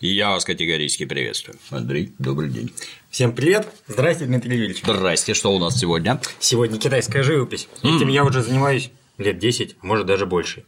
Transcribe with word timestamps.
Я 0.00 0.30
вас 0.30 0.44
категорически 0.44 1.06
приветствую. 1.06 1.58
Андрей, 1.70 2.12
добрый 2.18 2.50
день. 2.50 2.70
Всем 3.08 3.32
привет! 3.32 3.66
Здрасте, 3.86 4.26
Дмитрий 4.26 4.58
Юрьевич. 4.58 4.82
Здрасте, 4.82 5.32
что 5.32 5.54
у 5.54 5.58
нас 5.58 5.78
сегодня? 5.78 6.20
Сегодня 6.38 6.78
китайская 6.78 7.22
живопись. 7.22 7.66
Этим 7.82 8.08
я 8.08 8.22
уже 8.24 8.42
занимаюсь 8.42 8.90
лет 9.16 9.38
10, 9.38 9.76
а 9.80 9.86
может 9.86 10.04
даже 10.04 10.26
больше. 10.26 10.64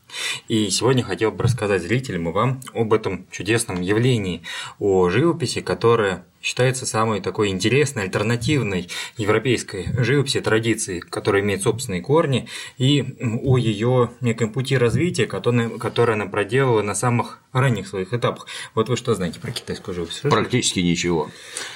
И 0.49 0.71
сегодня 0.71 1.03
хотел 1.03 1.31
бы 1.31 1.45
рассказать 1.45 1.83
зрителям 1.83 2.31
и 2.31 2.33
вам 2.33 2.63
об 2.73 2.95
этом 2.95 3.27
чудесном 3.31 3.83
явлении, 3.83 4.43
о 4.79 5.11
живописи, 5.11 5.61
которая 5.61 6.25
считается 6.41 6.87
самой 6.87 7.21
такой 7.21 7.49
интересной, 7.49 8.05
альтернативной 8.05 8.89
европейской 9.17 9.89
живописи 10.03 10.41
традиции, 10.41 11.01
которая 11.01 11.43
имеет 11.43 11.63
собственные 11.63 12.01
корни, 12.01 12.49
и 12.77 13.17
о 13.45 13.59
ее 13.59 14.13
неком 14.21 14.53
пути 14.53 14.77
развития, 14.77 15.27
которое 15.27 16.15
она 16.15 16.27
проделала 16.27 16.83
на 16.83 16.95
самых 16.95 17.41
ранних 17.53 17.89
своих 17.89 18.13
этапах. 18.13 18.47
Вот 18.75 18.89
вы 18.89 18.97
что 18.97 19.15
знаете 19.15 19.41
про 19.41 19.51
китайскую 19.51 19.95
живопись? 19.95 20.21
Практически 20.23 20.81
ничего. 20.81 21.31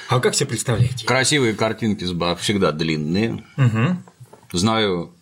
А 0.08 0.20
как 0.20 0.34
себе 0.34 0.50
представляете? 0.50 1.06
Красивые 1.06 1.54
картинки 1.54 2.04
всегда 2.36 2.72
длинные. 2.72 3.44
Угу. 3.56 3.96
Знаю 4.52 5.12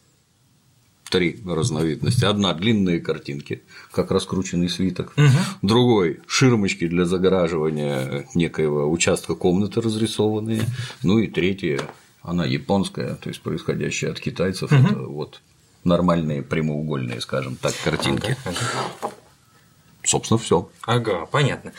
три 1.11 1.41
разновидности. 1.45 2.25
Одна– 2.25 2.53
длинные 2.55 3.01
картинки, 3.01 3.63
как 3.93 4.11
раскрученный 4.11 4.69
свиток. 4.69 5.13
Угу. 5.17 5.27
Другой– 5.63 6.21
ширмочки 6.27 6.87
для 6.87 7.05
загораживания 7.05 8.27
некоего 8.35 8.91
участка 8.91 9.35
комнаты 9.35 9.81
разрисованные. 9.81 10.63
Ну 11.03 11.19
и 11.19 11.27
третья– 11.27 11.81
она 12.23 12.45
японская, 12.45 13.15
то 13.15 13.29
есть 13.29 13.41
происходящая 13.41 14.13
от 14.13 14.21
китайцев. 14.21 14.71
Угу. 14.71 14.87
Это 14.87 14.99
вот 15.01 15.41
нормальные 15.85 16.43
прямоугольные, 16.43 17.21
скажем 17.21 17.57
так, 17.57 17.75
картинки. 17.83 18.37
Собственно, 20.03 20.39
все. 20.39 20.69
Ага, 20.83 21.27
понятно. 21.27 21.73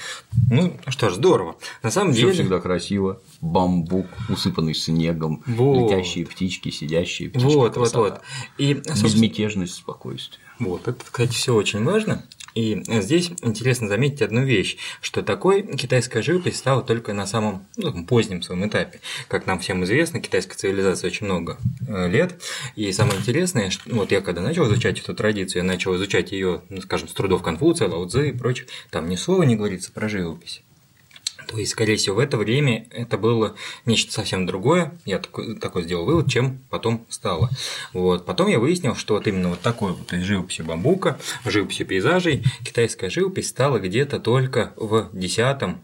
Ну 0.49 0.77
что 0.87 1.09
ж, 1.09 1.15
здорово. 1.15 1.55
На 1.81 1.89
самом 1.91 2.13
Все 2.13 2.21
деле. 2.21 2.33
всегда 2.33 2.59
красиво. 2.59 3.19
Бамбук, 3.41 4.05
усыпанный 4.29 4.75
снегом, 4.75 5.43
Вот. 5.47 5.91
летящие 5.91 6.25
птички, 6.25 6.69
сидящие 6.69 7.29
птички. 7.29 7.45
Вот, 7.45 7.55
вот, 7.55 7.73
красота. 7.73 7.99
вот. 7.99 8.21
И, 8.57 8.75
собственно, 8.75 9.03
Безмятежность, 9.03 9.73
спокойствие. 9.75 10.39
Вот, 10.59 10.87
это, 10.87 11.03
кстати, 11.03 11.31
все 11.33 11.55
очень 11.55 11.83
важно. 11.83 12.23
И 12.53 12.83
здесь 12.85 13.31
интересно 13.41 13.87
заметить 13.87 14.21
одну 14.21 14.43
вещь, 14.43 14.77
что 15.01 15.21
такой 15.21 15.63
китайская 15.77 16.21
живопись 16.21 16.57
стала 16.57 16.81
только 16.81 17.13
на 17.13 17.25
самом 17.25 17.65
ну, 17.77 18.05
позднем 18.05 18.41
своем 18.41 18.67
этапе. 18.67 18.99
Как 19.27 19.45
нам 19.45 19.59
всем 19.59 19.83
известно, 19.83 20.19
китайская 20.19 20.55
цивилизация 20.55 21.09
очень 21.09 21.25
много 21.25 21.57
э, 21.87 22.09
лет. 22.09 22.41
И 22.75 22.91
самое 22.91 23.19
интересное, 23.19 23.69
что 23.69 23.83
вот 23.93 24.11
я 24.11 24.21
когда 24.21 24.41
начал 24.41 24.65
изучать 24.65 24.99
эту 24.99 25.13
традицию, 25.13 25.63
я 25.63 25.67
начал 25.67 25.95
изучать 25.95 26.31
ее, 26.31 26.61
ну, 26.69 26.81
скажем, 26.81 27.07
с 27.07 27.13
трудов 27.13 27.41
Конфуция, 27.41 27.87
Лао 27.87 28.05
и 28.05 28.31
прочих, 28.31 28.67
там 28.89 29.09
ни 29.09 29.15
слова 29.15 29.43
не 29.43 29.55
говорится 29.55 29.91
про 29.91 30.09
живопись. 30.09 30.61
То 31.47 31.57
есть, 31.57 31.71
скорее 31.71 31.95
всего, 31.97 32.15
в 32.15 32.19
это 32.19 32.37
время 32.37 32.87
это 32.91 33.17
было 33.17 33.55
нечто 33.85 34.11
совсем 34.11 34.45
другое, 34.45 34.97
я 35.05 35.19
такой, 35.19 35.57
такой 35.57 35.83
сделал 35.83 36.05
вывод, 36.05 36.29
чем 36.29 36.59
потом 36.69 37.05
стало. 37.09 37.49
Вот. 37.93 38.25
Потом 38.25 38.47
я 38.47 38.59
выяснил, 38.59 38.95
что 38.95 39.15
вот 39.15 39.27
именно 39.27 39.49
вот 39.49 39.61
такой 39.61 39.93
вот 39.93 40.11
живописи 40.11 40.61
бамбука, 40.61 41.19
живописи 41.45 41.83
пейзажей, 41.83 42.43
китайская 42.63 43.09
живопись 43.09 43.49
стала 43.49 43.79
где-то 43.79 44.19
только 44.19 44.73
в 44.75 45.09
X-XI 45.13 45.77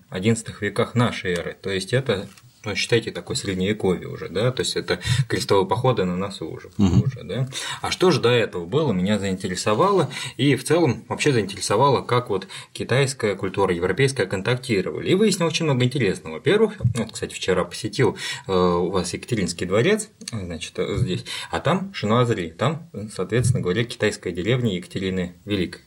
веках 0.62 0.96
нашей 0.96 1.34
эры. 1.34 1.58
То 1.62 1.70
есть, 1.70 1.94
это 1.94 2.28
ну, 2.68 2.76
считайте, 2.76 3.12
такое 3.12 3.38
средневековье 3.38 4.08
уже, 4.08 4.30
да, 4.30 4.52
то 4.52 4.62
есть 4.62 4.76
это 4.76 5.00
крестовые 5.30 5.66
походы 5.66 6.04
на 6.04 6.18
носу 6.18 6.50
уже, 6.50 6.70
Мгм. 6.78 7.04
уже, 7.04 7.24
да. 7.24 7.48
А 7.82 7.92
что 7.92 8.12
же 8.12 8.20
до 8.20 8.30
этого 8.30 8.66
было, 8.66 8.92
меня 8.92 9.20
заинтересовало, 9.20 10.10
и 10.36 10.56
в 10.56 10.64
целом 10.64 11.06
вообще 11.08 11.32
заинтересовало, 11.32 12.02
как 12.02 12.30
вот 12.30 12.48
китайская 12.74 13.36
культура, 13.36 13.74
европейская 13.74 14.26
контактировали. 14.26 15.10
И 15.10 15.16
выяснил 15.16 15.48
очень 15.48 15.66
много 15.66 15.86
интересного. 15.86 16.36
Во-первых, 16.36 16.74
вот, 16.96 17.12
кстати, 17.14 17.34
вчера 17.34 17.64
посетил 17.64 18.18
э, 18.48 18.52
у 18.54 18.90
вас 18.90 19.14
Екатеринский 19.14 19.66
дворец, 19.66 20.10
значит, 20.32 20.74
э, 20.78 20.98
здесь, 20.98 21.24
а 21.52 21.60
там 21.62 21.94
Шинуазри, 21.94 22.50
там, 22.50 22.90
соответственно 23.16 23.62
говоря, 23.62 23.86
китайская 23.86 24.32
деревня 24.32 24.76
Екатерины 24.76 25.36
Великой. 25.46 25.82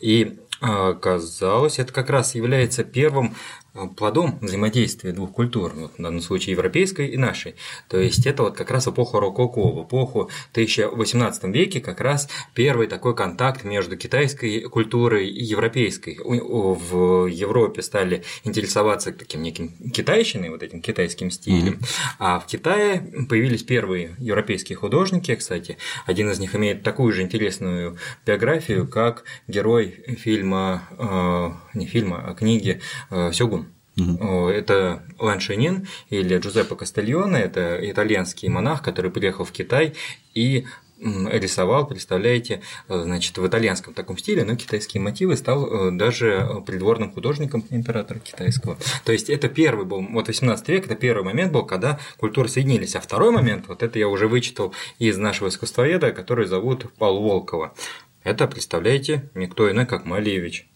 И 0.00 0.38
э, 0.62 0.66
оказалось, 0.66 1.78
это 1.78 1.92
как 1.92 2.08
раз 2.10 2.34
является 2.34 2.84
первым 2.84 3.34
э, 3.34 3.61
плодом 3.96 4.38
взаимодействия 4.40 5.12
двух 5.12 5.32
культур, 5.32 5.72
вот 5.74 5.94
в 5.98 6.02
данном 6.02 6.20
случае 6.20 6.52
европейской 6.52 7.08
и 7.08 7.16
нашей. 7.16 7.54
То 7.88 7.98
есть 7.98 8.26
это 8.26 8.44
вот 8.44 8.56
как 8.56 8.70
раз 8.70 8.86
эпоха 8.86 9.18
рококо, 9.20 9.60
в 9.60 9.84
эпоху 9.84 10.30
1018 10.52 11.44
веке 11.44 11.80
как 11.80 12.00
раз 12.00 12.28
первый 12.54 12.86
такой 12.86 13.14
контакт 13.14 13.64
между 13.64 13.96
китайской 13.96 14.60
культурой 14.62 15.28
и 15.28 15.42
европейской. 15.42 16.18
В 16.22 17.26
Европе 17.26 17.82
стали 17.82 18.24
интересоваться 18.44 19.12
таким 19.12 19.42
неким 19.42 19.72
китайщиной, 19.90 20.50
вот 20.50 20.62
этим 20.62 20.82
китайским 20.82 21.30
стилем, 21.30 21.80
а 22.18 22.38
в 22.38 22.46
Китае 22.46 23.26
появились 23.28 23.62
первые 23.62 24.14
европейские 24.18 24.76
художники, 24.76 25.34
кстати, 25.34 25.78
один 26.06 26.30
из 26.30 26.38
них 26.38 26.54
имеет 26.54 26.82
такую 26.82 27.12
же 27.12 27.22
интересную 27.22 27.96
биографию, 28.26 28.86
как 28.86 29.24
герой 29.48 30.04
фильма, 30.18 30.82
э, 30.98 31.78
не 31.78 31.86
фильма, 31.86 32.22
а 32.26 32.34
книги 32.34 32.80
э, 33.10 33.32
Сёгун. 33.32 33.61
О, 33.98 34.48
Это 34.48 35.02
Лан 35.18 35.40
Шинин 35.40 35.86
или 36.08 36.38
Джузеппе 36.38 36.76
Кастельоне, 36.76 37.40
это 37.40 37.78
итальянский 37.90 38.48
монах, 38.48 38.82
который 38.82 39.10
приехал 39.10 39.44
в 39.44 39.52
Китай 39.52 39.94
и 40.34 40.66
рисовал, 41.02 41.86
представляете, 41.86 42.62
э, 42.88 43.02
значит, 43.02 43.36
в 43.36 43.46
итальянском 43.46 43.92
таком 43.92 44.16
стиле, 44.16 44.44
но 44.44 44.54
китайские 44.56 45.02
мотивы 45.02 45.36
стал 45.36 45.66
э, 45.66 45.90
даже 45.90 46.62
придворным 46.64 47.12
художником 47.12 47.64
императора 47.70 48.20
китайского. 48.20 48.78
То 49.04 49.12
есть 49.12 49.28
это 49.28 49.48
первый 49.48 49.84
был, 49.84 50.06
вот 50.10 50.28
18 50.28 50.68
век, 50.68 50.86
это 50.86 50.94
первый 50.94 51.24
момент 51.24 51.52
был, 51.52 51.64
когда 51.64 51.98
культуры 52.18 52.48
соединились. 52.48 52.94
А 52.94 53.00
второй 53.00 53.32
момент, 53.32 53.66
вот 53.68 53.82
это 53.82 53.98
я 53.98 54.08
уже 54.08 54.28
вычитал 54.28 54.72
из 54.98 55.18
нашего 55.18 55.48
искусствоведа, 55.48 56.12
который 56.12 56.46
зовут 56.46 56.86
Павел 56.98 57.20
Волкова. 57.20 57.74
Это, 58.22 58.46
представляете, 58.46 59.28
никто 59.34 59.68
иной, 59.68 59.86
как 59.86 60.04
Малевич. 60.04 60.68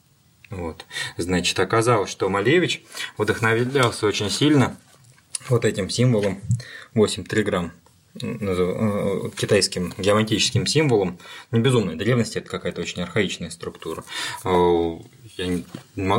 Вот. 0.50 0.84
Значит, 1.16 1.58
оказалось, 1.58 2.10
что 2.10 2.28
Малевич 2.28 2.82
вдохновлялся 3.18 4.06
очень 4.06 4.30
сильно 4.30 4.76
вот 5.48 5.64
этим 5.64 5.90
символом 5.90 6.40
8 6.94 7.24
триграмм 7.24 7.72
назов- 8.14 8.76
э, 8.78 9.30
китайским 9.36 9.92
геометрическим 9.98 10.66
символом, 10.66 11.18
не 11.50 11.60
безумной 11.60 11.96
древности, 11.96 12.38
это 12.38 12.48
какая-то 12.48 12.80
очень 12.80 13.02
архаичная 13.02 13.50
структура. 13.50 14.04
Э, 14.44 14.96
Я 15.36 15.58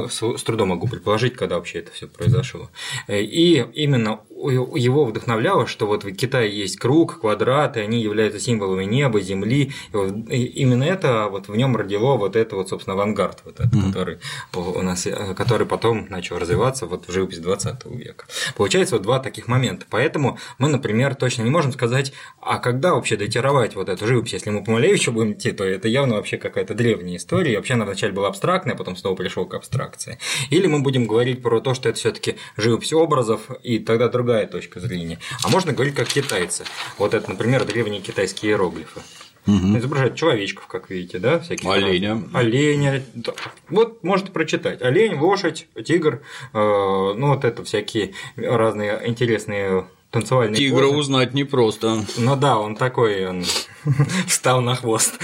с 0.10 0.44
трудом 0.44 0.70
могу 0.70 0.88
предположить, 0.88 1.36
когда 1.36 1.56
вообще 1.56 1.80
это 1.80 1.92
все 1.92 2.08
произошло. 2.08 2.70
Э, 3.08 3.20
И 3.22 3.56
именно 3.74 4.20
его 4.38 5.06
вдохновляло, 5.06 5.66
что 5.66 5.88
вот 5.88 6.04
в 6.04 6.12
Китае 6.14 6.56
есть 6.56 6.78
круг, 6.78 7.22
квадрат, 7.22 7.78
и 7.78 7.80
они 7.80 8.02
являются 8.02 8.40
символами 8.40 8.86
неба, 8.86 9.20
земли. 9.20 9.72
И 9.92 9.96
вот 9.96 10.14
и 10.30 10.46
именно 10.46 10.84
это 10.84 11.28
вот 11.30 11.48
в 11.48 11.56
нем 11.56 11.76
родило 11.76 12.18
вот 12.18 12.36
это 12.36 12.56
вот, 12.56 12.70
собственно, 12.70 12.94
авангард, 12.94 13.42
вот 13.46 13.60
этот, 13.60 13.74
который 13.88 14.20
у 14.54 14.82
нас, 14.82 15.08
э, 15.08 15.34
который 15.34 15.66
потом 15.66 16.08
начал 16.10 16.38
развиваться 16.38 16.86
вот 16.86 17.08
в 17.08 17.12
живопись 17.12 17.40
20 17.40 17.86
века. 17.86 18.26
Получается 18.56 18.96
вот 18.96 19.04
два 19.04 19.20
таких 19.20 19.48
момента. 19.48 19.86
Поэтому 19.90 20.38
мы, 20.60 20.70
например, 20.70 21.16
точно 21.16 21.44
не 21.44 21.50
можем 21.50 21.72
сказать, 21.72 22.14
а 22.40 22.60
когда 22.60 22.94
вообще 22.94 23.18
датировать 23.18 23.76
вот 23.76 23.90
эту 23.90 24.06
живопись, 24.06 24.34
если 24.34 24.52
мы 24.52 24.64
по 24.64 24.72
Малевичу 24.72 25.12
будем 25.12 25.34
идти, 25.34 25.52
то 25.52 25.64
это 25.64 25.88
явно 25.88 26.16
вообще 26.16 26.38
какая-то 26.38 26.76
древняя 26.76 27.18
история. 27.18 27.54
И 27.54 27.56
вообще 27.56 27.74
она 27.74 27.86
вначале 27.86 28.14
была 28.14 28.28
абстрактная, 28.28 28.76
потом 28.76 28.96
снова 28.96 29.16
пришел 29.16 29.46
к 29.46 29.54
абстракции. 29.56 30.20
Или 30.52 30.68
мы 30.68 30.82
будем 30.82 31.08
говорить 31.08 31.42
про 31.42 31.60
то, 31.60 31.74
что 31.74 31.90
это 31.90 31.98
все-таки 31.98 32.36
живопись 32.56 32.94
образов, 32.94 33.50
и 33.64 33.80
тогда 33.80 34.10
другая 34.10 34.27
точка 34.48 34.80
зрения. 34.80 35.20
А 35.44 35.50
можно 35.50 35.74
говорить 35.74 35.96
как 35.96 36.08
китайцы. 36.08 36.66
Вот 36.98 37.14
это, 37.14 37.30
например, 37.30 37.66
древние 37.66 38.02
китайские 38.02 38.52
иероглифы. 38.52 39.02
Изображают 39.48 40.16
человечков, 40.16 40.68
как 40.68 40.90
видите, 40.90 41.20
да, 41.20 41.40
всяких 41.40 41.70
Оленя. 41.70 42.22
Оленя. 42.34 43.02
да. 43.14 43.32
Вот 43.70 44.04
можете 44.04 44.32
прочитать. 44.32 44.82
Олень, 44.82 45.18
лошадь, 45.18 45.68
тигр, 45.86 46.22
э, 46.54 46.58
ну 46.58 47.28
вот 47.30 47.46
это 47.46 47.64
всякие 47.64 48.14
разные 48.36 49.08
интересные 49.08 49.88
танцевальные 50.12 50.58
Тигра 50.58 50.86
позы. 50.86 50.98
узнать 50.98 51.34
непросто. 51.34 52.06
Ну 52.18 52.36
да, 52.36 52.58
он 52.58 52.76
такой, 52.76 53.28
он 53.28 53.44
встал 54.28 54.62
на 54.62 54.76
хвост. 54.76 55.20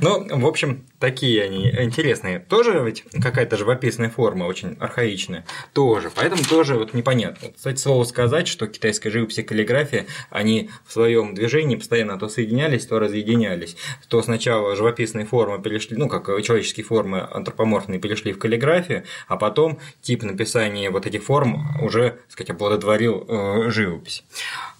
Ну, 0.00 0.26
в 0.38 0.46
общем, 0.46 0.84
такие 0.98 1.42
они 1.42 1.70
интересные. 1.70 2.38
Тоже 2.38 2.82
ведь 2.84 3.04
какая-то 3.22 3.56
живописная 3.56 4.10
форма, 4.10 4.44
очень 4.44 4.76
архаичная. 4.78 5.46
Тоже. 5.72 6.10
Поэтому 6.14 6.42
тоже 6.42 6.74
вот 6.74 6.92
непонятно. 6.92 7.48
Кстати, 7.54 7.78
слово 7.78 8.04
сказать, 8.04 8.46
что 8.46 8.66
китайская 8.66 9.10
живопись 9.10 9.38
и 9.38 9.42
каллиграфия, 9.42 10.06
они 10.30 10.70
в 10.86 10.92
своем 10.92 11.34
движении 11.34 11.76
постоянно 11.76 12.18
то 12.18 12.28
соединялись, 12.28 12.86
то 12.86 12.98
разъединялись. 12.98 13.76
То 14.08 14.22
сначала 14.22 14.76
живописные 14.76 15.24
формы 15.24 15.62
перешли, 15.62 15.96
ну, 15.96 16.08
как 16.08 16.26
человеческие 16.42 16.84
формы 16.84 17.20
антропоморфные 17.20 17.98
перешли 17.98 18.32
в 18.32 18.38
каллиграфию, 18.38 19.04
а 19.28 19.36
потом 19.36 19.78
тип 20.02 20.22
написания 20.22 20.90
вот 20.90 21.06
этих 21.06 21.24
форм 21.24 21.82
уже, 21.82 22.10
так 22.10 22.30
сказать, 22.30 22.50
оплодотворил 22.50 23.24
э, 23.26 23.45
живопись. 23.70 24.24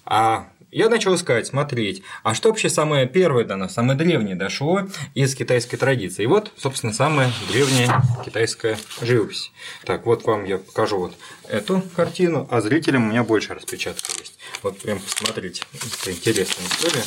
А 0.05 0.47
я 0.71 0.89
начал 0.89 1.15
искать, 1.15 1.47
смотреть, 1.47 2.03
а 2.23 2.33
что 2.33 2.49
вообще 2.49 2.69
самое 2.69 3.07
первое 3.07 3.45
до 3.45 3.55
нас, 3.55 3.73
самое 3.73 3.97
древнее 3.97 4.35
дошло 4.35 4.81
из 5.15 5.33
китайской 5.33 5.77
традиции. 5.77 6.23
И 6.23 6.27
вот, 6.27 6.51
собственно, 6.57 6.91
самая 6.93 7.31
древняя 7.49 8.01
китайская 8.25 8.77
живопись. 9.01 9.51
Так, 9.85 10.05
вот 10.05 10.25
вам 10.25 10.43
я 10.43 10.57
покажу 10.57 10.97
вот 10.97 11.13
эту 11.47 11.81
картину, 11.95 12.47
а 12.51 12.59
зрителям 12.59 13.07
у 13.07 13.11
меня 13.11 13.23
больше 13.23 13.53
распечатка 13.53 14.11
есть. 14.19 14.37
Вот 14.61 14.77
прям 14.79 14.99
посмотрите, 14.99 15.63
это 15.73 16.11
интересная 16.11 16.65
история. 16.67 17.03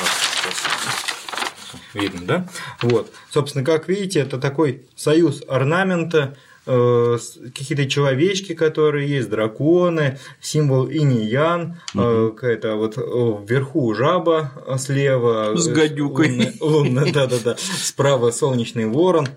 Вот, 0.00 1.80
видно, 1.94 2.20
да? 2.24 2.48
Вот, 2.82 3.12
собственно, 3.30 3.64
как 3.64 3.88
видите, 3.88 4.20
это 4.20 4.38
такой 4.38 4.86
союз 4.94 5.42
орнамента 5.48 6.36
Э, 6.36 6.49
какие-то 6.64 7.88
человечки, 7.88 8.54
которые 8.54 9.08
есть, 9.08 9.30
драконы, 9.30 10.18
символ 10.40 10.88
инь-ян, 10.88 11.80
угу. 11.94 12.32
какая-то 12.32 12.76
вот 12.76 12.98
э, 12.98 13.00
вверху 13.00 13.94
жаба 13.94 14.52
слева. 14.78 15.56
С 15.56 15.68
гадюкой. 15.68 16.52
Лунная, 16.60 17.12
да-да-да. 17.12 17.56
Справа 17.58 18.30
солнечный 18.30 18.86
ворон. 18.86 19.28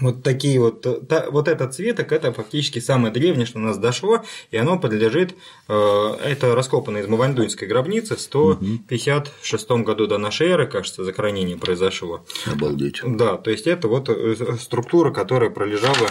Вот 0.00 0.22
такие 0.22 0.60
вот, 0.60 1.08
та, 1.08 1.30
вот 1.30 1.48
этот 1.48 1.74
цветок, 1.74 2.12
это 2.12 2.32
фактически 2.32 2.78
самое 2.78 3.12
древнее, 3.12 3.46
что 3.46 3.58
у 3.58 3.62
нас 3.62 3.78
дошло, 3.78 4.22
и 4.50 4.56
оно 4.56 4.78
подлежит, 4.78 5.34
э, 5.68 6.16
это 6.24 6.54
раскопано 6.54 6.98
из 6.98 7.08
Мавандунской 7.08 7.68
границы 7.68 8.16
в 8.16 8.20
156 8.20 9.70
году 9.70 10.06
до 10.06 10.18
нашей 10.18 10.48
эры, 10.48 10.66
кажется, 10.66 11.04
захоронение 11.04 11.56
произошло. 11.56 12.24
Обалдеть. 12.46 13.00
Да, 13.04 13.36
то 13.36 13.50
есть 13.50 13.66
это 13.66 13.88
вот 13.88 14.08
э, 14.08 14.36
структура, 14.60 15.10
которая 15.10 15.50
пролежала 15.50 16.10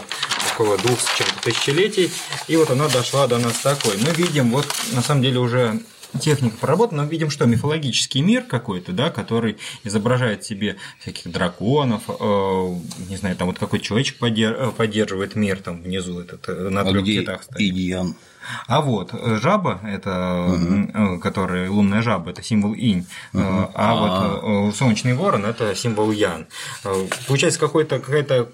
около 0.54 0.78
двух 0.78 1.00
с 1.00 1.18
чем-то 1.18 1.44
тысячелетий, 1.44 2.12
и 2.48 2.58
вот 2.58 2.70
она 2.72 2.88
дошла 2.90 3.28
до 3.28 3.38
нас 3.38 3.60
такой. 3.60 3.94
Мы 3.98 4.12
видим 4.12 4.52
вот 4.52 4.66
на 4.94 5.02
самом 5.02 5.22
деле 5.22 5.40
уже 5.40 5.80
техника 6.20 6.58
проработана, 6.60 7.04
мы 7.04 7.10
видим, 7.10 7.30
что 7.30 7.46
мифологический 7.46 8.22
мир 8.22 8.44
какой-то, 8.44 8.92
да, 8.92 9.10
который 9.10 9.58
изображает 9.84 10.44
себе 10.44 10.78
всяких 11.00 11.32
драконов, 11.32 12.04
э, 12.08 12.76
не 13.10 13.18
знаю, 13.18 13.36
там 13.36 13.48
вот 13.48 13.60
какой 13.60 13.80
человечек 13.80 14.18
поддерживает 14.18 15.36
мир 15.36 15.60
там 15.60 15.82
внизу 15.82 16.20
этот 16.20 16.48
э, 16.48 16.70
на 16.70 16.82
а 16.82 16.92
трех 16.92 17.06
китах 17.06 17.44
стоит. 17.44 17.60
Идиан. 17.60 18.16
А 18.68 18.82
вот 18.82 19.14
э, 19.14 19.40
жаба, 19.42 19.80
это, 19.84 20.46
угу. 20.48 21.20
которая 21.20 21.70
лунная 21.70 22.02
жаба, 22.02 22.32
это 22.32 22.44
символ 22.44 22.74
инь, 22.74 23.06
угу. 23.34 23.44
а, 23.44 23.72
а 23.74 23.96
вот 23.96 24.76
солнечный 24.76 25.14
ворон 25.14 25.46
это 25.46 25.76
символ 25.76 26.12
ян. 26.12 26.48
Получается 27.28 27.60
какое-то 27.60 28.00
какое-то 28.00 28.50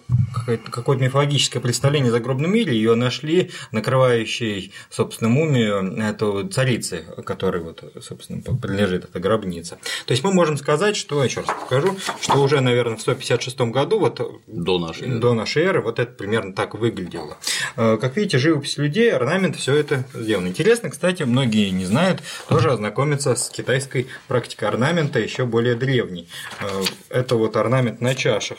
какое 0.69 0.97
мифологическое 0.97 1.61
представление 1.61 2.09
о 2.09 2.11
загробном 2.11 2.51
мире, 2.51 2.73
ее 2.75 2.95
нашли 2.95 3.51
накрывающей, 3.71 4.73
собственно, 4.89 5.29
мумию 5.29 5.97
эту 6.01 6.47
царицы, 6.47 7.05
которой 7.25 7.61
вот, 7.61 7.83
собственно, 8.01 8.41
принадлежит 8.41 9.05
эта 9.05 9.19
гробница. 9.19 9.77
То 10.05 10.11
есть 10.11 10.23
мы 10.23 10.33
можем 10.33 10.57
сказать, 10.57 10.95
что, 10.95 11.23
еще 11.23 11.41
раз 11.41 11.49
покажу, 11.49 11.97
что 12.21 12.41
уже, 12.41 12.61
наверное, 12.61 12.97
в 12.97 13.01
156 13.01 13.61
году, 13.61 13.99
вот 13.99 14.21
до 14.47 14.79
нашей, 14.79 15.07
до 15.19 15.33
нашей 15.33 15.63
эры, 15.63 15.81
вот 15.81 15.99
это 15.99 16.11
примерно 16.11 16.53
так 16.53 16.75
выглядело. 16.75 17.37
Как 17.75 18.15
видите, 18.17 18.37
живопись 18.37 18.77
людей, 18.77 19.11
орнамент, 19.11 19.55
все 19.55 19.75
это 19.83 20.03
сделано. 20.13 20.47
Интересно, 20.47 20.89
кстати, 20.89 21.23
многие 21.23 21.69
не 21.69 21.85
знают, 21.85 22.21
тоже 22.47 22.71
ознакомиться 22.71 23.35
с 23.35 23.49
китайской 23.49 24.07
практикой 24.27 24.65
орнамента 24.69 25.19
еще 25.19 25.45
более 25.45 25.75
древней. 25.75 26.27
Э, 26.59 26.83
это 27.09 27.35
вот 27.35 27.55
орнамент 27.55 28.01
на 28.01 28.15
чашах. 28.15 28.57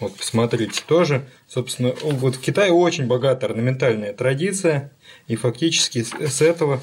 Вот 0.00 0.16
посмотрите 0.16 0.82
тоже. 0.86 1.28
Собственно, 1.48 1.94
вот 2.02 2.36
в 2.36 2.40
Китае 2.40 2.72
очень 2.72 3.06
богатая 3.06 3.46
орнаментальная 3.46 4.12
традиция, 4.12 4.92
и 5.28 5.36
фактически 5.36 6.02
с 6.02 6.42
этого 6.42 6.80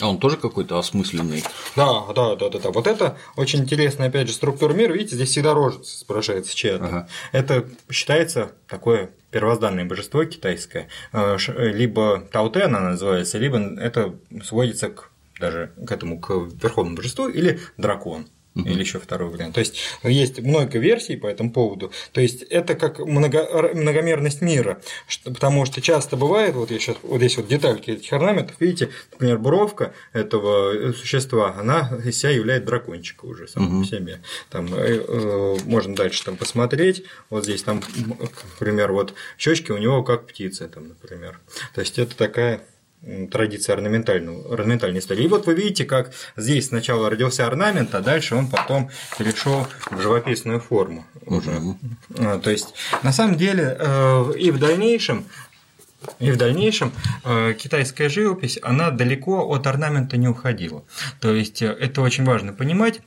а 0.00 0.08
он 0.08 0.18
тоже 0.18 0.36
какой-то 0.36 0.78
осмысленный. 0.78 1.42
Да, 1.74 2.04
да, 2.14 2.36
да, 2.36 2.50
да, 2.50 2.58
да. 2.58 2.70
Вот 2.70 2.86
это 2.86 3.16
очень 3.36 3.60
интересная, 3.60 4.08
опять 4.08 4.28
же, 4.28 4.34
структура 4.34 4.74
мира. 4.74 4.92
Видите, 4.92 5.14
здесь 5.16 5.30
всегда 5.30 5.54
рожица 5.54 5.96
изображается 5.96 6.54
чья-то. 6.54 6.84
Ага. 6.84 7.08
Это 7.32 7.66
считается 7.90 8.52
такое 8.68 9.10
первозданное 9.36 9.84
божество 9.84 10.24
китайское, 10.24 10.88
э, 11.12 11.36
либо 11.58 12.26
Таоте 12.32 12.62
она 12.62 12.80
называется, 12.80 13.36
либо 13.36 13.58
это 13.78 14.14
сводится 14.42 14.88
к 14.88 15.10
даже 15.38 15.72
к 15.86 15.92
этому 15.92 16.18
к 16.18 16.30
верховному 16.62 16.96
божеству 16.96 17.28
или 17.28 17.60
дракон. 17.76 18.28
Угу. 18.56 18.68
Или 18.70 18.80
еще 18.80 18.98
второй 18.98 19.28
вариант. 19.28 19.54
То 19.54 19.60
есть 19.60 19.76
есть 20.02 20.40
много 20.40 20.78
версий 20.78 21.16
по 21.16 21.26
этому 21.26 21.52
поводу. 21.52 21.92
То 22.12 22.22
есть 22.22 22.42
это 22.42 22.74
как 22.74 22.98
много, 22.98 23.70
многомерность 23.74 24.40
мира. 24.40 24.80
Потому 25.24 25.66
что 25.66 25.82
часто 25.82 26.16
бывает, 26.16 26.54
вот 26.54 26.70
я 26.70 26.78
сейчас 26.78 26.96
вот 27.02 27.18
здесь 27.18 27.36
вот 27.36 27.48
детальки 27.48 27.90
этих 27.90 28.10
орнаментов, 28.14 28.56
видите, 28.58 28.88
например, 29.12 29.38
бровка 29.38 29.92
этого 30.14 30.92
существа, 30.92 31.54
она 31.58 32.00
из 32.02 32.18
себя 32.18 32.30
является 32.30 32.66
дракончика 32.66 33.26
уже 33.26 33.46
сама 33.46 33.66
угу. 33.66 33.80
по 33.80 33.86
себе. 33.86 34.20
Там 34.48 34.74
э, 34.74 35.04
э, 35.06 35.56
можно 35.66 35.94
дальше 35.94 36.24
там 36.24 36.38
посмотреть. 36.38 37.04
Вот 37.28 37.44
здесь 37.44 37.62
там, 37.62 37.82
например, 38.58 38.92
вот 38.92 39.12
щечки 39.36 39.70
у 39.70 39.76
него 39.76 40.02
как 40.02 40.26
птица, 40.26 40.66
там, 40.68 40.88
например. 40.88 41.40
То 41.74 41.82
есть 41.82 41.98
это 41.98 42.16
такая 42.16 42.62
традиции 43.30 43.72
орнаментальной 43.72 44.98
истории. 45.00 45.24
И 45.24 45.28
вот 45.28 45.46
вы 45.46 45.54
видите, 45.54 45.84
как 45.84 46.12
здесь 46.36 46.68
сначала 46.68 47.08
родился 47.08 47.46
орнамент, 47.46 47.94
а 47.94 48.00
дальше 48.00 48.34
он 48.34 48.48
потом 48.48 48.90
перешел 49.18 49.66
в 49.90 50.00
живописную 50.00 50.60
форму 50.60 51.06
уже. 51.24 51.50
Угу. 51.50 52.40
То 52.42 52.50
есть, 52.50 52.74
на 53.02 53.12
самом 53.12 53.36
деле, 53.36 53.76
э, 53.78 54.32
и 54.38 54.50
в 54.50 54.58
дальнейшем 54.58 55.26
и 56.18 56.30
в 56.30 56.36
дальнейшем 56.36 56.92
э, 57.24 57.54
китайская 57.58 58.08
живопись, 58.08 58.58
она 58.62 58.90
далеко 58.90 59.48
от 59.48 59.66
орнамента 59.66 60.16
не 60.16 60.28
уходила. 60.28 60.84
То 61.20 61.34
есть 61.34 61.62
э, 61.62 61.66
это 61.66 62.00
очень 62.02 62.24
важно 62.24 62.52
понимать 62.52 63.00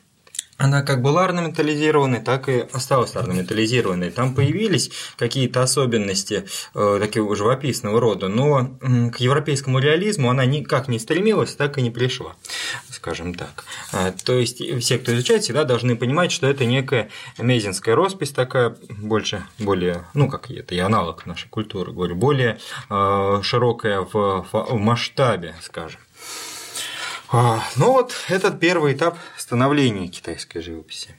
она 0.60 0.82
как 0.82 1.02
была 1.02 1.24
орнаментализированной, 1.24 2.20
так 2.20 2.50
и 2.50 2.68
осталась 2.74 3.16
орнаментализированной. 3.16 4.12
Там 4.12 4.36
появились 4.36 4.92
какие-то 5.18 5.64
особенности 5.64 6.46
э, 6.76 7.00
такого 7.02 7.36
живописного 7.36 8.00
рода, 8.02 8.28
но 8.28 8.78
э, 8.82 9.10
к 9.10 9.18
европейскому 9.22 9.80
реализму 9.80 10.30
она 10.30 10.46
никак 10.46 10.90
не 10.90 11.00
стремилась, 11.00 11.56
так 11.56 11.78
и 11.78 11.82
не 11.82 11.90
пришла, 11.90 12.36
скажем 12.92 13.34
так. 13.34 13.64
А, 13.94 14.12
то 14.12 14.34
есть 14.34 14.62
все, 14.82 15.00
кто 15.00 15.14
изучает, 15.14 15.44
всегда 15.44 15.64
должны 15.64 15.96
понимать, 15.96 16.34
что 16.34 16.46
это 16.46 16.66
некая 16.66 17.10
мезинская 17.38 17.96
роспись 17.96 18.32
такая, 18.32 18.76
больше, 18.90 19.46
более, 19.60 20.04
ну 20.14 20.28
как 20.28 20.52
это, 20.52 20.76
я 20.76 20.88
аналог 20.88 21.26
нашей 21.26 21.48
культуры, 21.48 21.94
говорю, 21.94 22.16
более 22.16 22.60
э, 22.90 23.40
широкая 23.44 24.02
в, 24.02 24.46
в 24.52 24.78
масштабе, 24.78 25.56
скажем. 25.62 26.02
А, 27.32 27.64
ну 27.76 27.92
вот 27.92 28.14
этот 28.28 28.60
первый 28.60 28.94
этап 28.94 29.16
становления 29.50 30.08
китайской 30.10 30.62
живописи. 30.62 31.16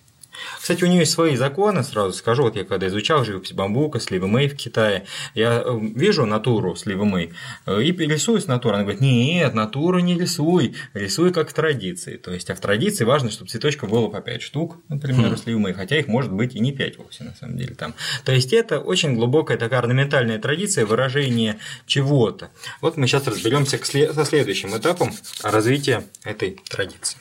Кстати, 0.58 0.84
у 0.84 0.86
нее 0.86 1.00
есть 1.00 1.12
свои 1.12 1.36
законы, 1.36 1.82
сразу 1.82 2.12
скажу. 2.12 2.44
Вот 2.44 2.56
я 2.56 2.64
когда 2.64 2.86
изучал 2.88 3.24
живопись 3.24 3.52
бамбука, 3.52 4.00
сливы 4.00 4.28
Мэй 4.28 4.48
в 4.48 4.56
Китае, 4.56 5.04
я 5.34 5.62
э, 5.64 5.78
вижу 5.94 6.26
натуру 6.26 6.76
сливы 6.76 7.04
Мэй 7.04 7.32
э, 7.66 7.82
и 7.82 7.92
рисую 7.92 8.40
с 8.40 8.46
натуры. 8.46 8.76
Она 8.76 8.84
говорит, 8.84 9.00
нет, 9.00 9.54
натуру 9.54 9.98
не 9.98 10.18
рисуй, 10.18 10.76
рисуй 10.94 11.32
как 11.32 11.50
в 11.50 11.52
традиции. 11.52 12.16
То 12.16 12.32
есть, 12.32 12.50
а 12.50 12.54
в 12.54 12.60
традиции 12.60 13.04
важно, 13.04 13.30
чтобы 13.30 13.50
цветочков 13.50 13.90
было 13.90 14.08
по 14.08 14.20
5 14.20 14.42
штук, 14.42 14.76
например, 14.88 15.32
у 15.32 15.36
сливы 15.36 15.58
Мэй, 15.58 15.72
хотя 15.72 15.98
их 15.98 16.06
может 16.06 16.32
быть 16.32 16.54
и 16.54 16.60
не 16.60 16.72
5 16.72 16.98
вовсе, 16.98 17.24
на 17.24 17.34
самом 17.34 17.56
деле. 17.56 17.74
Там. 17.74 17.94
То 18.24 18.32
есть, 18.32 18.52
это 18.52 18.78
очень 18.78 19.14
глубокая 19.14 19.58
такая 19.58 19.80
орнаментальная 19.80 20.38
традиция 20.38 20.86
выражения 20.86 21.58
чего-то. 21.86 22.50
Вот 22.80 22.96
мы 22.96 23.06
сейчас 23.06 23.26
разберемся 23.26 23.78
со 23.78 24.24
следующим 24.24 24.76
этапом 24.76 25.12
развития 25.42 26.04
этой 26.24 26.58
традиции. 26.68 27.18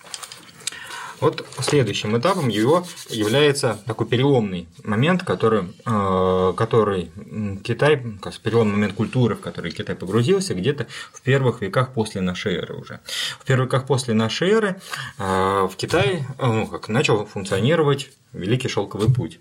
Вот 1.21 1.45
следующим 1.59 2.17
этапом 2.17 2.47
его 2.47 2.85
является 3.09 3.79
такой 3.85 4.07
переломный 4.07 4.67
момент, 4.83 5.23
который, 5.23 5.63
э, 5.85 6.53
который 6.55 7.11
Китай, 7.63 7.97
переломный 8.43 8.75
момент 8.75 8.93
культуры, 8.93 9.35
в 9.35 9.41
который 9.41 9.71
Китай 9.71 9.95
погрузился 9.95 10.53
где-то 10.53 10.88
в 11.13 11.21
первых 11.21 11.61
веках 11.61 11.93
после 11.93 12.21
нашей 12.21 12.55
эры 12.55 12.75
уже. 12.75 12.99
В 13.39 13.45
первых 13.45 13.67
веках 13.67 13.85
после 13.85 14.13
нашей 14.13 14.49
эры 14.49 14.81
э, 15.17 15.23
в 15.23 15.75
Китае 15.75 16.25
ну, 16.39 16.67
как, 16.67 16.88
начал 16.89 17.25
функционировать 17.25 18.09
Великий 18.31 18.67
шелковый 18.67 19.11
путь. 19.11 19.39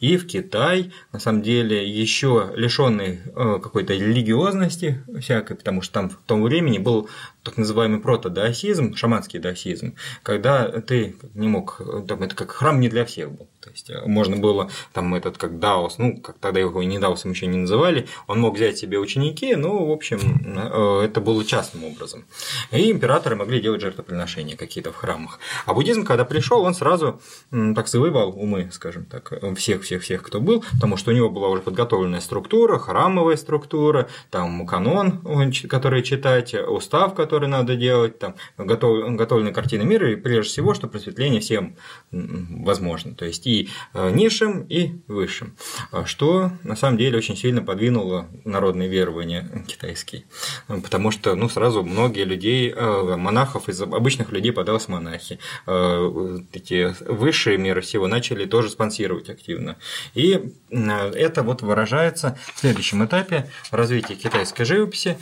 И 0.00 0.16
в 0.16 0.26
Китай, 0.26 0.92
на 1.12 1.20
самом 1.20 1.42
деле, 1.42 1.88
еще 1.88 2.50
лишенный 2.56 3.20
э, 3.26 3.60
какой-то 3.62 3.94
религиозности 3.94 5.04
всякой, 5.20 5.54
потому 5.54 5.82
что 5.82 5.94
там 5.94 6.10
в 6.10 6.16
том 6.26 6.42
времени 6.42 6.78
был 6.78 7.08
так 7.44 7.56
называемый 7.56 8.00
протодаосизм, 8.00 8.96
шаманский 8.96 9.38
даосизм, 9.38 9.94
когда 10.22 10.68
ты 10.80 11.16
не 11.34 11.46
мог, 11.46 11.80
там, 12.08 12.22
это 12.22 12.34
как 12.34 12.50
храм 12.50 12.80
не 12.80 12.88
для 12.88 13.04
всех 13.04 13.30
был 13.30 13.46
То 13.60 13.70
есть 13.70 13.90
можно 14.06 14.36
было 14.36 14.70
там 14.92 15.14
этот 15.14 15.38
как 15.38 15.58
Даос, 15.58 15.98
ну, 15.98 16.20
как 16.20 16.38
тогда 16.38 16.60
его 16.60 16.82
не 16.82 16.98
Даосом 16.98 17.30
еще 17.30 17.46
не 17.46 17.56
называли, 17.56 18.06
он 18.26 18.40
мог 18.40 18.56
взять 18.56 18.78
себе 18.78 18.98
ученики, 18.98 19.54
ну, 19.56 19.86
в 19.86 19.92
общем, 19.92 21.00
это 21.00 21.20
было 21.20 21.44
частным 21.44 21.84
образом. 21.84 22.24
И 22.70 22.90
императоры 22.90 23.36
могли 23.36 23.60
делать 23.60 23.80
жертвоприношения 23.80 24.56
какие-то 24.56 24.92
в 24.92 24.96
храмах. 24.96 25.38
А 25.66 25.74
буддизм, 25.74 26.04
когда 26.04 26.24
пришел, 26.24 26.62
он 26.62 26.74
сразу 26.74 27.20
так 27.50 27.88
завоевал 27.88 28.30
умы, 28.30 28.70
скажем 28.72 29.04
так, 29.04 29.32
всех-всех-всех, 29.56 30.22
кто 30.22 30.40
был, 30.40 30.64
потому 30.72 30.96
что 30.96 31.10
у 31.10 31.14
него 31.14 31.30
была 31.30 31.48
уже 31.48 31.62
подготовленная 31.62 32.20
структура, 32.20 32.78
храмовая 32.78 33.36
структура, 33.36 34.08
там 34.30 34.66
канон, 34.66 35.52
который 35.68 36.02
читать, 36.02 36.54
устав, 36.54 37.14
который 37.14 37.33
надо 37.40 37.76
делать, 37.76 38.18
там 38.18 38.34
готов, 38.58 39.16
готовленная 39.16 39.52
картина 39.52 39.82
мира, 39.82 40.12
и 40.12 40.16
прежде 40.16 40.50
всего, 40.50 40.74
что 40.74 40.88
просветление 40.88 41.40
всем 41.40 41.76
возможно, 42.10 43.14
то 43.14 43.24
есть 43.24 43.46
и 43.46 43.68
э, 43.92 44.10
низшим, 44.10 44.62
и 44.62 44.92
высшим, 45.08 45.56
что 46.04 46.52
на 46.62 46.76
самом 46.76 46.98
деле 46.98 47.18
очень 47.18 47.36
сильно 47.36 47.62
подвинуло 47.62 48.26
народные 48.44 48.88
верования 48.88 49.64
китайские, 49.66 50.24
потому 50.68 51.10
что 51.10 51.34
ну, 51.34 51.48
сразу 51.48 51.82
многие 51.82 52.24
людей, 52.24 52.72
э, 52.74 53.16
монахов 53.16 53.68
из 53.68 53.80
обычных 53.80 54.30
людей 54.32 54.52
подалось 54.52 54.88
монахи, 54.88 55.38
э, 55.66 56.38
эти 56.52 56.94
высшие 57.10 57.58
миры 57.58 57.80
всего 57.80 58.06
начали 58.06 58.44
тоже 58.44 58.70
спонсировать 58.70 59.30
активно. 59.30 59.76
И 60.14 60.52
это 60.70 61.42
вот 61.42 61.62
выражается 61.62 62.38
в 62.54 62.60
следующем 62.60 63.04
этапе 63.04 63.50
развития 63.70 64.14
китайской 64.14 64.64
живописи, 64.64 65.18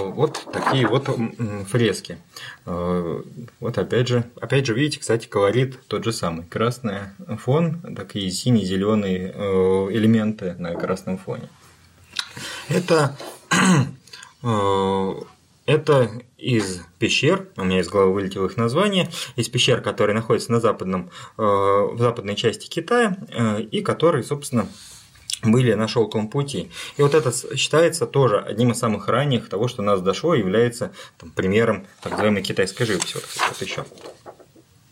вот 0.00 0.46
такие 0.52 0.86
вот 0.86 1.08
фрески. 1.66 2.18
Вот 2.64 3.78
опять 3.78 4.08
же, 4.08 4.24
опять 4.40 4.66
же, 4.66 4.74
видите, 4.74 5.00
кстати, 5.00 5.26
колорит 5.26 5.78
тот 5.88 6.04
же 6.04 6.12
самый. 6.12 6.44
Красный 6.46 6.98
фон, 7.38 7.80
такие 7.94 8.30
сине-зеленые 8.30 9.30
элементы 9.92 10.54
на 10.58 10.74
красном 10.74 11.18
фоне. 11.18 11.48
Это 12.68 13.16
это 15.66 16.10
из 16.38 16.82
пещер, 16.98 17.48
у 17.56 17.64
меня 17.64 17.80
из 17.80 17.88
головы 17.88 18.14
вылетело 18.14 18.46
их 18.46 18.56
название, 18.56 19.08
из 19.36 19.48
пещер, 19.48 19.80
которые 19.80 20.14
находятся 20.16 20.50
на 20.50 20.60
западном, 20.60 21.10
э, 21.38 21.42
в 21.42 21.96
западной 21.98 22.34
части 22.34 22.68
Китая, 22.68 23.16
э, 23.28 23.62
и 23.62 23.80
которые, 23.80 24.24
собственно, 24.24 24.66
были 25.42 25.74
на 25.74 25.88
шелковом 25.88 26.28
пути. 26.28 26.70
И 26.96 27.02
вот 27.02 27.14
это 27.14 27.32
считается 27.56 28.06
тоже 28.06 28.38
одним 28.38 28.72
из 28.72 28.78
самых 28.78 29.08
ранних 29.08 29.48
того, 29.48 29.68
что 29.68 29.82
нас 29.82 30.00
дошло, 30.00 30.34
является 30.34 30.92
там, 31.18 31.30
примером 31.30 31.86
так 32.02 32.12
называемой 32.12 32.42
китайской 32.42 32.84
живописи. 32.84 33.14
Вот, 33.14 33.24
вот 33.48 33.62
еще. 33.62 33.84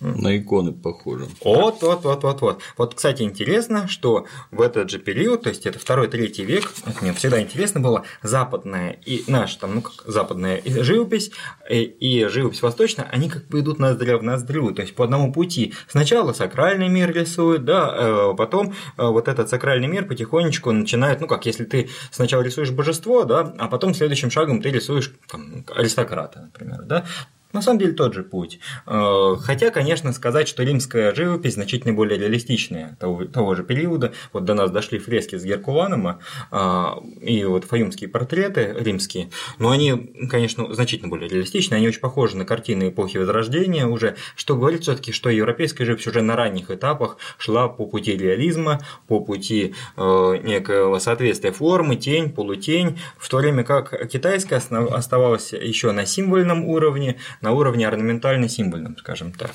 На 0.01 0.37
иконы 0.37 0.73
похоже. 0.73 1.27
Вот, 1.45 1.83
вот, 1.83 2.05
вот, 2.05 2.23
вот, 2.23 2.41
вот. 2.41 2.63
Вот, 2.79 2.95
кстати, 2.95 3.23
интересно, 3.23 3.87
что 3.87 4.27
в 4.51 4.63
этот 4.63 4.89
же 4.89 4.99
период, 4.99 5.43
то 5.43 5.51
есть 5.51 5.67
это 5.67 5.79
второй-третий 5.79 6.45
век, 6.45 6.73
мне 7.03 7.13
всегда 7.13 7.41
интересно 7.41 7.81
было, 7.81 8.05
западная 8.23 8.99
и 9.05 9.25
наша, 9.27 9.61
там, 9.61 9.75
ну 9.75 9.83
как 9.83 10.03
западная 10.07 10.63
живопись 10.65 11.33
и, 11.69 11.83
и 11.83 12.27
живопись 12.29 12.63
восточная, 12.63 13.09
они 13.13 13.29
как 13.29 13.47
бы 13.49 13.61
идут 13.61 13.79
ноздря 13.79 14.17
в 14.17 14.23
ноздрю, 14.23 14.73
то 14.73 14.81
есть 14.81 14.95
по 14.95 15.05
одному 15.05 15.35
пути. 15.35 15.75
Сначала 15.87 16.33
сакральный 16.33 16.89
мир 16.89 17.13
рисуют, 17.13 17.67
да, 17.67 17.95
э, 17.95 18.35
потом 18.39 18.75
э, 18.97 19.07
вот 19.07 19.29
этот 19.29 19.51
сакральный 19.51 19.89
мир 19.89 20.07
потихонечку 20.07 20.73
начинает, 20.73 21.21
ну 21.21 21.27
как, 21.27 21.45
если 21.45 21.65
ты 21.65 21.91
сначала 22.11 22.41
рисуешь 22.41 22.71
божество, 22.71 23.25
да, 23.25 23.55
а 23.59 23.69
потом 23.69 23.93
следующим 23.93 24.31
шагом 24.31 24.63
ты 24.63 24.71
рисуешь 24.71 25.13
там, 25.31 25.67
аристократа, 25.75 26.41
например, 26.41 26.83
да, 26.85 27.05
на 27.53 27.63
самом 27.63 27.79
деле 27.79 27.93
тот 27.93 28.15
же 28.15 28.23
путь. 28.23 28.61
Э, 28.87 29.37
хотя, 29.41 29.71
конечно, 29.71 30.13
сказать, 30.13 30.49
что 30.49 30.63
римская 30.63 31.15
живопись 31.15 31.55
значительно 31.55 31.95
более 31.95 32.19
реалистичная 32.19 32.97
того, 33.01 33.25
того 33.25 33.55
же 33.55 33.65
периода. 33.65 34.13
Вот 34.33 34.45
до 34.45 34.55
нас 34.55 34.71
дошли 34.71 34.99
фрески 34.99 35.37
с 35.37 35.45
Геркуланома 35.45 36.21
э, 36.51 36.85
и 37.23 37.45
вот 37.45 37.65
фаюмские 37.65 38.09
портреты 38.09 38.77
римские. 38.79 39.31
Но 39.59 39.71
они, 39.71 40.13
конечно, 40.31 40.73
значительно 40.73 41.09
более 41.09 41.29
реалистичны. 41.29 41.75
Они 41.75 41.89
очень 41.89 42.01
похожи 42.01 42.37
на 42.37 42.45
картины 42.45 42.89
эпохи 42.89 43.19
Возрождения 43.19 43.87
уже, 43.87 44.17
что 44.37 44.57
говорит 44.57 44.83
все 44.83 44.95
таки 44.95 45.13
что 45.13 45.31
европейская 45.31 45.85
живопись 45.85 46.07
уже 46.07 46.23
на 46.23 46.37
ранних 46.37 46.71
этапах 46.71 47.17
шла 47.39 47.69
по 47.69 47.87
пути 47.87 48.17
реализма, 48.17 48.81
по 49.09 49.21
пути 49.21 49.75
э, 49.97 50.37
некого 50.43 50.99
соответствия 50.99 51.53
формы, 51.53 51.97
тень, 51.97 52.31
полутень, 52.31 52.99
в 53.19 53.29
то 53.29 53.39
время 53.39 53.65
как 53.65 54.09
китайская 54.09 54.57
оставалась 54.57 55.53
еще 55.53 55.93
на 55.93 56.07
символьном 56.07 56.65
уровне, 56.65 57.19
на 57.41 57.53
уровне 57.53 57.87
орнаментально-символьном, 57.87 58.97
скажем 58.99 59.33
так. 59.33 59.53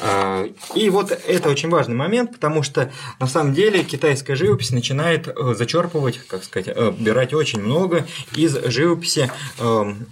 А, 0.00 0.46
и 0.74 0.90
вот 0.90 1.12
это 1.12 1.48
очень 1.48 1.68
важный 1.68 1.94
момент, 1.94 2.32
потому 2.32 2.62
что 2.62 2.90
на 3.18 3.26
самом 3.26 3.54
деле 3.54 3.84
китайская 3.84 4.36
живопись 4.36 4.70
начинает 4.70 5.28
э, 5.28 5.54
зачерпывать, 5.54 6.18
как 6.26 6.44
сказать, 6.44 6.68
э, 6.74 6.90
брать 6.90 7.34
очень 7.34 7.60
много 7.60 8.06
из 8.34 8.56
живописи 8.66 9.30
эм, 9.58 10.06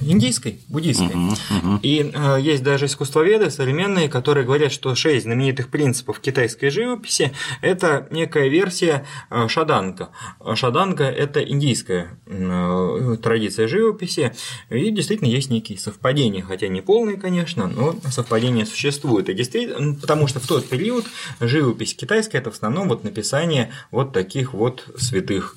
индийской, 0.00 0.60
буддийской. 0.68 1.08
Uh-huh, 1.08 1.38
uh-huh. 1.50 1.78
И 1.82 2.10
э, 2.12 2.40
есть 2.40 2.62
даже 2.62 2.86
искусствоведы 2.86 3.50
современные, 3.50 4.08
которые 4.08 4.44
говорят, 4.44 4.72
что 4.72 4.94
шесть 4.94 5.24
знаменитых 5.24 5.68
принципов 5.68 6.20
китайской 6.20 6.70
живописи– 6.70 7.32
это 7.62 8.08
некая 8.10 8.48
версия 8.48 9.06
э, 9.30 9.46
шаданга. 9.48 10.10
Шаданга– 10.54 11.04
это 11.04 11.40
индийская 11.40 12.18
э, 12.26 13.16
традиция 13.22 13.68
живописи, 13.68 14.34
и 14.68 14.90
действительно 14.90 15.28
есть 15.28 15.50
некие 15.50 15.78
совпадения, 15.78 16.42
хотя 16.42 16.66
не 16.68 16.80
полные, 16.80 17.16
конечно, 17.16 17.68
но 17.68 17.96
совпадения 18.10 18.64
существуют. 18.64 19.28
И 19.28 19.34
действительно, 19.34 19.94
потому 19.94 20.26
что 20.26 20.40
в 20.40 20.46
тот 20.46 20.68
период 20.68 21.04
живопись 21.40 21.94
китайская– 21.94 22.38
это 22.44 22.50
в 22.50 22.54
основном 22.54 22.88
вот 22.88 23.04
написание 23.04 23.72
вот 23.92 24.12
таких 24.12 24.54
вот 24.54 24.84
святых. 24.96 25.56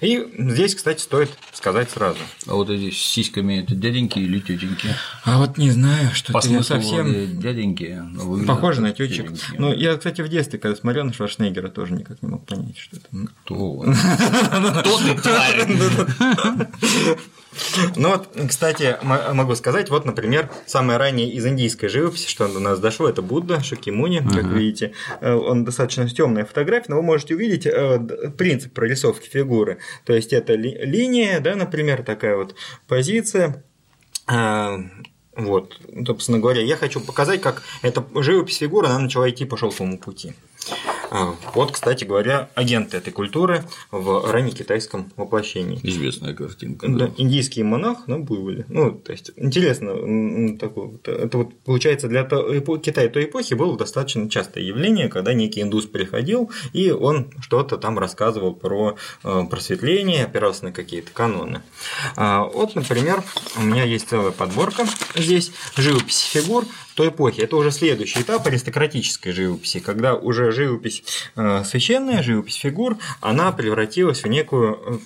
И 0.00 0.26
здесь, 0.38 0.74
кстати, 0.74 1.00
стоит 1.00 1.30
сказать 1.52 1.90
сразу. 1.90 2.18
А 2.46 2.54
вот 2.54 2.68
эти 2.70 2.90
сиськами 2.90 3.43
дяденьками 3.44 3.62
это 3.62 3.74
дяденьки 3.74 4.18
или 4.18 4.40
тетеньки? 4.40 4.88
А 5.24 5.38
вот 5.38 5.58
не 5.58 5.70
знаю, 5.70 6.10
что 6.12 6.32
По 6.32 6.40
ты 6.40 6.62
совсем 6.62 7.40
дяденьки. 7.40 8.02
Похоже 8.46 8.80
на 8.80 8.92
тетечек. 8.92 9.32
Ну, 9.58 9.72
я, 9.72 9.96
кстати, 9.96 10.22
в 10.22 10.28
детстве, 10.28 10.58
когда 10.58 10.76
смотрел 10.76 11.04
на 11.04 11.12
Шварценеггера, 11.12 11.68
тоже 11.68 11.94
никак 11.94 12.22
не 12.22 12.28
мог 12.28 12.44
понять, 12.46 12.76
что 12.78 12.96
это. 12.96 13.08
Кто? 13.44 13.80
Кто 14.80 14.98
ты, 14.98 15.14
тварь? 15.20 16.68
Ну 17.96 18.10
вот, 18.10 18.28
кстати, 18.48 18.96
могу 19.02 19.54
сказать, 19.54 19.90
вот, 19.90 20.04
например, 20.04 20.50
самое 20.66 20.98
раннее 20.98 21.30
из 21.30 21.46
индийской 21.46 21.88
живописи, 21.88 22.28
что 22.28 22.48
до 22.48 22.60
нас 22.60 22.78
дошло, 22.78 23.08
это 23.08 23.22
Будда 23.22 23.62
Шакимуни, 23.62 24.18
как 24.18 24.44
uh-huh. 24.44 24.58
видите. 24.58 24.92
Э, 25.20 25.34
он 25.34 25.64
достаточно 25.64 26.08
темная 26.08 26.44
фотография, 26.44 26.86
но 26.88 26.96
вы 26.96 27.02
можете 27.02 27.34
увидеть 27.34 27.66
э, 27.66 27.98
принцип 28.36 28.72
прорисовки 28.72 29.28
фигуры. 29.28 29.78
То 30.04 30.12
есть 30.12 30.32
это 30.32 30.54
ли, 30.54 30.76
линия, 30.82 31.40
да, 31.40 31.54
например, 31.54 32.02
такая 32.02 32.36
вот 32.36 32.54
позиция. 32.86 33.64
Э, 34.30 34.78
вот, 35.36 35.80
собственно 36.06 36.38
говоря, 36.38 36.62
я 36.62 36.76
хочу 36.76 37.00
показать, 37.00 37.40
как 37.40 37.62
эта 37.82 38.04
живопись 38.14 38.58
фигуры, 38.58 38.86
она 38.86 39.00
начала 39.00 39.28
идти 39.28 39.44
по 39.44 39.56
шелковому 39.56 39.98
пути. 39.98 40.34
А, 41.14 41.36
вот, 41.54 41.70
кстати 41.70 42.04
говоря, 42.04 42.50
агенты 42.56 42.96
этой 42.96 43.12
культуры 43.12 43.64
в 43.92 44.32
раннекитайском 44.32 45.12
воплощении. 45.16 45.78
Известная 45.84 46.34
картинка. 46.34 46.88
Да, 46.88 47.08
индийский 47.16 47.62
монах 47.62 48.08
на 48.08 48.18
буйволе. 48.18 48.66
Ну, 48.68 48.90
то 48.90 49.12
есть, 49.12 49.30
интересно, 49.36 50.58
такое, 50.58 50.90
это 51.04 51.38
вот 51.38 51.54
получается 51.60 52.08
для 52.08 52.24
Китая 52.24 53.08
той 53.08 53.26
эпохи 53.26 53.54
было 53.54 53.78
достаточно 53.78 54.28
частое 54.28 54.64
явление, 54.64 55.08
когда 55.08 55.34
некий 55.34 55.62
индус 55.62 55.86
приходил, 55.86 56.50
и 56.72 56.90
он 56.90 57.30
что-то 57.40 57.76
там 57.76 57.96
рассказывал 57.96 58.52
про 58.52 58.96
э, 59.22 59.42
просветление, 59.48 60.24
опирался 60.24 60.64
на 60.64 60.72
какие-то 60.72 61.12
каноны. 61.12 61.62
А, 62.16 62.42
вот, 62.42 62.74
например, 62.74 63.22
у 63.56 63.62
меня 63.62 63.84
есть 63.84 64.08
целая 64.08 64.32
подборка 64.32 64.84
здесь 65.14 65.52
живопись 65.76 66.22
фигур, 66.22 66.64
той 66.94 67.08
эпохи. 67.08 67.40
Это 67.40 67.56
уже 67.56 67.70
следующий 67.70 68.22
этап 68.22 68.46
аристократической 68.46 69.32
живописи, 69.32 69.80
когда 69.80 70.14
уже 70.14 70.52
живопись 70.52 71.02
э, 71.36 71.62
священная, 71.64 72.22
живопись 72.22 72.56
фигур, 72.56 72.98
она 73.20 73.52
превратилась 73.52 74.22
в 74.22 74.28
некую 74.28 74.74
э, 74.74 74.98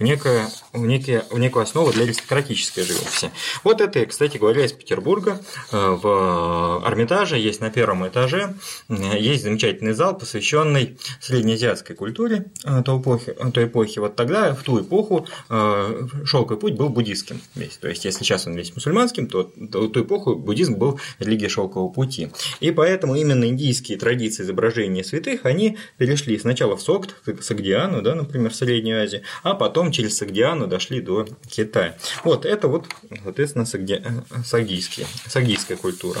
некое, 0.00 0.48
в, 0.72 0.84
некие, 0.84 1.24
в 1.30 1.38
некую 1.38 1.62
основу 1.62 1.92
для 1.92 2.04
аристократической 2.04 2.84
живописи. 2.84 3.30
Вот 3.62 3.80
это, 3.80 4.04
кстати 4.06 4.38
говоря, 4.38 4.64
из 4.64 4.72
Петербурга. 4.72 5.40
Э, 5.72 5.90
в 5.90 6.82
Эрмитаже 6.86 7.38
есть 7.38 7.60
на 7.60 7.70
первом 7.70 8.06
этаже 8.06 8.54
есть 8.88 9.42
замечательный 9.44 9.92
зал, 9.92 10.16
посвященный 10.16 10.98
среднеазиатской 11.20 11.96
культуре 11.96 12.46
э, 12.64 12.82
той 12.84 13.00
эпохи. 13.00 13.34
Той 13.52 13.64
эпохи. 13.66 13.98
Вот 13.98 14.16
тогда, 14.16 14.54
в 14.54 14.62
ту 14.62 14.80
эпоху, 14.80 15.26
э, 15.50 16.06
шелковый 16.24 16.60
путь 16.60 16.74
был 16.74 16.88
буддийским 16.88 17.40
весь. 17.54 17.76
То 17.76 17.88
есть, 17.88 18.04
если 18.04 18.24
сейчас 18.24 18.46
он 18.46 18.54
весь 18.54 18.74
мусульманским, 18.74 19.28
то 19.28 19.50
в 19.56 19.88
ту 19.88 20.02
эпоху 20.02 20.36
буддизм 20.36 20.74
был 20.74 21.00
религией 21.18 21.48
шелкового 21.48 21.90
пути. 21.90 22.30
И 22.60 22.70
поэтому 22.70 23.16
именно 23.16 23.44
индийские 23.44 23.98
традиции 23.98 24.42
изображения 24.42 25.04
святых, 25.04 25.44
они 25.44 25.78
перешли 25.98 26.38
сначала 26.38 26.76
в 26.76 26.82
Сокт, 26.82 27.14
Сагдиану, 27.40 28.02
да, 28.02 28.14
например, 28.14 28.50
в 28.50 28.56
Среднюю 28.56 29.02
Азию, 29.02 29.22
а 29.42 29.54
потом 29.54 29.73
через 29.92 30.16
Сагдиану 30.18 30.66
дошли 30.66 31.00
до 31.00 31.26
Китая. 31.48 31.96
Вот 32.22 32.44
это 32.44 32.68
вот, 32.68 32.86
соответственно, 33.22 33.66
сагди... 33.66 34.02
сагдийские, 34.44 35.06
сагдийская 35.28 35.76
культура. 35.76 36.20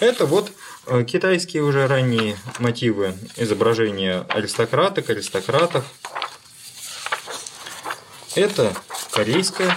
Это 0.00 0.26
вот 0.26 0.52
э, 0.86 1.04
китайские 1.04 1.62
уже 1.62 1.86
ранние 1.86 2.36
мотивы 2.58 3.14
изображения 3.36 4.26
аристократок, 4.28 5.10
аристократов. 5.10 5.84
Это 8.34 8.74
корейская 9.12 9.76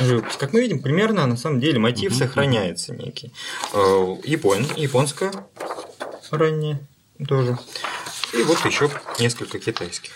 живопись. 0.00 0.36
Как 0.36 0.52
мы 0.52 0.60
видим, 0.60 0.80
примерно 0.80 1.26
на 1.26 1.36
самом 1.36 1.60
деле 1.60 1.78
мотив 1.78 2.12
угу. 2.12 2.18
сохраняется 2.18 2.94
некий. 2.94 3.32
Э, 3.72 4.16
Япон, 4.24 4.66
японская 4.76 5.32
ранняя 6.30 6.80
тоже. 7.26 7.58
И 8.32 8.42
вот 8.42 8.64
еще 8.64 8.90
несколько 9.18 9.58
китайских. 9.58 10.12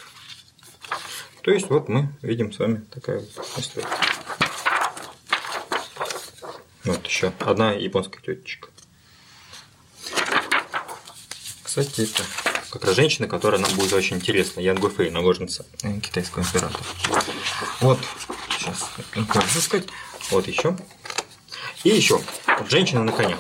То 1.42 1.50
есть 1.50 1.68
вот 1.70 1.88
мы 1.88 2.08
видим 2.22 2.52
с 2.52 2.58
вами 2.58 2.84
такая 2.90 3.18
вот 3.18 3.58
история. 3.58 3.88
Вот 6.84 7.06
еще 7.06 7.32
одна 7.40 7.72
японская 7.72 8.22
тетечка. 8.22 8.68
Кстати, 11.62 12.02
это 12.02 12.22
как 12.70 12.84
раз 12.84 12.94
женщина, 12.94 13.26
которая 13.26 13.61
нам 13.61 13.72
будет 13.75 13.92
очень 13.92 14.16
интересна. 14.16 14.61
Ян 14.61 14.78
Гуфей, 14.78 15.11
наложница 15.11 15.66
китайского 16.02 16.42
императора. 16.42 16.84
Вот, 17.80 17.99
сейчас, 18.50 18.90
сказать. 19.62 19.88
Вот 20.30 20.46
еще. 20.46 20.76
И 21.82 21.88
еще. 21.88 22.20
Женщина 22.68 23.02
на 23.02 23.12
конях. 23.12 23.38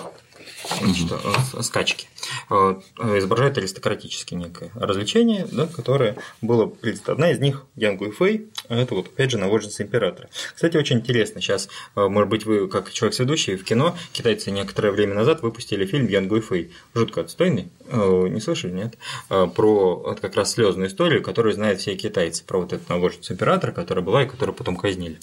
Mm 0.80 1.62
скачки. 1.62 2.08
Э, 2.50 2.80
изображает 3.18 3.58
аристократическое 3.58 4.38
некое 4.38 4.70
развлечение, 4.74 5.46
да, 5.50 5.66
которое 5.66 6.16
было 6.40 6.72
одна 7.06 7.30
из 7.30 7.38
них 7.38 7.64
Ян 7.76 7.96
Гуйфэй, 7.96 8.48
а 8.68 8.76
это 8.76 8.94
вот 8.94 9.08
опять 9.08 9.30
же 9.30 9.38
наложница 9.38 9.82
императора. 9.82 10.28
Кстати, 10.54 10.76
очень 10.76 10.98
интересно, 10.98 11.40
сейчас, 11.40 11.68
э, 11.96 12.06
может 12.06 12.28
быть, 12.28 12.44
вы 12.44 12.68
как 12.68 12.92
человек 12.92 13.14
сведущий 13.14 13.56
в 13.56 13.64
кино, 13.64 13.96
китайцы 14.12 14.50
некоторое 14.50 14.92
время 14.92 15.14
назад 15.14 15.42
выпустили 15.42 15.86
фильм 15.86 16.06
Ян 16.08 16.28
Гуйфэй, 16.28 16.72
жутко 16.94 17.22
отстойный, 17.22 17.70
не 17.92 18.40
слышали, 18.40 18.72
нет? 18.72 18.98
Про 19.28 19.96
вот 19.96 20.20
как 20.20 20.34
раз 20.34 20.52
слезную 20.52 20.88
историю, 20.88 21.22
которую 21.22 21.54
знают 21.54 21.80
все 21.80 21.94
китайцы, 21.94 22.44
про 22.44 22.60
вот 22.60 22.72
эту 22.72 22.82
наложницу 22.88 23.34
императора, 23.34 23.72
которая 23.72 24.04
была 24.04 24.22
и 24.22 24.26
которую 24.26 24.54
потом 24.54 24.76
казнили. 24.76 25.18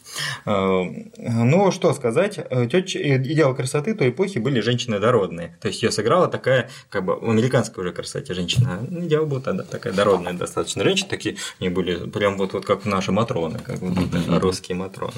Ну, 0.46 1.72
что 1.72 1.94
сказать, 1.94 2.38
идеал 2.40 3.56
красоты 3.56 3.94
той 3.94 4.10
эпохи 4.10 4.38
были 4.40 4.60
женщины 4.60 5.00
дородные, 5.00 5.58
то 5.62 5.68
есть 5.68 5.82
ее 5.82 5.92
сыграла 5.92 6.28
такая 6.28 6.70
как 6.90 7.06
бы 7.06 7.14
американская 7.14 7.84
уже 7.84 7.94
красоте 7.94 8.34
женщина. 8.34 8.86
Ну, 8.90 9.06
идеал 9.06 9.26
был 9.26 9.42
тогда 9.42 9.64
такая 9.64 9.94
дородная 9.94 10.34
достаточно 10.34 10.84
женщина, 10.84 11.10
такие 11.10 11.38
они 11.60 11.70
были 11.70 12.10
прям 12.10 12.38
вот, 12.38 12.54
вот 12.54 12.66
как 12.66 12.86
наши 12.86 13.12
матроны, 13.12 13.60
как 13.60 13.80
вот 13.80 13.98
русские 14.42 14.78
матроны. 14.78 15.14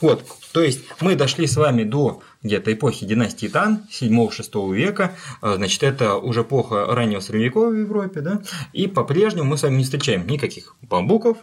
Вот, 0.00 0.24
то 0.52 0.62
есть 0.62 0.80
мы 1.00 1.14
дошли 1.14 1.46
с 1.46 1.56
вами 1.56 1.84
до 1.84 2.22
где-то 2.42 2.72
эпохи 2.72 3.06
династии 3.06 3.48
Тан, 3.48 3.82
7-6 3.90 4.74
века, 4.74 5.14
а, 5.40 5.56
значит, 5.56 5.82
это 5.82 6.16
уже 6.16 6.42
эпоха 6.42 6.86
раннего 6.86 7.20
средневековья 7.20 7.70
в 7.70 7.86
Европе, 7.86 8.20
да, 8.20 8.42
и 8.72 8.86
по-прежнему 8.86 9.50
мы 9.50 9.58
с 9.58 9.62
вами 9.62 9.76
не 9.76 9.84
встречаем 9.84 10.26
никаких 10.26 10.76
бамбуков, 10.82 11.38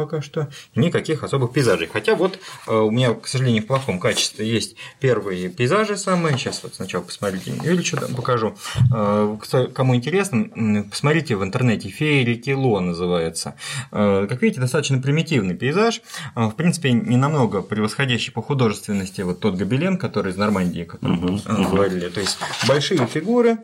пока 0.00 0.22
что, 0.22 0.48
никаких 0.74 1.24
особых 1.24 1.52
пейзажей. 1.52 1.86
Хотя 1.86 2.14
вот 2.14 2.38
э, 2.66 2.74
у 2.74 2.90
меня, 2.90 3.12
к 3.12 3.26
сожалению, 3.26 3.62
в 3.62 3.66
плохом 3.66 4.00
качестве 4.00 4.48
есть 4.48 4.76
первые 4.98 5.50
пейзажи 5.50 5.96
самые. 5.96 6.38
Сейчас 6.38 6.62
вот 6.62 6.74
сначала 6.74 7.02
посмотрите, 7.02 7.50
Юрьевичу 7.50 7.98
покажу. 8.16 8.56
Э, 8.94 9.36
кому 9.74 9.94
интересно, 9.94 10.84
посмотрите 10.88 11.36
в 11.36 11.44
интернете 11.44 11.90
«Феи 11.90 12.24
реки 12.24 12.54
Ло» 12.54 12.80
называется. 12.80 13.56
Э, 13.92 14.26
как 14.26 14.40
видите, 14.40 14.60
достаточно 14.60 15.02
примитивный 15.02 15.54
пейзаж. 15.54 16.00
В 16.34 16.52
принципе, 16.52 16.92
не 16.92 17.16
намного 17.16 17.60
превосходящий 17.60 18.32
по 18.32 18.42
художественности 18.42 19.20
вот 19.20 19.40
тот 19.40 19.56
гобелен, 19.56 19.98
который 19.98 20.32
из 20.32 20.36
Нормандии, 20.36 20.84
который 20.84 21.18
угу, 21.18 21.38
говорили. 21.70 22.08
То 22.08 22.20
есть 22.20 22.38
большие 22.66 23.06
фигуры, 23.06 23.58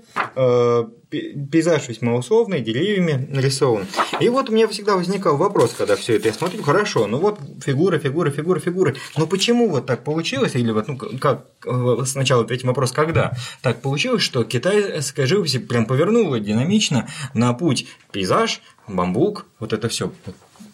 пейзаж 1.11 1.89
весьма 1.89 2.15
условный, 2.15 2.61
деревьями 2.61 3.27
нарисован. 3.31 3.87
И 4.21 4.29
вот 4.29 4.51
у 4.51 4.53
меня 4.53 4.67
всегда 4.69 4.97
возникал 4.97 5.37
вопрос, 5.37 5.75
когда 5.77 5.97
все 5.97 6.17
это 6.17 6.29
я 6.29 6.35
смотрю, 6.35 6.63
хорошо, 6.63 7.07
ну 7.07 7.19
вот 7.19 7.39
фигура, 7.65 7.99
фигура, 7.99 8.31
фигура, 8.31 8.61
фигуры. 8.61 8.97
Но 9.17 9.27
почему 9.27 9.69
вот 9.69 9.87
так 9.87 10.05
получилось, 10.05 10.55
или 10.55 10.71
вот, 10.71 10.89
ну, 10.89 10.97
как 10.97 11.47
э, 11.65 12.05
сначала 12.07 12.43
ответим 12.43 12.69
вопрос, 12.69 12.93
когда 12.93 13.33
так 13.63 13.81
получилось, 13.81 14.23
что 14.23 14.45
китайская 14.45 15.27
живопись 15.27 15.59
прям 15.69 15.87
повернула 15.87 16.41
динамично 16.41 17.09
на 17.35 17.53
путь 17.53 17.87
пейзаж, 18.13 18.61
бамбук, 18.89 19.47
вот 19.61 19.73
это 19.73 19.89
все 19.89 20.11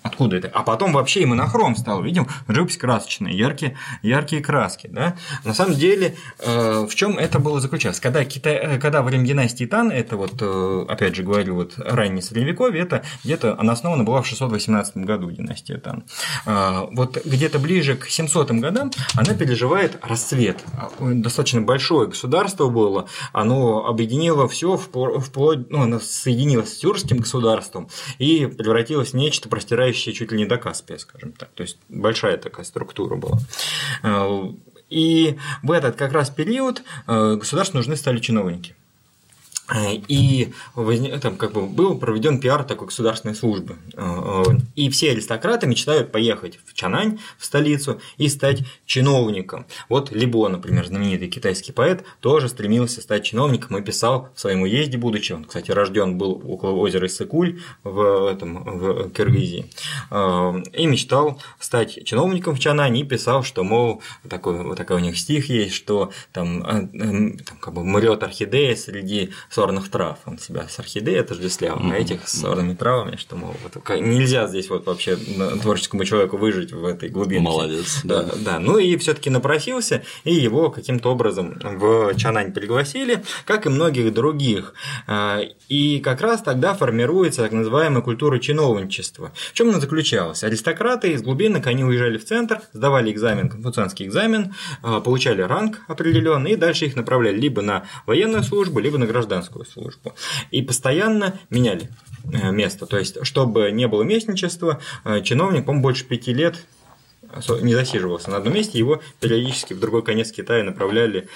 Откуда 0.02 0.36
это? 0.36 0.48
А 0.48 0.62
потом 0.62 0.92
вообще 0.92 1.22
и 1.22 1.26
монохром 1.26 1.76
стал, 1.76 2.02
видим, 2.02 2.26
живопись 2.48 2.76
красочная, 2.76 3.32
яркие, 3.32 3.76
яркие 4.02 4.42
краски. 4.42 4.88
Да? 4.88 5.16
На 5.44 5.54
самом 5.54 5.74
деле, 5.74 6.16
э, 6.40 6.86
в 6.88 6.94
чем 6.94 7.18
это 7.18 7.38
было 7.38 7.60
заключалось? 7.60 8.00
Когда, 8.00 8.24
Китай, 8.24 8.54
э, 8.54 8.78
когда 8.78 9.02
время 9.02 9.24
династии 9.24 9.64
Тан, 9.64 9.90
это 9.90 10.16
вот, 10.16 10.34
э, 10.40 10.86
опять 10.88 11.14
же 11.14 11.22
говорю, 11.22 11.54
вот 11.54 11.74
раннее 11.76 12.22
средневековье, 12.22 12.82
это 12.82 13.02
где-то 13.22 13.56
она 13.58 13.74
основана 13.74 14.02
была 14.02 14.22
в 14.22 14.26
618 14.26 15.04
году, 15.04 15.30
династия 15.30 15.78
Тан. 15.78 16.04
Вот 16.44 17.24
где-то 17.24 17.58
ближе 17.58 17.94
к 17.94 18.06
700 18.06 18.50
годам 18.52 18.90
она 19.14 19.34
переживает 19.34 19.98
расцвет. 20.02 20.64
Достаточно 20.98 21.60
большое 21.60 22.08
государство 22.08 22.68
было, 22.68 23.08
оно 23.32 23.86
объединило 23.86 24.48
все 24.48 24.76
вплоть, 24.76 25.70
ну, 25.70 25.82
оно 25.82 26.00
соединилось 26.00 26.74
с 26.74 26.78
тюркским 26.78 27.18
государством 27.18 27.88
и 28.18 28.46
превратилось 28.46 29.10
в 29.10 29.14
нечто 29.14 29.48
простирающее 29.48 29.91
доходящая 29.92 30.14
чуть 30.14 30.32
ли 30.32 30.38
не 30.38 30.46
до 30.46 30.58
Каспия, 30.58 30.98
скажем 30.98 31.32
так. 31.32 31.50
То 31.54 31.62
есть 31.62 31.78
большая 31.88 32.36
такая 32.36 32.64
структура 32.64 33.16
была. 33.16 33.38
Э, 34.02 34.52
и 34.90 35.38
в 35.62 35.70
этот 35.70 35.96
как 35.96 36.12
раз 36.12 36.30
период 36.30 36.82
э, 37.06 37.36
государству 37.36 37.78
нужны 37.78 37.96
стали 37.96 38.18
чиновники. 38.18 38.74
Э, 39.72 39.94
и 39.94 40.52
там 41.20 41.36
как 41.36 41.52
бы 41.52 41.66
был 41.66 41.98
проведен 41.98 42.40
пиар 42.40 42.64
такой 42.64 42.88
государственной 42.88 43.34
службы. 43.34 43.76
Э, 43.94 44.44
э, 44.48 44.56
и 44.76 44.90
все 44.90 45.12
аристократы 45.12 45.66
мечтают 45.66 46.12
поехать 46.12 46.58
в 46.64 46.74
Чанань, 46.74 47.18
в 47.38 47.44
столицу, 47.44 48.00
и 48.18 48.28
стать 48.28 48.64
чиновником. 48.86 49.66
Вот 49.88 50.12
Либо, 50.12 50.48
например, 50.48 50.86
знаменитый 50.86 51.28
китайский 51.28 51.72
поэт, 51.72 52.04
тоже 52.20 52.48
стремился 52.48 53.00
стать 53.00 53.24
чиновником 53.24 53.78
и 53.78 53.82
писал 53.82 54.28
в 54.34 54.40
своем 54.40 54.62
уезде, 54.62 54.98
будучи, 54.98 55.32
он, 55.32 55.44
кстати, 55.44 55.70
рожден 55.70 56.18
был 56.18 56.42
около 56.44 56.72
озера 56.72 57.06
Иссыкуль 57.06 57.60
в, 57.82 58.30
этом, 58.30 58.78
в 58.78 59.10
Киргизии, 59.10 59.70
и 60.10 60.86
мечтал 60.86 61.40
стать 61.58 62.04
чиновником 62.04 62.54
в 62.54 62.58
Чанане 62.58 63.00
и 63.00 63.04
писал, 63.04 63.42
что, 63.42 63.64
мол, 63.64 64.02
такой, 64.28 64.62
вот 64.62 64.76
такой 64.76 64.96
у 64.96 65.00
них 65.00 65.18
стих 65.18 65.48
есть, 65.48 65.74
что 65.74 66.10
там, 66.32 66.62
там 66.62 67.36
как 67.60 67.74
бы 67.74 67.84
мрет 67.84 68.22
орхидея 68.22 68.74
среди 68.76 69.30
сорных 69.62 69.90
трав. 69.90 70.18
Он 70.26 70.38
себя 70.38 70.66
с 70.68 70.76
орхидеей 70.80 71.20
отождествлял, 71.20 71.78
mm-hmm. 71.78 71.92
а 71.92 71.96
этих 71.96 72.28
с 72.28 72.40
сорными 72.40 72.74
травами, 72.74 73.14
что, 73.14 73.36
мол, 73.36 73.54
вот, 73.62 74.00
нельзя 74.00 74.48
здесь 74.48 74.68
вот 74.68 74.86
вообще 74.86 75.16
творческому 75.16 76.04
человеку 76.04 76.36
выжить 76.36 76.72
в 76.72 76.84
этой 76.84 77.08
глубине. 77.10 77.42
Молодец. 77.42 78.00
Да, 78.02 78.24
да. 78.24 78.32
да. 78.44 78.58
Ну 78.58 78.78
и 78.78 78.96
все 78.96 79.14
таки 79.14 79.30
напросился, 79.30 80.02
и 80.24 80.34
его 80.34 80.70
каким-то 80.70 81.12
образом 81.12 81.60
в 81.62 82.12
Чанань 82.16 82.52
пригласили, 82.52 83.22
как 83.44 83.66
и 83.66 83.68
многих 83.68 84.12
других. 84.12 84.74
А, 85.06 85.40
и 85.68 86.00
как 86.00 86.20
раз 86.20 86.42
тогда 86.42 86.74
формируется 86.74 87.42
так 87.42 87.52
называемая 87.52 88.02
культура 88.02 88.40
чиновничества. 88.40 89.30
В 89.34 89.52
чем 89.52 89.68
она 89.68 89.78
заключалась? 89.78 90.42
Аристократы 90.42 91.12
из 91.12 91.22
глубинок, 91.22 91.68
они 91.68 91.84
уезжали 91.84 92.18
в 92.18 92.24
центр, 92.24 92.62
сдавали 92.72 93.12
экзамен, 93.12 93.48
конфуцианский 93.48 94.06
экзамен, 94.06 94.54
а, 94.82 95.00
получали 95.00 95.42
ранг 95.42 95.82
определенный, 95.86 96.52
и 96.52 96.56
дальше 96.56 96.86
их 96.86 96.96
направляли 96.96 97.38
либо 97.38 97.62
на 97.62 97.84
военную 98.06 98.42
службу, 98.42 98.80
либо 98.80 98.98
на 98.98 99.06
гражданскую 99.06 99.51
гражданскую 99.52 99.64
службу. 99.64 100.14
И 100.50 100.62
постоянно 100.62 101.38
меняли 101.50 101.88
э, 102.32 102.50
место. 102.50 102.86
То 102.86 102.98
есть, 102.98 103.24
чтобы 103.24 103.70
не 103.70 103.86
было 103.86 104.02
местничества, 104.02 104.80
э, 105.04 105.22
чиновник, 105.22 105.66
по 105.66 105.72
больше 105.72 106.04
пяти 106.04 106.32
лет 106.32 106.66
не 107.60 107.74
засиживался 107.74 108.30
на 108.30 108.38
одном 108.38 108.54
месте, 108.54 108.78
его 108.78 109.00
периодически 109.20 109.74
в 109.74 109.80
другой 109.80 110.02
конец 110.02 110.30
Китая 110.32 110.64
направляли. 110.64 111.28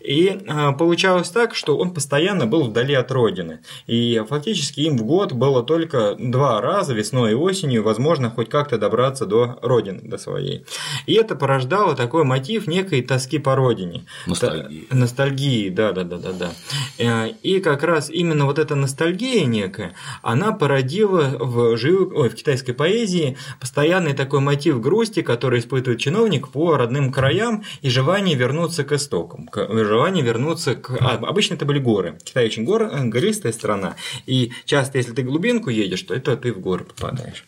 И 0.00 0.42
а, 0.48 0.72
получалось 0.72 1.30
так, 1.30 1.54
что 1.54 1.76
он 1.76 1.94
постоянно 1.94 2.46
был 2.46 2.64
вдали 2.64 2.94
от 2.94 3.10
родины. 3.10 3.60
И 3.86 4.22
фактически 4.28 4.80
им 4.80 4.96
в 4.96 5.04
год 5.04 5.32
было 5.32 5.62
только 5.62 6.16
два 6.18 6.60
раза, 6.60 6.94
весной 6.94 7.32
и 7.32 7.34
осенью, 7.34 7.82
возможно, 7.82 8.30
хоть 8.30 8.48
как-то 8.48 8.78
добраться 8.78 9.26
до 9.26 9.58
родины, 9.62 10.00
до 10.02 10.18
своей. 10.18 10.64
И 11.06 11.14
это 11.14 11.36
порождало 11.36 11.94
такой 11.94 12.24
мотив 12.24 12.66
некой 12.66 13.02
тоски 13.02 13.38
по 13.38 13.54
родине. 13.54 14.06
Ностальгии. 14.26 14.86
Ностальгии, 14.90 15.68
да, 15.68 15.92
да, 15.92 16.04
да, 16.04 16.18
да, 16.18 16.32
да. 16.32 16.52
Э, 16.98 17.28
и 17.42 17.60
как 17.60 17.82
раз 17.82 18.10
именно 18.10 18.46
вот 18.46 18.58
эта 18.58 18.74
ностальгия 18.74 19.44
некая, 19.44 19.94
она 20.22 20.52
породила 20.52 21.36
в, 21.38 21.76
жив... 21.76 22.12
Ой, 22.14 22.28
в 22.28 22.34
китайской 22.34 22.72
поэзии 22.72 23.36
постоянный 23.60 24.14
такой 24.14 24.40
мотив 24.40 24.80
грусти, 24.80 25.11
грусти, 25.12 25.22
который 25.22 25.60
испытывает 25.60 26.00
чиновник 26.00 26.48
по 26.48 26.76
родным 26.76 27.12
краям 27.12 27.62
и 27.82 27.90
желание 27.90 28.34
вернуться 28.34 28.84
к 28.84 28.92
истокам, 28.92 29.46
к, 29.46 29.68
желание 29.68 30.24
вернуться 30.24 30.74
к... 30.74 30.96
А, 31.00 31.18
обычно 31.28 31.54
это 31.54 31.64
были 31.64 31.78
горы. 31.78 32.18
Китай 32.24 32.46
очень 32.46 32.64
гор, 32.64 32.90
гористая 33.04 33.52
страна, 33.52 33.94
и 34.26 34.52
часто, 34.64 34.98
если 34.98 35.12
ты 35.12 35.22
глубинку 35.22 35.70
едешь, 35.70 36.02
то 36.02 36.14
это 36.14 36.36
ты 36.36 36.52
в 36.52 36.60
горы 36.60 36.84
попадаешь. 36.84 37.44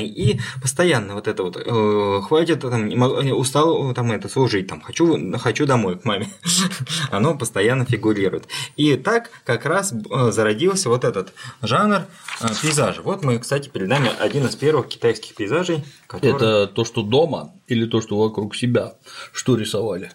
И 0.00 0.40
постоянно 0.60 1.14
вот 1.14 1.28
это 1.28 1.42
вот 1.42 1.56
э, 1.56 2.20
хватит 2.22 2.60
там 2.60 2.88
устал 3.32 3.94
там 3.94 4.12
это 4.12 4.28
служить 4.28 4.68
там 4.68 4.80
хочу 4.80 5.38
хочу 5.38 5.66
домой 5.66 5.98
к 5.98 6.04
маме. 6.04 6.28
Оно 7.10 7.36
постоянно 7.36 7.84
фигурирует. 7.84 8.46
И 8.76 8.96
так 8.96 9.30
как 9.44 9.66
раз 9.66 9.92
э, 9.92 10.30
зародился 10.30 10.88
вот 10.88 11.04
этот 11.04 11.32
жанр 11.62 12.02
э, 12.40 12.46
пейзажа 12.60 13.02
вот 13.02 13.24
мы 13.24 13.38
кстати 13.38 13.68
перед 13.68 13.88
нами 13.88 14.10
один 14.18 14.46
из 14.46 14.56
первых 14.56 14.88
китайских 14.88 15.34
пейзажей 15.34 15.84
который... 16.06 16.36
это 16.36 16.66
то 16.66 16.84
что 16.84 17.02
дома 17.02 17.52
или 17.66 17.86
то 17.86 18.00
что 18.00 18.18
вокруг 18.18 18.54
себя 18.54 18.94
что 19.32 19.56
рисовали? 19.56 20.10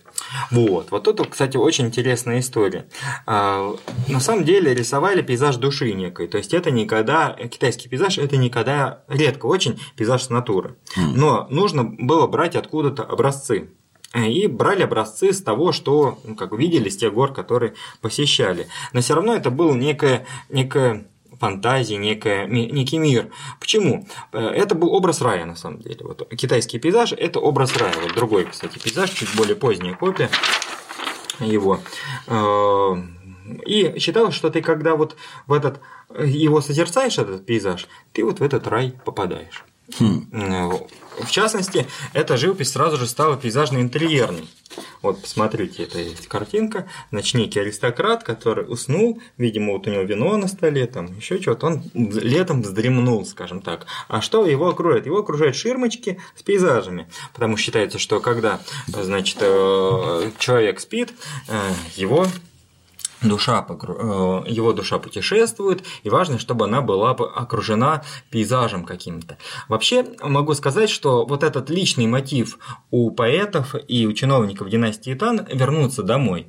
Вот, 0.51 0.91
вот 0.91 1.07
это, 1.07 1.23
кстати, 1.25 1.57
очень 1.57 1.87
интересная 1.87 2.39
история. 2.39 2.85
А, 3.25 3.75
на 4.07 4.19
самом 4.19 4.45
деле 4.45 4.73
рисовали 4.73 5.21
пейзаж 5.21 5.57
души 5.57 5.93
некой, 5.93 6.27
то 6.27 6.37
есть 6.37 6.53
это 6.53 6.71
никогда, 6.71 7.35
китайский 7.51 7.89
пейзаж, 7.89 8.17
это 8.17 8.37
никогда 8.37 9.03
редко 9.07 9.46
очень 9.47 9.79
пейзаж 9.95 10.23
с 10.23 10.29
натуры. 10.29 10.75
Но 10.95 11.47
нужно 11.49 11.83
было 11.83 12.27
брать 12.27 12.55
откуда-то 12.55 13.03
образцы. 13.03 13.69
И 14.15 14.47
брали 14.47 14.83
образцы 14.83 15.33
с 15.33 15.41
того, 15.41 15.71
что, 15.73 16.17
ну, 16.23 16.35
как 16.35 16.53
видели, 16.53 16.89
с 16.89 16.97
тех 16.97 17.13
гор, 17.13 17.33
которые 17.33 17.73
посещали. 18.01 18.67
Но 18.93 19.01
все 19.01 19.15
равно 19.15 19.35
это 19.35 19.51
было 19.51 19.73
некое, 19.73 20.25
некое 20.49 21.07
фантазии, 21.39 21.95
некая, 21.95 22.47
некий 22.47 22.97
мир. 22.97 23.29
Почему? 23.59 24.07
Э, 24.31 24.39
это 24.39 24.75
был 24.75 24.93
образ 24.93 25.21
рая, 25.21 25.45
на 25.45 25.55
самом 25.55 25.79
деле. 25.79 25.97
Вот 26.01 26.27
китайский 26.35 26.79
пейзаж– 26.79 27.11
это 27.17 27.39
образ 27.39 27.75
рая. 27.77 27.93
Вот 28.01 28.13
другой, 28.13 28.45
кстати, 28.45 28.79
пейзаж, 28.79 29.11
чуть 29.11 29.35
более 29.35 29.55
поздняя 29.55 29.93
копия 29.93 30.29
его. 31.39 31.79
Э, 33.47 33.55
и 33.65 33.99
считалось, 33.99 34.35
что 34.35 34.49
ты 34.49 34.61
когда 34.61 34.95
вот 34.95 35.15
в 35.45 35.53
этот 35.53 35.79
его 36.19 36.61
созерцаешь, 36.61 37.17
этот 37.17 37.45
пейзаж, 37.45 37.87
ты 38.13 38.23
вот 38.23 38.39
в 38.39 38.43
этот 38.43 38.67
рай 38.67 38.93
попадаешь. 39.05 39.63
Хм. 39.99 40.27
В 41.19 41.31
частности, 41.31 41.87
эта 42.13 42.37
живопись 42.37 42.71
сразу 42.71 42.97
же 42.97 43.07
стала 43.07 43.37
пейзажно-интерьерной. 43.37 44.47
Вот, 45.01 45.21
посмотрите, 45.21 45.83
это 45.83 45.99
есть 45.99 46.27
картинка. 46.27 46.87
Значит, 47.09 47.35
некий 47.35 47.59
аристократ, 47.59 48.23
который 48.23 48.65
уснул, 48.71 49.21
видимо, 49.37 49.73
вот 49.73 49.87
у 49.87 49.91
него 49.91 50.03
вино 50.03 50.35
на 50.37 50.47
столе, 50.47 50.85
там 50.85 51.17
еще 51.17 51.41
что-то, 51.41 51.67
он 51.67 51.83
летом 51.93 52.61
вздремнул, 52.61 53.25
скажем 53.25 53.61
так. 53.61 53.87
А 54.09 54.21
что 54.21 54.45
его 54.45 54.67
окружает? 54.67 55.05
Его 55.05 55.19
окружают 55.19 55.55
ширмочки 55.55 56.19
с 56.35 56.43
пейзажами, 56.43 57.07
потому 57.33 57.55
что 57.55 57.65
считается, 57.65 57.97
что 57.97 58.19
когда, 58.19 58.59
значит, 58.87 59.37
э, 59.39 60.31
человек 60.37 60.79
спит, 60.79 61.13
э, 61.47 61.71
его 61.95 62.27
душа, 63.21 63.65
э, 63.69 64.43
его 64.47 64.73
душа 64.73 64.99
путешествует, 64.99 65.83
и 66.03 66.09
важно, 66.09 66.39
чтобы 66.39 66.65
она 66.65 66.81
была 66.81 67.11
окружена 67.11 68.03
пейзажем 68.29 68.85
каким-то. 68.85 69.37
Вообще 69.67 70.05
могу 70.21 70.53
сказать, 70.53 70.89
что 70.89 71.25
вот 71.25 71.43
этот 71.43 71.69
личный 71.69 72.07
мотив 72.07 72.59
у 72.91 73.11
поэтов 73.11 73.75
и 73.87 74.05
у 74.05 74.13
чиновников 74.13 74.69
династии 74.69 75.13
Тан 75.13 75.47
вернуться 75.51 76.03
домой, 76.03 76.47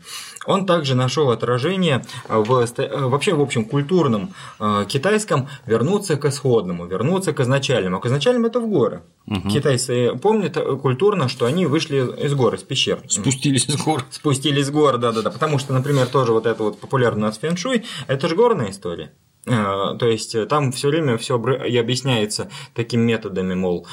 он 0.49 0.65
также 0.65 0.95
нашел 0.95 1.31
отражение 1.31 2.05
в, 2.27 2.65
э, 2.79 3.07
вообще 3.07 3.35
в 3.35 3.41
общем 3.41 3.67
культурном 3.67 4.33
э, 4.59 4.87
китайском 4.89 5.49
вернуться 5.67 6.17
к 6.17 6.25
исходному, 6.25 6.87
вернуться 6.87 7.35
к 7.35 7.41
изначальному. 7.41 7.99
А 7.99 8.01
к 8.01 8.07
изначальному 8.07 8.47
это 8.47 8.59
в 8.59 8.67
горы. 8.67 9.03
Угу. 9.27 9.51
Китайцы 9.51 10.17
помнят 10.17 10.57
культурно, 10.81 11.29
что 11.29 11.45
они 11.45 11.67
вышли 11.67 11.99
из 12.25 12.35
гор, 12.35 12.55
из 12.55 12.63
пещер. 12.63 13.03
Спустились 13.09 13.69
из 13.69 13.77
гор. 13.77 14.05
Спустились 14.11 14.67
с 14.67 14.71
гор, 14.71 14.97
да-да-да. 14.97 15.31
Потому 15.31 15.59
что, 15.59 15.75
например, 15.75 16.07
тоже 16.07 16.33
вот 16.33 16.47
это 16.47 16.63
вот 16.63 16.81
популярное 16.81 17.25
у 17.25 17.27
нас 17.27 17.39
фэншуй, 17.39 17.85
это 18.07 18.27
же 18.27 18.35
горная 18.35 18.71
история. 18.71 19.13
Э, 19.45 19.97
то 19.99 20.07
есть 20.07 20.49
там 20.49 20.73
все 20.73 20.89
время 20.89 21.19
все 21.19 21.39
и 21.67 21.77
объясняется 21.77 22.51
такими 22.75 23.03
методами, 23.03 23.55
мол, 23.55 23.87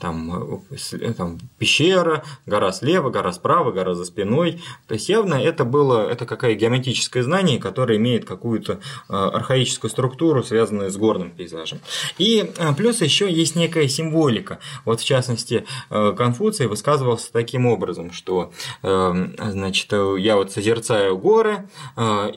там, 0.00 0.60
э, 0.70 1.12
там 1.14 1.38
пещера, 1.58 2.24
гора 2.46 2.72
слева, 2.72 3.10
гора 3.10 3.32
справа, 3.32 3.72
гора 3.72 3.94
за 3.94 4.04
спиной. 4.04 4.62
То 4.86 4.94
есть 4.94 5.08
явно 5.08 5.34
это 5.34 5.64
было, 5.64 6.08
это 6.08 6.26
какая 6.26 6.54
геометрическое 6.54 7.22
знание, 7.22 7.58
которое 7.58 7.98
имеет 7.98 8.24
какую-то 8.24 8.74
э, 9.08 9.12
архаическую 9.12 9.90
структуру, 9.90 10.42
связанную 10.42 10.90
с 10.90 10.96
горным 10.96 11.30
пейзажем. 11.30 11.80
И 12.18 12.52
э, 12.56 12.74
плюс 12.74 13.00
еще 13.00 13.30
есть 13.30 13.56
некая 13.56 13.88
символика. 13.88 14.58
Вот 14.84 15.00
в 15.00 15.04
частности, 15.04 15.64
Конфуций 15.88 16.66
высказывался 16.66 17.32
таким 17.32 17.66
образом, 17.66 18.12
что 18.12 18.52
значит, 18.82 19.92
я 19.92 20.36
вот 20.36 20.52
созерцаю 20.52 21.18
горы, 21.18 21.68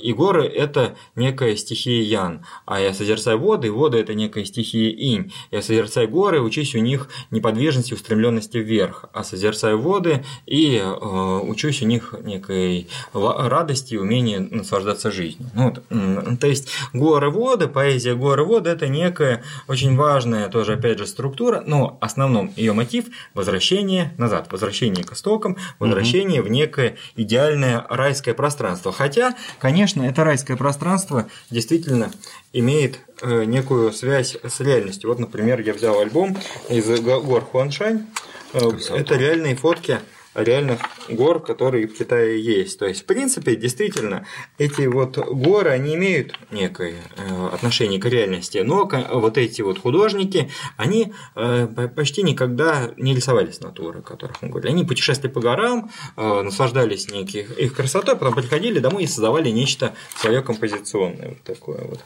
и 0.01 0.13
горы 0.13 0.45
это 0.45 0.95
некая 1.15 1.55
стихия 1.55 2.01
Ян, 2.01 2.45
а 2.65 2.79
я 2.79 2.93
созерцаю 2.93 3.39
воды, 3.39 3.67
и 3.67 3.69
воды 3.69 3.97
это 3.97 4.13
некая 4.13 4.45
стихия 4.45 4.89
Инь. 4.89 5.31
Я 5.51 5.61
созерцаю 5.61 6.09
горы, 6.09 6.41
учусь 6.41 6.75
у 6.75 6.79
них 6.79 7.09
неподвижности, 7.31 7.93
устремленности 7.93 8.57
вверх, 8.57 9.05
а 9.13 9.23
созерцаю 9.23 9.79
воды 9.79 10.23
и 10.45 10.77
э, 10.77 11.39
учусь 11.43 11.81
у 11.81 11.85
них 11.85 12.15
некой 12.23 12.87
радости 13.13 13.95
умении 13.95 14.37
наслаждаться 14.37 15.11
жизнью. 15.11 15.49
Ну, 15.53 15.73
вот, 15.89 16.39
то 16.39 16.47
есть 16.47 16.69
горы 16.93 17.29
воды, 17.29 17.67
поэзия 17.67 18.15
горы 18.15 18.43
воды– 18.43 18.69
это 18.71 18.87
некая 18.87 19.43
очень 19.67 19.95
важная 19.95 20.49
тоже, 20.49 20.73
опять 20.73 20.99
же, 20.99 21.07
структура, 21.07 21.63
но 21.65 21.97
основном 22.01 22.51
ее 22.55 22.73
мотив– 22.73 23.05
возвращение 23.33 24.13
назад, 24.17 24.51
возвращение 24.51 25.03
к 25.03 25.13
истокам, 25.13 25.57
возвращение 25.79 26.41
угу. 26.41 26.49
в 26.49 26.51
некое 26.51 26.97
идеальное 27.15 27.85
райское 27.89 28.33
пространство. 28.33 28.91
Хотя, 28.91 29.35
конечно, 29.59 30.01
это 30.03 30.23
райское 30.23 30.57
пространство 30.57 31.27
действительно 31.49 32.11
имеет 32.53 32.99
э, 33.21 33.43
некую 33.45 33.91
связь 33.91 34.37
с 34.41 34.59
реальностью. 34.59 35.09
Вот, 35.09 35.19
например, 35.19 35.61
я 35.61 35.73
взял 35.73 35.99
альбом 35.99 36.37
из 36.69 36.87
гор 36.99 37.41
Хуаншань. 37.43 38.05
Э, 38.53 38.69
это 38.91 39.15
реальные 39.15 39.55
фотки 39.55 39.99
реальных 40.37 40.79
гор, 41.09 41.41
которые 41.41 41.87
в 41.87 41.97
Китае 41.97 42.41
есть. 42.41 42.79
То 42.79 42.85
есть, 42.85 43.01
в 43.01 43.05
принципе, 43.05 43.55
действительно, 43.55 44.25
эти 44.57 44.85
вот 44.85 45.17
горы, 45.17 45.71
они 45.71 45.95
имеют 45.95 46.37
некое 46.51 46.95
э, 47.15 47.49
отношение 47.53 47.99
к 47.99 48.05
реальности, 48.05 48.59
но 48.59 48.89
вот 49.11 49.37
эти 49.37 49.61
вот 49.61 49.79
художники, 49.79 50.51
они 50.77 51.13
э, 51.35 51.67
почти 51.95 52.23
никогда 52.23 52.91
не 52.97 53.15
рисовали 53.15 53.51
с 53.51 53.61
натуры, 53.61 53.99
о 53.99 54.03
которых 54.03 54.41
мы 54.41 54.49
говорили. 54.49 54.71
Они 54.71 54.83
путешествовали 54.85 55.33
по 55.33 55.41
горам, 55.41 55.91
э, 56.15 56.41
наслаждались 56.41 57.09
неких 57.09 57.57
их 57.57 57.75
красотой, 57.75 58.15
потом 58.15 58.35
приходили 58.35 58.79
домой 58.79 59.03
и 59.03 59.07
создавали 59.07 59.49
нечто 59.49 59.93
свое 60.17 60.41
композиционное, 60.41 61.29
вот 61.29 61.43
такое 61.43 61.83
вот. 61.85 61.99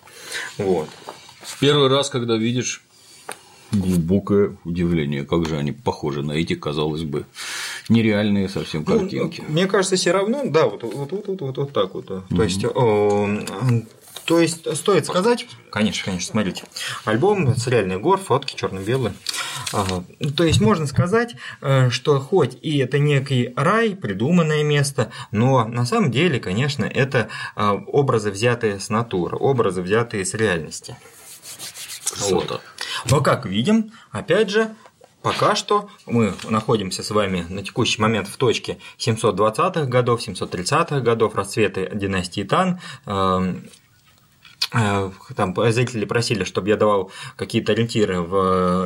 вот. 0.58 0.90
Первый 1.60 1.90
раз, 1.90 2.10
когда 2.10 2.38
видишь 2.38 2.84
глубокое 3.72 4.58
удивление, 4.64 5.26
как 5.26 5.48
же 5.48 5.58
они 5.58 5.72
похожи 5.72 6.24
на 6.24 6.34
эти, 6.34 6.56
казалось 6.56 7.04
бы, 7.04 7.26
нереальные 7.90 8.50
совсем 8.50 8.84
ну, 8.88 8.98
картинки. 8.98 9.44
Ну, 9.48 9.54
мне 9.54 9.68
кажется, 9.68 9.96
все 9.96 10.12
равно, 10.12 10.44
да, 10.46 10.68
вот, 10.68 10.84
вот, 10.84 11.12
вот, 11.12 11.28
вот, 11.28 11.42
вот, 11.42 11.58
вот 11.58 11.74
так 11.74 11.94
вот. 11.94 12.10
Mm-hmm. 12.10 12.36
То 12.36 12.44
есть, 12.44 12.66
о, 12.66 13.30
то 14.26 14.40
есть 14.40 14.76
стоит 14.78 15.06
сказать, 15.06 15.48
конечно, 15.72 16.06
конечно, 16.06 16.32
смотрите, 16.32 16.64
альбом 17.06 17.56
с 17.56 17.68
реальных 17.68 18.02
гор, 18.02 18.20
фотки 18.20 18.56
черно-белые. 18.56 19.14
То 20.38 20.44
есть 20.44 20.62
можно 20.62 20.86
сказать, 20.88 21.36
э, 21.62 21.90
что 21.90 22.20
хоть 22.20 22.58
и 22.62 22.78
это 22.78 23.00
некий 23.00 23.54
рай, 23.56 23.96
придуманное 23.96 24.64
место, 24.64 25.12
но 25.32 25.66
на 25.66 25.86
самом 25.86 26.12
деле, 26.12 26.40
конечно, 26.40 26.86
это 26.86 27.30
а, 27.56 27.74
образы, 27.74 28.32
взятые 28.32 28.80
с 28.80 28.90
натуры, 28.90 29.38
образы, 29.38 29.82
взятые 29.82 30.26
с 30.26 30.34
реальности. 30.34 30.96
Вот. 32.20 32.62
Но 33.10 33.22
как 33.22 33.46
видим, 33.46 33.92
опять 34.12 34.50
же, 34.50 34.76
Пока 35.22 35.56
что 35.56 35.88
мы 36.08 36.34
находимся 36.50 37.04
с 37.04 37.12
вами 37.12 37.46
на 37.48 37.64
текущий 37.64 38.02
момент 38.02 38.28
в 38.28 38.38
точке 38.38 38.80
720-х 38.98 39.86
годов, 39.86 40.28
730-х 40.28 41.00
годов 41.02 41.36
расцвета 41.36 41.96
династии 41.96 42.42
Тан. 42.42 42.80
Эм, 43.06 43.70
э, 44.74 45.12
там 45.36 45.56
зрители 45.72 46.06
просили, 46.06 46.44
чтобы 46.44 46.70
я 46.70 46.76
давал 46.76 47.12
какие-то 47.36 47.74
ориентиры 47.74 48.22
в 48.22 48.36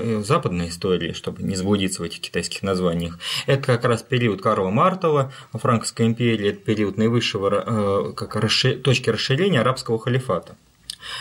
э, 0.02 0.24
западной 0.24 0.68
истории, 0.68 1.14
чтобы 1.14 1.42
не 1.42 1.56
заблудиться 1.56 2.02
в 2.02 2.06
этих 2.06 2.20
китайских 2.20 2.64
названиях. 2.64 3.18
Это 3.46 3.64
как 3.64 3.86
раз 3.86 4.04
период 4.04 4.42
Карла 4.42 4.72
Мартова 4.72 5.32
Франкской 5.54 6.06
империи, 6.06 6.50
это 6.50 6.60
период 6.60 6.98
наивысшего 6.98 7.64
э, 7.66 8.14
как 8.14 8.36
расшир... 8.36 8.82
точки 8.82 9.10
расширения 9.10 9.62
арабского 9.62 10.00
халифата. 10.00 10.58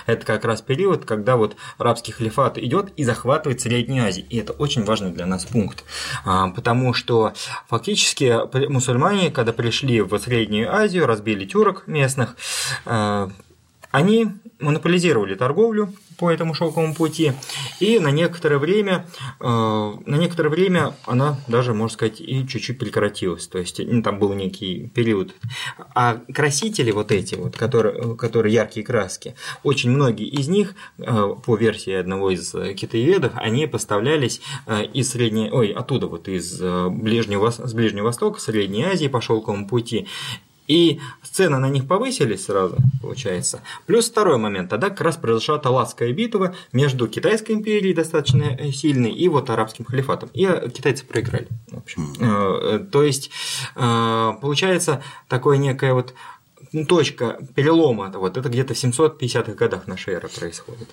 Это 0.06 0.24
как 0.26 0.44
раз 0.44 0.62
период, 0.62 1.04
когда 1.04 1.36
вот 1.36 1.56
арабский 1.78 2.12
халифат 2.12 2.58
идет 2.58 2.92
и 2.96 3.04
захватывает 3.04 3.60
Среднюю 3.60 4.06
Азию. 4.06 4.26
И 4.28 4.38
это 4.38 4.52
очень 4.52 4.84
важный 4.84 5.10
для 5.10 5.26
нас 5.26 5.44
пункт. 5.44 5.84
А, 6.24 6.48
потому 6.50 6.94
что 6.94 7.32
фактически 7.68 8.68
мусульмане, 8.68 9.30
когда 9.30 9.52
пришли 9.52 10.00
в 10.00 10.16
Среднюю 10.18 10.74
Азию, 10.74 11.06
разбили 11.06 11.44
тюрок 11.44 11.86
местных, 11.86 12.36
а, 12.84 13.30
они 13.90 14.28
монополизировали 14.58 15.34
торговлю 15.34 15.92
по 16.16 16.30
этому 16.30 16.54
шелковому 16.54 16.94
пути, 16.94 17.32
и 17.80 17.98
на 17.98 18.10
некоторое 18.10 18.58
время, 18.58 19.06
э, 19.40 19.44
на 19.46 20.16
некоторое 20.16 20.48
время 20.48 20.94
она 21.06 21.38
даже, 21.48 21.74
можно 21.74 21.94
сказать, 21.94 22.20
и 22.20 22.46
чуть-чуть 22.46 22.78
прекратилась. 22.78 23.46
То 23.46 23.58
есть 23.58 23.78
ну, 23.78 24.02
там 24.02 24.18
был 24.18 24.32
некий 24.34 24.88
период. 24.94 25.34
А 25.94 26.20
красители 26.32 26.90
вот 26.90 27.12
эти 27.12 27.34
вот, 27.34 27.56
которые, 27.56 28.16
которые 28.16 28.54
яркие 28.54 28.84
краски, 28.84 29.34
очень 29.62 29.90
многие 29.90 30.26
из 30.26 30.48
них, 30.48 30.74
э, 30.98 31.34
по 31.44 31.56
версии 31.56 31.92
одного 31.92 32.30
из 32.30 32.50
китаеведов, 32.50 33.32
они 33.36 33.66
поставлялись 33.66 34.40
э, 34.66 34.84
из 34.86 35.10
Средней, 35.10 35.50
ой, 35.50 35.68
оттуда 35.68 36.06
вот 36.06 36.28
из 36.28 36.60
Ближнего, 36.60 37.50
с 37.50 37.72
Ближнего 37.72 38.06
Востока, 38.06 38.40
Средней 38.40 38.84
Азии 38.84 39.08
по 39.08 39.20
шелковому 39.20 39.66
пути. 39.66 40.06
И 40.66 41.00
цены 41.34 41.58
на 41.58 41.68
них 41.68 41.86
повысились 41.86 42.44
сразу, 42.44 42.76
получается. 43.02 43.60
Плюс 43.86 44.08
второй 44.08 44.38
момент. 44.38 44.70
Тогда 44.70 44.88
как 44.88 45.00
раз 45.00 45.16
произошла 45.16 45.58
Таласская 45.58 46.12
битва 46.12 46.54
между 46.72 47.08
Китайской 47.08 47.52
империей, 47.52 47.92
достаточно 47.92 48.44
э, 48.44 48.70
сильной, 48.70 49.10
и 49.10 49.28
вот 49.28 49.50
арабским 49.50 49.84
халифатом. 49.84 50.30
И 50.32 50.46
э, 50.46 50.70
китайцы 50.70 51.04
проиграли. 51.04 51.48
В 51.68 51.78
общем. 51.78 52.14
Э, 52.20 52.78
то 52.90 53.02
есть, 53.02 53.30
получается, 53.74 55.02
такое 55.28 55.56
некое 55.56 55.92
вот 55.92 56.14
точка 56.88 57.38
перелома, 57.54 58.10
вот 58.14 58.36
это 58.36 58.48
где-то 58.48 58.74
в 58.74 58.76
750-х 58.76 59.52
годах 59.52 59.86
нашей 59.86 60.14
эры 60.14 60.28
происходит. 60.28 60.88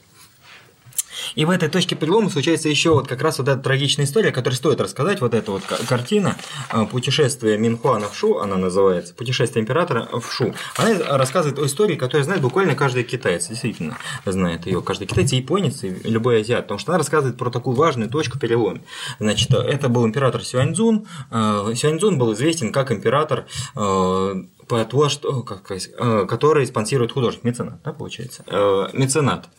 И 1.35 1.45
в 1.45 1.49
этой 1.49 1.69
точке 1.69 1.95
перелома 1.95 2.29
случается 2.29 2.69
еще 2.69 2.91
вот 2.91 3.07
как 3.07 3.21
раз 3.21 3.39
вот 3.39 3.47
эта 3.47 3.61
трагичная 3.61 4.05
история, 4.05 4.31
которую 4.31 4.57
стоит 4.57 4.81
рассказать, 4.81 5.21
вот 5.21 5.33
эта 5.33 5.51
вот 5.51 5.63
картина 5.87 6.37
а, 6.69 6.85
«Путешествие 6.85 7.57
Минхуана 7.57 8.07
в 8.07 8.15
Шу», 8.15 8.39
она 8.39 8.57
называется, 8.57 9.13
«Путешествие 9.13 9.61
императора 9.63 10.07
в 10.11 10.31
Шу». 10.31 10.53
Она 10.77 11.17
рассказывает 11.17 11.59
о 11.59 11.65
истории, 11.65 11.95
которую 11.95 12.23
знает 12.23 12.41
буквально 12.41 12.75
каждый 12.75 13.03
китаец, 13.03 13.47
действительно 13.47 13.97
знает 14.25 14.65
ее 14.65 14.81
каждый 14.81 15.07
китаец, 15.07 15.31
и 15.33 15.37
японец, 15.37 15.83
и 15.83 15.89
любой 15.89 16.41
азиат, 16.41 16.65
потому 16.65 16.79
что 16.79 16.91
она 16.91 16.99
рассказывает 16.99 17.37
про 17.37 17.49
такую 17.49 17.75
важную 17.75 18.09
точку 18.09 18.39
перелома. 18.39 18.81
Значит, 19.19 19.53
это 19.53 19.89
был 19.89 20.05
император 20.05 20.43
Сюаньцзун. 20.43 21.07
А, 21.29 21.73
Сюаньцзун 21.73 22.17
был 22.17 22.33
известен 22.33 22.71
как 22.71 22.91
император 22.91 23.45
по 24.71 24.85
то, 24.85 25.09
что, 25.09 25.43
как 25.43 25.69
э, 25.69 26.25
который 26.27 26.65
спонсирует 26.65 27.11
художник, 27.11 27.43
меценат, 27.43 27.81
да, 27.83 27.91
получается, 27.91 28.45
э, 28.47 28.87
меценат. 28.93 29.49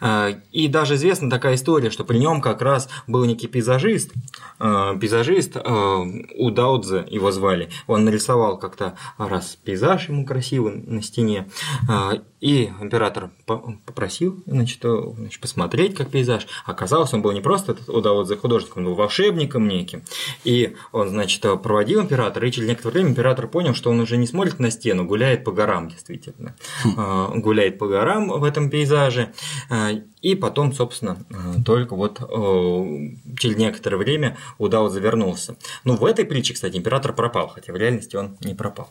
Э, 0.00 0.40
и 0.50 0.66
даже 0.66 0.96
известна 0.96 1.30
такая 1.30 1.54
история, 1.54 1.90
что 1.90 2.02
при 2.02 2.18
нем 2.18 2.40
как 2.40 2.60
раз 2.60 2.88
был 3.06 3.24
некий 3.24 3.46
пейзажист, 3.46 4.12
пейзажист 4.58 5.56
у 5.58 6.50
Даудзе 6.50 7.06
его 7.08 7.30
звали, 7.30 7.70
он 7.86 8.04
нарисовал 8.04 8.58
как-то 8.58 8.94
раз 9.16 9.56
пейзаж 9.62 10.08
ему 10.08 10.26
красивый 10.26 10.74
на 10.74 11.02
стене, 11.02 11.46
и 12.40 12.70
император 12.80 13.30
попросил 13.46 14.42
значит, 14.46 14.82
значит, 14.82 15.40
посмотреть, 15.40 15.96
как 15.96 16.10
пейзаж. 16.10 16.46
Оказалось, 16.66 17.12
он 17.12 17.22
был 17.22 17.32
не 17.32 17.40
просто 17.40 17.76
Удаодзе 17.88 18.36
художник, 18.36 18.76
он 18.76 18.84
был 18.84 18.94
волшебником 18.94 19.66
неким. 19.66 20.04
И 20.44 20.76
он, 20.92 21.08
значит, 21.08 21.42
проводил 21.62 22.00
императора, 22.00 22.46
и 22.46 22.52
через 22.52 22.68
некоторое 22.68 22.92
время 22.92 23.10
император 23.10 23.48
понял, 23.48 23.74
что 23.74 23.90
он 23.90 24.00
уже 24.00 24.16
не 24.16 24.26
смотрит 24.48 24.60
на 24.60 24.70
стену, 24.70 25.04
гуляет 25.04 25.44
по 25.44 25.52
горам, 25.52 25.88
действительно. 25.88 26.54
Хм. 26.84 27.40
Гуляет 27.40 27.78
по 27.78 27.86
горам 27.86 28.28
в 28.28 28.44
этом 28.44 28.70
пейзаже. 28.70 29.32
А, 29.70 29.90
и 30.22 30.34
потом, 30.34 30.72
собственно, 30.72 31.18
а, 31.30 31.62
только 31.62 31.94
вот 31.94 32.18
через 33.38 33.56
некоторое 33.56 33.96
время 33.96 34.36
Удаодзе 34.58 35.00
вернулся. 35.00 35.56
Ну, 35.84 35.96
в 35.96 36.04
этой 36.04 36.24
притче, 36.24 36.54
кстати, 36.54 36.76
император 36.76 37.12
пропал, 37.12 37.48
хотя 37.48 37.72
в 37.72 37.76
реальности 37.76 38.16
он 38.16 38.36
не 38.40 38.54
пропал. 38.54 38.90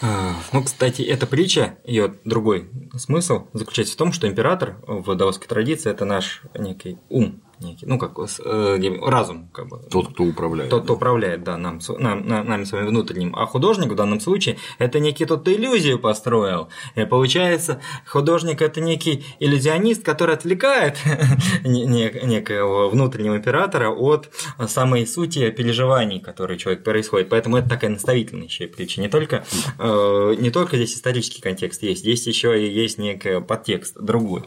А, 0.00 0.34
ну, 0.52 0.62
кстати, 0.62 1.02
эта 1.02 1.26
притча, 1.26 1.76
ее 1.84 2.14
другой 2.24 2.68
смысл 2.96 3.46
заключается 3.52 3.94
в 3.94 3.96
том, 3.96 4.12
что 4.12 4.28
император 4.28 4.76
в 4.86 5.14
даосской 5.14 5.48
традиции– 5.48 5.90
это 5.92 6.04
наш 6.04 6.42
некий 6.56 6.98
ум, 7.08 7.40
некий, 7.60 7.86
ну 7.86 7.98
как 7.98 8.18
э, 8.18 8.98
разум, 9.02 9.48
как 9.52 9.68
бы. 9.68 9.78
Тот, 9.90 10.08
кто 10.12 10.24
управляет. 10.24 10.70
Тот, 10.70 10.84
кто 10.84 10.94
управляет, 10.94 11.44
да, 11.44 11.56
нам, 11.56 11.80
нам, 11.98 12.26
нами 12.26 12.64
с 12.64 12.72
вами 12.72 12.88
внутренним. 12.88 13.34
А 13.36 13.46
художник 13.46 13.88
в 13.88 13.94
данном 13.94 14.20
случае 14.20 14.58
это 14.78 15.00
некий 15.00 15.24
тот, 15.24 15.42
кто 15.42 15.52
иллюзию 15.52 15.98
построил. 15.98 16.68
И 16.94 17.04
получается, 17.04 17.80
художник 18.06 18.62
это 18.62 18.80
некий 18.80 19.24
иллюзионист, 19.40 20.04
который 20.04 20.34
отвлекает 20.34 20.98
некого 21.64 22.88
внутреннего 22.88 23.36
императора 23.36 23.90
от 23.90 24.30
самой 24.66 25.06
сути 25.06 25.50
переживаний, 25.50 26.20
которые 26.20 26.58
человек 26.58 26.84
происходит. 26.84 27.28
Поэтому 27.28 27.56
это 27.56 27.68
такая 27.68 27.90
наставительная 27.90 28.48
притча. 28.48 29.00
Не 29.00 29.08
только, 29.08 29.44
э, 29.78 30.34
не 30.38 30.50
только 30.50 30.76
здесь 30.76 30.94
исторический 30.94 31.40
контекст 31.40 31.82
есть, 31.82 32.00
здесь 32.00 32.26
еще 32.26 32.60
и 32.60 32.70
есть 32.70 32.98
некий 32.98 33.40
подтекст 33.40 33.96
другой. 34.00 34.44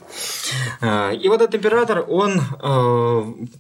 Э, 0.82 1.16
и 1.16 1.28
вот 1.28 1.42
этот 1.42 1.56
император, 1.56 2.06
он 2.08 2.42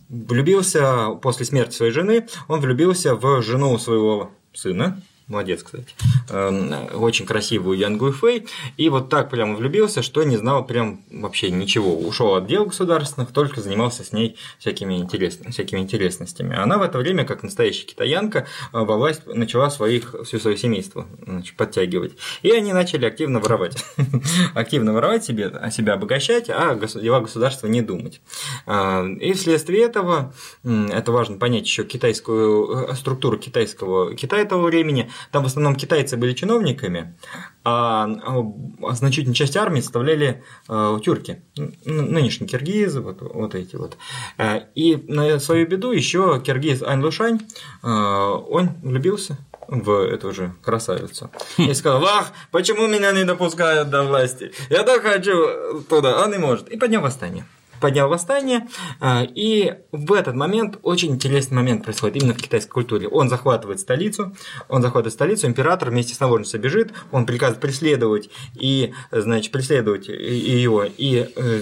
влюбился 0.09 1.11
после 1.21 1.45
смерти 1.45 1.75
своей 1.75 1.91
жены, 1.91 2.27
он 2.47 2.59
влюбился 2.59 3.15
в 3.15 3.41
жену 3.41 3.77
своего 3.77 4.31
сына, 4.53 5.01
Молодец, 5.31 5.63
кстати. 5.63 5.87
Эм, 6.29 6.73
очень 6.93 7.25
красивую 7.25 7.77
Ян 7.77 7.97
Гуйфэй. 7.97 8.47
И 8.75 8.89
вот 8.89 9.07
так 9.07 9.29
прямо 9.29 9.55
влюбился, 9.55 10.01
что 10.01 10.23
не 10.23 10.35
знал 10.35 10.65
прям 10.65 10.99
вообще 11.09 11.49
ничего. 11.49 11.97
Ушел 11.97 12.35
от 12.35 12.47
дел 12.47 12.65
государственных, 12.65 13.31
только 13.31 13.61
занимался 13.61 14.03
с 14.03 14.11
ней 14.11 14.35
всякими, 14.59 14.95
интересными, 14.95 15.51
всякими 15.51 15.79
интересностями. 15.79 16.53
Она 16.57 16.77
в 16.77 16.81
это 16.81 16.97
время, 16.97 17.23
как 17.23 17.43
настоящая 17.43 17.85
китаянка, 17.85 18.39
э, 18.39 18.43
во 18.73 18.97
власть 18.97 19.25
начала 19.25 19.69
своих, 19.69 20.15
все 20.25 20.37
свое 20.37 20.57
семейство 20.57 21.07
значит, 21.25 21.55
подтягивать. 21.55 22.17
И 22.41 22.51
они 22.51 22.73
начали 22.73 23.05
активно 23.05 23.39
воровать. 23.39 23.81
активно 24.53 24.91
воровать 24.91 25.23
себе, 25.23 25.47
о 25.47 25.71
себя 25.71 25.93
обогащать, 25.93 26.49
а 26.49 26.75
дела 26.75 27.21
государства 27.21 27.67
не 27.67 27.81
думать. 27.81 28.19
Э, 28.67 29.07
и 29.07 29.31
вследствие 29.31 29.83
этого, 29.83 30.33
это 30.65 31.13
важно 31.13 31.37
понять 31.37 31.63
еще 31.63 31.85
китайскую 31.85 32.89
э, 32.89 32.95
структуру 32.95 33.37
китайского 33.37 34.13
Китая 34.13 34.43
того 34.43 34.63
времени, 34.63 35.09
там 35.31 35.43
в 35.43 35.45
основном 35.45 35.75
китайцы 35.75 36.17
были 36.17 36.33
чиновниками, 36.33 37.15
а, 37.63 38.09
а 38.23 38.95
значительную 38.95 39.35
часть 39.35 39.55
армии 39.55 39.81
составляли 39.81 40.43
а, 40.67 40.99
тюрки, 40.99 41.43
нынешние 41.85 42.47
киргизы, 42.47 43.01
вот, 43.01 43.21
вот 43.21 43.55
эти 43.55 43.75
вот. 43.75 43.97
Э, 44.37 44.61
и 44.75 44.95
на 45.07 45.39
свою 45.39 45.67
беду 45.67 45.91
еще 45.91 46.41
киргиз 46.43 46.81
Ань 46.81 47.01
Лушань, 47.01 47.39
а, 47.83 48.33
он 48.33 48.69
влюбился 48.81 49.37
в 49.67 49.89
эту 50.05 50.33
же 50.33 50.53
красавицу. 50.63 51.31
И 51.57 51.73
сказал, 51.73 52.03
ах, 52.05 52.33
почему 52.51 52.87
меня 52.87 53.11
не 53.13 53.23
допускают 53.23 53.89
до 53.89 54.03
власти? 54.03 54.51
Я 54.69 54.83
так 54.83 55.01
хочу 55.01 55.81
туда, 55.89 56.23
а 56.23 56.27
не 56.27 56.37
может. 56.37 56.67
И 56.69 56.77
поднял 56.77 57.01
восстание 57.01 57.45
поднял 57.81 58.07
восстание, 58.07 58.67
а, 58.99 59.23
и 59.23 59.73
в 59.91 60.13
этот 60.13 60.35
момент 60.35 60.79
очень 60.83 61.11
интересный 61.11 61.55
момент 61.55 61.83
происходит 61.83 62.17
именно 62.17 62.33
в 62.33 62.37
китайской 62.37 62.71
культуре. 62.71 63.07
Он 63.07 63.27
захватывает 63.27 63.79
столицу, 63.79 64.33
он 64.69 64.81
захватывает 64.81 65.13
столицу, 65.13 65.47
император 65.47 65.89
вместе 65.89 66.13
с 66.13 66.19
наложницей 66.19 66.59
бежит, 66.59 66.93
он 67.11 67.25
приказывает 67.25 67.61
преследовать 67.61 68.29
и, 68.55 68.93
значит, 69.11 69.51
преследовать 69.51 70.07
его 70.07 70.85
и 70.85 71.27
э, 71.35 71.61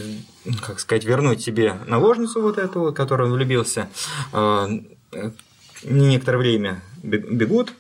как 0.62 0.79
сказать, 0.79 1.05
вернуть 1.05 1.41
себе 1.41 1.75
наложницу 1.88 2.41
вот 2.41 2.58
эту, 2.58 2.93
которую 2.93 3.29
он 3.29 3.36
влюбился. 3.36 3.89
А, 4.34 4.69
некоторое 5.84 6.38
время 6.38 6.82
бегут, 7.01 7.73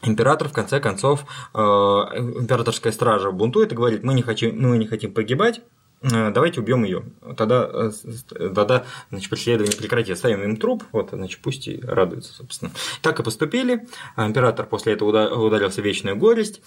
Император 0.00 0.48
в 0.48 0.52
конце 0.52 0.78
концов, 0.78 1.24
э, 1.54 1.58
императорская 1.58 2.92
стража 2.92 3.32
бунтует 3.32 3.72
и 3.72 3.74
говорит, 3.74 4.04
мы 4.04 4.14
не 4.14 4.22
хотим, 4.22 4.56
мы 4.56 4.78
не 4.78 4.86
хотим 4.86 5.12
погибать, 5.12 5.60
Э, 5.60 5.77
давайте 6.02 6.60
убьем 6.60 6.84
ее. 6.84 7.04
Тогда, 7.36 7.68
э, 7.72 7.90
тогда 8.32 8.84
значит, 9.10 9.30
преследование 9.30 9.76
прекратит. 9.76 10.14
Оставим 10.14 10.42
им 10.42 10.56
труп, 10.56 10.84
вот, 10.92 11.10
значит, 11.12 11.40
пусть 11.40 11.68
и 11.68 11.80
радуются, 11.80 12.34
собственно. 12.34 12.70
Так 13.02 13.20
и 13.20 13.22
поступили. 13.22 13.86
Император 14.16 14.66
после 14.66 14.94
этого 14.94 15.34
ударился 15.34 15.82
в 15.82 15.84
вечную 15.84 16.16
горесть. 16.16 16.62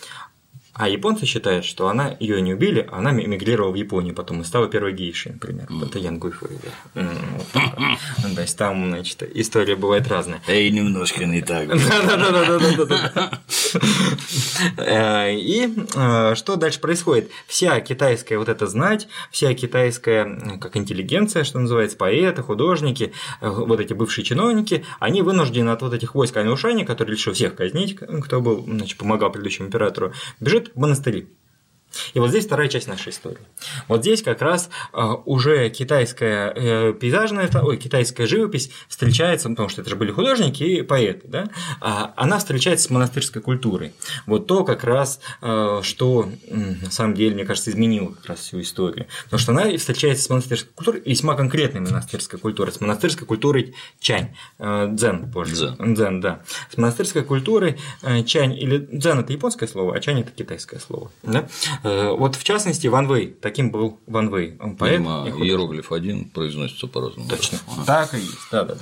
А 0.73 0.87
японцы 0.87 1.25
считают, 1.25 1.65
что 1.65 1.89
она 1.89 2.15
ее 2.19 2.41
не 2.41 2.53
убили, 2.53 2.87
а 2.89 2.99
она 2.99 3.11
эмигрировала 3.11 3.71
в 3.71 3.75
Японию 3.75 4.15
потом 4.15 4.41
и 4.41 4.45
стала 4.45 4.69
первой 4.69 4.93
гейшей, 4.93 5.33
например. 5.33 5.67
Mm. 5.69 5.85
Это 5.85 5.99
Ян. 5.99 6.17
Mm, 6.17 7.97
То 8.35 8.41
есть 8.41 8.57
там, 8.57 8.89
значит, 8.89 9.21
история 9.35 9.75
бывает 9.75 10.07
разная. 10.07 10.41
Эй, 10.47 10.71
немножко 10.71 11.25
не 11.25 11.41
так. 11.41 11.67
Да-да-да. 12.07 13.41
И 14.77 15.73
э, 15.95 16.35
что 16.35 16.55
дальше 16.55 16.79
происходит? 16.79 17.31
Вся 17.47 17.79
китайская 17.81 18.37
вот 18.37 18.49
эта 18.49 18.67
знать, 18.67 19.07
вся 19.31 19.53
китайская 19.53 20.57
как 20.59 20.77
интеллигенция, 20.77 21.43
что 21.43 21.59
называется, 21.59 21.97
поэты, 21.97 22.41
художники, 22.41 23.13
э, 23.41 23.49
вот 23.49 23.79
эти 23.79 23.93
бывшие 23.93 24.25
чиновники, 24.25 24.85
они 24.99 25.21
вынуждены 25.21 25.69
от 25.69 25.81
вот 25.81 25.93
этих 25.93 26.15
войск 26.15 26.37
Анушани, 26.37 26.83
которые 26.83 27.15
решили 27.15 27.33
всех 27.33 27.55
казнить, 27.55 27.95
кто 27.95 28.41
был, 28.41 28.63
значит, 28.65 28.97
помогал 28.97 29.31
предыдущему 29.31 29.67
императору, 29.67 30.13
бежит 30.39 30.71
в 30.75 30.79
монастыри. 30.79 31.27
И 32.13 32.19
вот 32.19 32.29
здесь 32.29 32.45
вторая 32.45 32.67
часть 32.67 32.87
нашей 32.87 33.09
истории. 33.09 33.41
Вот 33.87 34.01
здесь 34.01 34.21
как 34.21 34.41
раз 34.41 34.69
уже 35.25 35.69
китайская 35.69 36.93
пейзажная, 36.93 37.49
ой, 37.61 37.77
китайская 37.77 38.27
живопись 38.27 38.71
встречается, 38.87 39.49
потому 39.49 39.69
что 39.69 39.81
это 39.81 39.89
же 39.89 39.95
были 39.95 40.11
художники 40.11 40.63
и 40.63 40.81
поэты, 40.81 41.27
да, 41.27 41.49
она 42.15 42.39
встречается 42.39 42.87
с 42.87 42.89
монастырской 42.89 43.41
культурой. 43.41 43.93
Вот 44.25 44.47
то 44.47 44.63
как 44.63 44.83
раз, 44.83 45.19
что 45.41 46.29
на 46.49 46.91
самом 46.91 47.13
деле, 47.13 47.35
мне 47.35 47.45
кажется, 47.45 47.71
изменило 47.71 48.11
как 48.11 48.25
раз 48.25 48.39
всю 48.39 48.61
историю. 48.61 49.07
Потому 49.25 49.39
что 49.39 49.51
она 49.51 49.77
встречается 49.77 50.23
с 50.23 50.29
монастырской 50.29 50.71
культурой, 50.73 51.01
весьма 51.05 51.35
конкретной 51.35 51.81
монастырской 51.81 52.39
культурой, 52.39 52.71
с 52.71 52.81
монастырской 52.81 53.27
культурой 53.27 53.75
чань, 53.99 54.35
дзен 54.59 55.31
позже. 55.31 55.75
Дзен. 55.79 55.93
дзен, 55.95 56.21
да. 56.21 56.41
С 56.73 56.77
монастырской 56.77 57.23
культурой 57.23 57.79
чань 58.25 58.53
или 58.57 58.77
дзен 58.91 59.19
это 59.19 59.33
японское 59.33 59.67
слово, 59.67 59.95
а 59.95 59.99
чань 59.99 60.21
это 60.21 60.31
китайское 60.31 60.79
слово. 60.79 61.11
Да? 61.23 61.47
Э, 61.83 62.11
вот 62.11 62.35
в 62.35 62.43
частности 62.43 62.87
Ван 62.87 63.07
Вэй, 63.07 63.35
таким 63.41 63.71
был 63.71 63.99
Ван 64.07 64.29
Вэй. 64.29 64.57
Он 64.59 64.75
поэт. 64.75 64.99
Видимо, 64.99 65.27
иероглиф 65.27 65.91
один 65.91 66.25
произносится 66.25 66.87
по-разному. 66.87 67.29
Точно. 67.29 67.59
Ага. 67.67 67.85
Так 67.85 68.13
и 68.13 68.17
есть, 68.17 68.47
да, 68.51 68.63
да, 68.63 68.75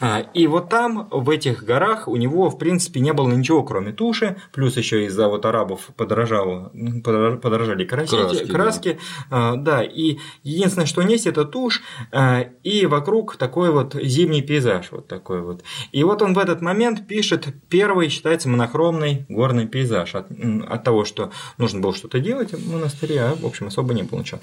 да. 0.00 0.20
И 0.34 0.46
вот 0.46 0.68
там, 0.68 1.08
в 1.10 1.30
этих 1.30 1.64
горах, 1.64 2.08
у 2.08 2.16
него, 2.16 2.50
в 2.50 2.58
принципе, 2.58 3.00
не 3.00 3.12
было 3.12 3.28
ничего, 3.28 3.62
кроме 3.62 3.92
туши, 3.92 4.36
плюс 4.52 4.76
еще 4.76 5.06
из-за 5.06 5.28
вот 5.28 5.46
арабов 5.46 5.90
подорожало, 5.96 6.70
подорожали 7.02 7.84
краски, 7.84 8.16
краски, 8.16 8.46
краски 8.46 8.98
да. 9.30 9.56
да, 9.56 9.82
и 9.82 10.18
единственное, 10.42 10.86
что 10.86 11.02
есть, 11.02 11.26
это 11.26 11.44
тушь, 11.44 11.82
а, 12.12 12.40
и 12.62 12.86
вокруг 12.86 13.36
такой 13.36 13.70
вот 13.70 13.94
зимний 13.94 14.42
пейзаж, 14.42 14.88
вот 14.90 15.08
такой 15.08 15.40
вот. 15.40 15.62
И 15.92 16.02
вот 16.04 16.22
он 16.22 16.34
в 16.34 16.38
этот 16.38 16.60
момент 16.60 17.06
пишет 17.06 17.48
первый, 17.68 18.08
считается, 18.08 18.48
монохромный 18.48 19.26
горный 19.28 19.66
пейзаж 19.66 20.14
от, 20.14 20.26
от 20.30 20.84
того, 20.84 21.04
что 21.04 21.30
нужно 21.58 21.80
было 21.80 21.94
что-то 21.94 22.20
делать 22.20 22.33
в 22.42 22.72
монастыре, 22.72 23.22
а, 23.22 23.34
в 23.34 23.46
общем, 23.46 23.68
особо 23.68 23.94
не 23.94 24.02
было 24.02 24.20
ничего. 24.20 24.40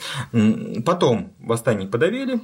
Потом 0.83 1.33
восстание 1.39 1.87
подавили, 1.87 2.39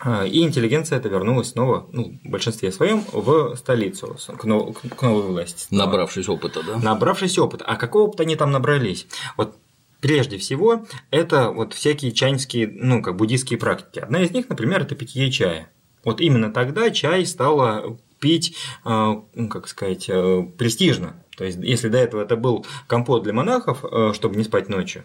а, 0.00 0.24
и 0.26 0.42
интеллигенция 0.42 0.98
это 0.98 1.08
вернулась 1.08 1.50
снова, 1.50 1.86
ну, 1.92 2.18
в 2.24 2.28
большинстве 2.28 2.72
своем, 2.72 3.04
в 3.12 3.56
столицу, 3.56 4.16
к, 4.36 4.44
нов- 4.44 4.76
к 4.80 5.02
новой 5.02 5.22
власти. 5.22 5.66
Набравшись 5.70 6.28
опыта, 6.28 6.62
да? 6.62 6.78
Набравшись 6.78 7.38
опыта. 7.38 7.64
А 7.64 7.76
какого 7.76 8.08
опыта 8.08 8.24
они 8.24 8.36
там 8.36 8.50
набрались? 8.50 9.06
Вот 9.36 9.56
Прежде 10.04 10.36
всего, 10.36 10.84
это 11.10 11.48
вот 11.48 11.72
всякие 11.72 12.12
чайнские, 12.12 12.68
ну, 12.70 13.00
как 13.00 13.16
буддийские 13.16 13.58
практики. 13.58 14.00
Одна 14.00 14.20
из 14.20 14.32
них, 14.32 14.50
например, 14.50 14.82
это 14.82 14.94
питье 14.94 15.32
чая. 15.32 15.70
Вот 16.04 16.20
именно 16.20 16.52
тогда 16.52 16.90
чай 16.90 17.24
стало 17.24 17.96
пить, 18.20 18.54
э, 18.84 19.14
ну, 19.34 19.48
как 19.48 19.66
сказать, 19.66 20.04
э, 20.10 20.42
престижно. 20.58 21.23
То 21.36 21.44
есть, 21.44 21.58
если 21.60 21.88
до 21.88 21.98
этого 21.98 22.22
это 22.22 22.36
был 22.36 22.66
компот 22.86 23.22
для 23.22 23.32
монахов, 23.32 23.84
э, 23.84 24.12
чтобы 24.14 24.36
не 24.36 24.44
спать 24.44 24.68
ночью, 24.68 25.04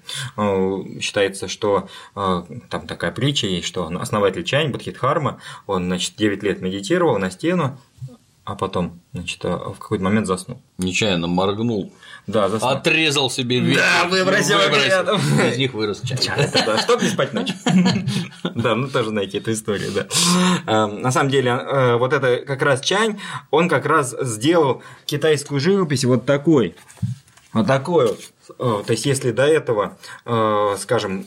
считается, 1.01 1.47
что 1.47 1.87
там 2.13 2.87
такая 2.87 3.11
притча 3.11 3.47
есть, 3.47 3.67
что 3.67 3.87
основатель 3.99 4.43
Чань, 4.43 4.71
Бадхидхарма, 4.71 5.39
он, 5.67 5.85
значит, 5.85 6.15
9 6.17 6.43
лет 6.43 6.61
медитировал 6.61 7.17
на 7.17 7.31
стену, 7.31 7.77
а 8.43 8.55
потом, 8.55 8.99
значит, 9.13 9.43
в 9.43 9.75
какой-то 9.79 10.03
момент 10.03 10.27
заснул. 10.27 10.61
Нечаянно 10.77 11.27
моргнул 11.27 11.93
да, 12.29 12.47
заснул. 12.47 12.71
Отрезал 12.71 13.29
себе 13.29 13.59
весь. 13.59 13.77
Да, 13.77 14.05
выбросил, 14.07 14.57
выбросил. 14.57 15.47
Из 15.47 15.57
них 15.57 15.73
вырос 15.73 16.01
чай. 16.01 16.49
Да, 16.65 16.77
чтобы 16.79 17.03
не 17.03 17.09
спать 17.09 17.33
ночью. 17.33 17.55
Да, 18.55 18.75
ну 18.75 18.87
тоже 18.87 19.09
знаете 19.09 19.37
эту 19.37 19.53
историю, 19.53 19.91
да. 19.91 20.07
Эм, 20.67 21.01
на 21.01 21.11
самом 21.11 21.29
деле, 21.29 21.51
э, 21.51 21.95
вот 21.95 22.13
это 22.13 22.37
как 22.37 22.61
раз 22.61 22.81
Чань, 22.81 23.19
он 23.51 23.69
как 23.69 23.85
раз 23.85 24.15
сделал 24.21 24.83
китайскую 25.05 25.59
живопись 25.59 26.03
вот 26.03 26.25
такой. 26.25 26.75
Вот 27.53 27.67
такой 27.67 28.07
вот. 28.57 28.85
То 28.85 28.91
есть, 28.91 29.05
если 29.05 29.31
до 29.31 29.45
этого, 29.45 29.97
э, 30.25 30.75
скажем, 30.79 31.25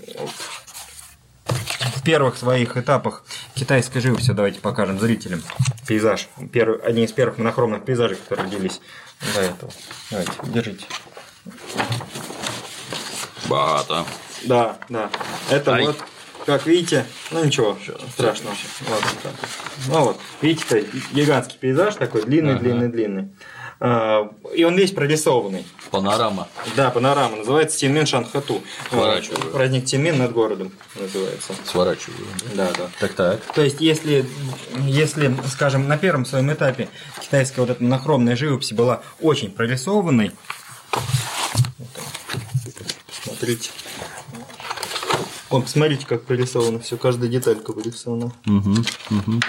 в 2.02 2.04
первых 2.04 2.36
своих 2.36 2.76
этапах 2.76 3.22
китайской 3.54 4.00
живописи, 4.00 4.32
давайте 4.32 4.58
покажем 4.58 4.98
зрителям 4.98 5.40
пейзаж, 5.86 6.28
первый, 6.52 6.80
одни 6.80 7.04
из 7.04 7.12
первых 7.12 7.38
монохромных 7.38 7.84
пейзажей, 7.84 8.16
которые 8.16 8.46
родились 8.46 8.80
до 9.34 9.40
этого. 9.42 9.72
Давайте, 10.10 10.32
держите. 10.46 10.86
Богато. 13.46 14.04
Да, 14.42 14.78
да. 14.88 15.10
Это 15.48 15.74
Ай. 15.74 15.86
вот, 15.86 15.96
как 16.44 16.66
видите, 16.66 17.06
ну 17.30 17.44
ничего 17.44 17.78
Все, 17.80 17.96
страшного. 18.10 18.56
Вот, 18.88 19.04
так. 19.22 19.32
Ну 19.86 20.04
вот, 20.04 20.20
видите, 20.40 20.84
гигантский 21.12 21.58
пейзаж 21.60 21.94
такой, 21.94 22.24
длинный, 22.24 22.54
ага. 22.54 22.64
длинный, 22.64 22.88
длинный. 22.88 23.28
А, 23.84 24.30
и 24.54 24.62
он 24.62 24.76
весь 24.76 24.92
прорисованный. 24.92 25.66
Панорама. 25.90 26.46
Да, 26.76 26.92
панорама. 26.92 27.38
Называется 27.38 27.80
Тинмен 27.80 28.06
Шанхату. 28.06 28.62
Сворачиваю. 28.88 29.50
Праздник 29.50 29.86
Тинмен 29.86 30.18
над 30.18 30.32
городом 30.32 30.70
называется. 30.94 31.52
Сворачиваю. 31.64 32.28
Да, 32.54 32.70
да. 32.78 32.88
Так, 33.00 33.14
так. 33.14 33.40
То 33.52 33.60
есть, 33.60 33.80
если, 33.80 34.24
если, 34.86 35.36
скажем, 35.50 35.88
на 35.88 35.98
первом 35.98 36.24
своем 36.26 36.52
этапе 36.52 36.90
китайская 37.20 37.62
вот 37.62 37.70
эта 37.70 37.82
монохромная 37.82 38.36
живопись 38.36 38.72
была 38.72 39.02
очень 39.20 39.50
прорисованной, 39.50 40.30
смотрите. 43.24 43.70
Вон, 45.50 45.62
посмотрите, 45.62 46.06
как 46.06 46.22
прорисовано 46.22 46.78
все, 46.78 46.96
каждая 46.96 47.28
деталька 47.28 47.72
прорисована. 47.72 48.32
Угу, 48.46 48.74
угу. 49.10 49.40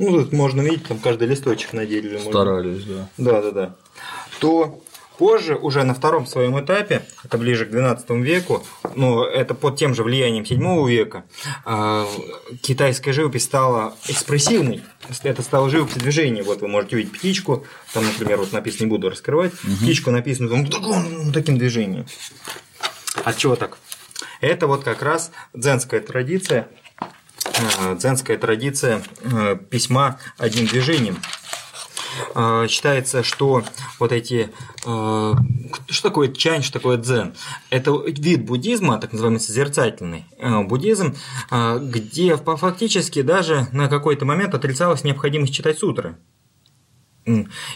Ну, 0.00 0.22
тут 0.22 0.32
можно 0.32 0.62
видеть, 0.62 0.84
там 0.84 0.98
каждый 0.98 1.28
листочек 1.28 1.72
на 1.72 1.86
дереве. 1.86 2.18
Старались, 2.18 2.86
можно... 2.86 3.08
да. 3.18 3.32
Да, 3.32 3.42
да, 3.42 3.50
да. 3.50 3.76
То 4.40 4.82
позже, 5.20 5.54
уже 5.54 5.84
на 5.84 5.92
втором 5.92 6.26
своем 6.26 6.58
этапе, 6.58 7.02
это 7.22 7.36
ближе 7.36 7.66
к 7.66 7.68
XII 7.68 8.22
веку, 8.22 8.64
но 8.94 9.26
это 9.26 9.54
под 9.54 9.76
тем 9.76 9.94
же 9.94 10.02
влиянием 10.02 10.44
VII 10.44 10.88
века, 10.88 11.24
а, 11.66 12.06
китайская 12.62 13.12
живопись 13.12 13.44
стала 13.44 13.94
экспрессивной. 14.08 14.82
Это 15.22 15.42
стало 15.42 15.68
живопись 15.68 15.96
движения. 15.96 16.42
Вот 16.42 16.62
вы 16.62 16.68
можете 16.68 16.96
увидеть 16.96 17.12
птичку, 17.12 17.66
там, 17.92 18.06
например, 18.06 18.38
вот 18.38 18.54
написано, 18.54 18.84
не 18.84 18.90
буду 18.90 19.10
раскрывать, 19.10 19.52
угу. 19.52 19.74
птичку 19.82 20.10
написано 20.10 20.48
там, 20.48 21.32
таким, 21.34 21.58
движением. 21.58 22.06
От 23.22 23.36
чего 23.36 23.56
так? 23.56 23.76
Это 24.40 24.66
вот 24.66 24.84
как 24.84 25.02
раз 25.02 25.32
дзенская 25.52 26.00
традиция, 26.00 26.68
дзенская 27.98 28.38
традиция 28.38 29.02
э, 29.22 29.56
письма 29.68 30.18
одним 30.38 30.66
движением. 30.66 31.18
Э, 32.34 32.66
считается, 32.68 33.22
что 33.22 33.62
вот 33.98 34.12
эти... 34.12 34.50
Что 34.82 36.02
такое 36.02 36.32
чань, 36.32 36.62
что 36.62 36.74
такое 36.74 36.96
дзен? 36.96 37.34
Это 37.68 37.92
вид 38.06 38.46
буддизма, 38.46 38.98
так 38.98 39.12
называемый 39.12 39.40
созерцательный 39.40 40.24
буддизм, 40.40 41.14
где 41.50 42.36
фактически 42.36 43.20
даже 43.20 43.68
на 43.72 43.88
какой-то 43.88 44.24
момент 44.24 44.54
отрицалась 44.54 45.04
необходимость 45.04 45.52
читать 45.54 45.78
сутры. 45.78 46.16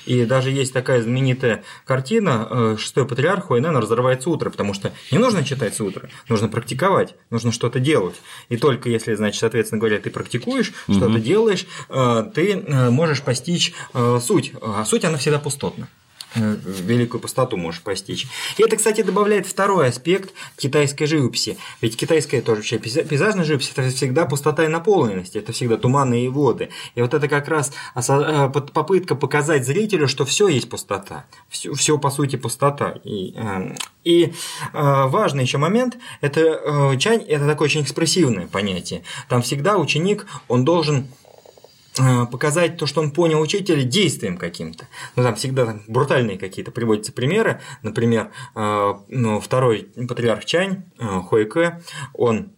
И 0.06 0.24
даже 0.24 0.50
есть 0.50 0.72
такая 0.72 1.02
знаменитая 1.02 1.64
картина 1.84 2.46
э, 2.48 2.76
«Шестой 2.78 3.06
патриарх 3.06 3.46
Хуайнена 3.46 3.80
разрывает 3.80 4.22
сутры», 4.22 4.50
потому 4.50 4.74
что 4.74 4.92
не 5.10 5.18
нужно 5.18 5.44
читать 5.44 5.74
сутры, 5.74 6.10
нужно 6.28 6.48
практиковать, 6.48 7.14
нужно 7.30 7.52
что-то 7.52 7.80
делать. 7.80 8.16
И 8.48 8.56
только 8.56 8.88
если, 8.88 9.14
значит, 9.14 9.40
соответственно 9.40 9.80
говоря, 9.80 9.98
ты 9.98 10.10
практикуешь, 10.10 10.72
угу. 10.88 10.96
что-то 10.96 11.18
делаешь, 11.18 11.66
э, 11.88 12.24
ты 12.34 12.52
э, 12.52 12.90
можешь 12.90 13.22
постичь 13.22 13.72
суть. 14.20 14.52
А 14.60 14.84
суть, 14.84 15.04
она 15.04 15.18
всегда 15.18 15.38
пустотна 15.38 15.88
великую 16.34 17.20
пустоту 17.20 17.56
можешь 17.56 17.82
постичь. 17.82 18.26
И 18.58 18.62
это, 18.62 18.76
кстати, 18.76 19.02
добавляет 19.02 19.46
второй 19.46 19.88
аспект 19.88 20.32
китайской 20.56 21.06
живописи. 21.06 21.56
Ведь 21.80 21.96
китайская 21.96 22.40
тоже 22.40 22.58
вообще 22.58 22.78
пейзажная 22.78 23.44
живопись– 23.44 23.72
это 23.76 23.90
всегда 23.90 24.26
пустота 24.26 24.64
и 24.64 24.68
наполненность, 24.68 25.36
это 25.36 25.52
всегда 25.52 25.76
туманы 25.76 26.24
и 26.24 26.28
воды. 26.28 26.70
И 26.94 27.02
вот 27.02 27.14
это 27.14 27.28
как 27.28 27.48
раз 27.48 27.72
э, 27.94 28.48
попытка 28.48 29.14
показать 29.14 29.66
зрителю, 29.66 30.08
что 30.08 30.24
все 30.24 30.48
есть 30.48 30.68
пустота, 30.68 31.26
все, 31.48 31.72
все 31.74 31.98
по 31.98 32.10
сути 32.10 32.36
пустота. 32.36 32.94
И, 33.04 33.34
эм, 33.36 33.76
и 34.02 34.24
э, 34.26 34.32
важный 34.72 35.44
еще 35.44 35.58
момент– 35.58 35.96
это 36.20 36.40
э, 36.40 36.98
чань– 36.98 37.22
это 37.28 37.46
такое 37.46 37.66
очень 37.66 37.82
экспрессивное 37.82 38.46
понятие. 38.46 39.02
Там 39.28 39.42
всегда 39.42 39.78
ученик, 39.78 40.26
он 40.48 40.64
должен 40.64 41.08
Э, 41.23 41.23
показать 42.30 42.76
то, 42.76 42.86
что 42.86 43.00
он 43.00 43.10
понял 43.12 43.40
учителя 43.40 43.82
действием 43.84 44.36
каким-то. 44.36 44.88
Ну, 45.16 45.22
там 45.22 45.34
всегда 45.36 45.66
там, 45.66 45.82
брутальные 45.86 46.38
какие-то 46.38 46.72
приводятся 46.72 47.12
примеры. 47.12 47.60
Например, 47.82 48.30
э, 48.54 48.94
ну, 49.08 49.40
второй 49.40 49.88
патриарх 50.08 50.44
Чань, 50.44 50.84
э, 50.98 51.04
Хуэке, 51.20 51.82
он 52.12 52.50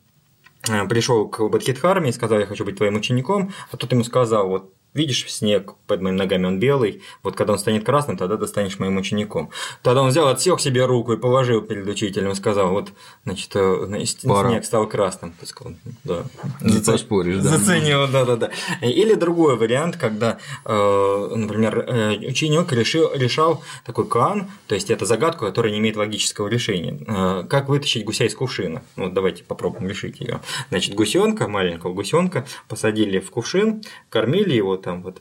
пришел 0.88 1.29
к 1.29 1.49
Бадхидхарме 1.49 2.11
и 2.11 2.12
сказал, 2.12 2.40
я 2.40 2.46
хочу 2.46 2.64
быть 2.64 2.77
твоим 2.77 2.96
учеником, 2.96 3.53
а 3.70 3.77
тот 3.77 3.92
ему 3.92 4.03
сказал, 4.03 4.49
вот 4.49 4.72
видишь 4.96 5.30
снег 5.30 5.74
под 5.87 6.00
моими 6.00 6.16
ногами, 6.16 6.46
он 6.46 6.59
белый, 6.59 7.02
вот 7.22 7.37
когда 7.37 7.52
он 7.52 7.59
станет 7.59 7.85
красным, 7.85 8.16
тогда 8.16 8.37
ты 8.37 8.46
станешь 8.46 8.78
моим 8.78 8.96
учеником. 8.96 9.50
Тогда 9.82 10.02
он 10.02 10.09
взял, 10.09 10.26
отсек 10.28 10.61
себе 10.61 10.85
руку 10.87 11.12
и 11.12 11.16
положил 11.16 11.62
перед 11.62 11.87
учителем 11.87 12.32
и 12.32 12.35
сказал, 12.35 12.70
вот, 12.70 12.92
значит, 13.24 13.50
э, 13.54 13.85
значит 13.87 14.20
снег 14.20 14.64
стал 14.64 14.88
красным. 14.88 15.35
Сказал, 15.42 15.74
да. 16.04 16.24
Не 16.61 16.78
поспоришь, 16.78 17.38
да. 17.38 17.50
Заценил, 17.50 18.09
да-да-да. 18.09 18.50
Или 18.80 19.14
другой 19.14 19.56
вариант, 19.56 19.96
когда, 19.96 20.38
э, 20.64 21.32
например, 21.37 21.78
э, 21.78 22.16
ученик 22.28 22.72
решил, 22.72 23.11
решал 23.14 23.62
такой 23.85 24.09
кан, 24.09 24.48
то 24.66 24.74
есть 24.74 24.90
это 24.90 25.04
загадку, 25.04 25.44
которая 25.44 25.72
не 25.72 25.78
имеет 25.78 25.96
логического 25.96 26.48
решения. 26.48 27.44
Как 27.48 27.68
вытащить 27.68 28.04
гуся 28.04 28.24
из 28.24 28.35
кувшина? 28.35 28.82
Вот 28.96 29.12
давайте 29.12 29.44
попробуем 29.44 29.88
решить 29.88 30.20
ее. 30.20 30.40
Значит, 30.70 30.94
гусенка, 30.94 31.48
маленького 31.48 31.92
гусенка 31.92 32.46
посадили 32.68 33.18
в 33.18 33.30
кувшин, 33.30 33.82
кормили 34.09 34.54
его 34.54 34.76
там, 34.87 35.03
вот 35.03 35.20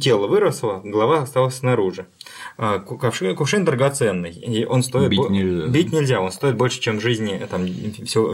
тело 0.00 0.26
выросло, 0.26 0.80
голова 0.82 1.20
осталась 1.20 1.56
снаружи. 1.56 2.06
А, 2.56 2.78
кувшин, 2.78 3.34
кувшин 3.34 3.64
драгоценный, 3.64 4.30
и 4.30 4.64
он 4.64 4.82
стоит... 4.82 5.10
Бить 5.10 5.30
нельзя. 5.30 5.66
Бить 5.66 5.92
нельзя, 5.92 6.20
он 6.20 6.30
стоит 6.30 6.56
больше, 6.56 6.80
чем 6.80 7.00
жизни 7.00 7.46
там, 7.50 7.66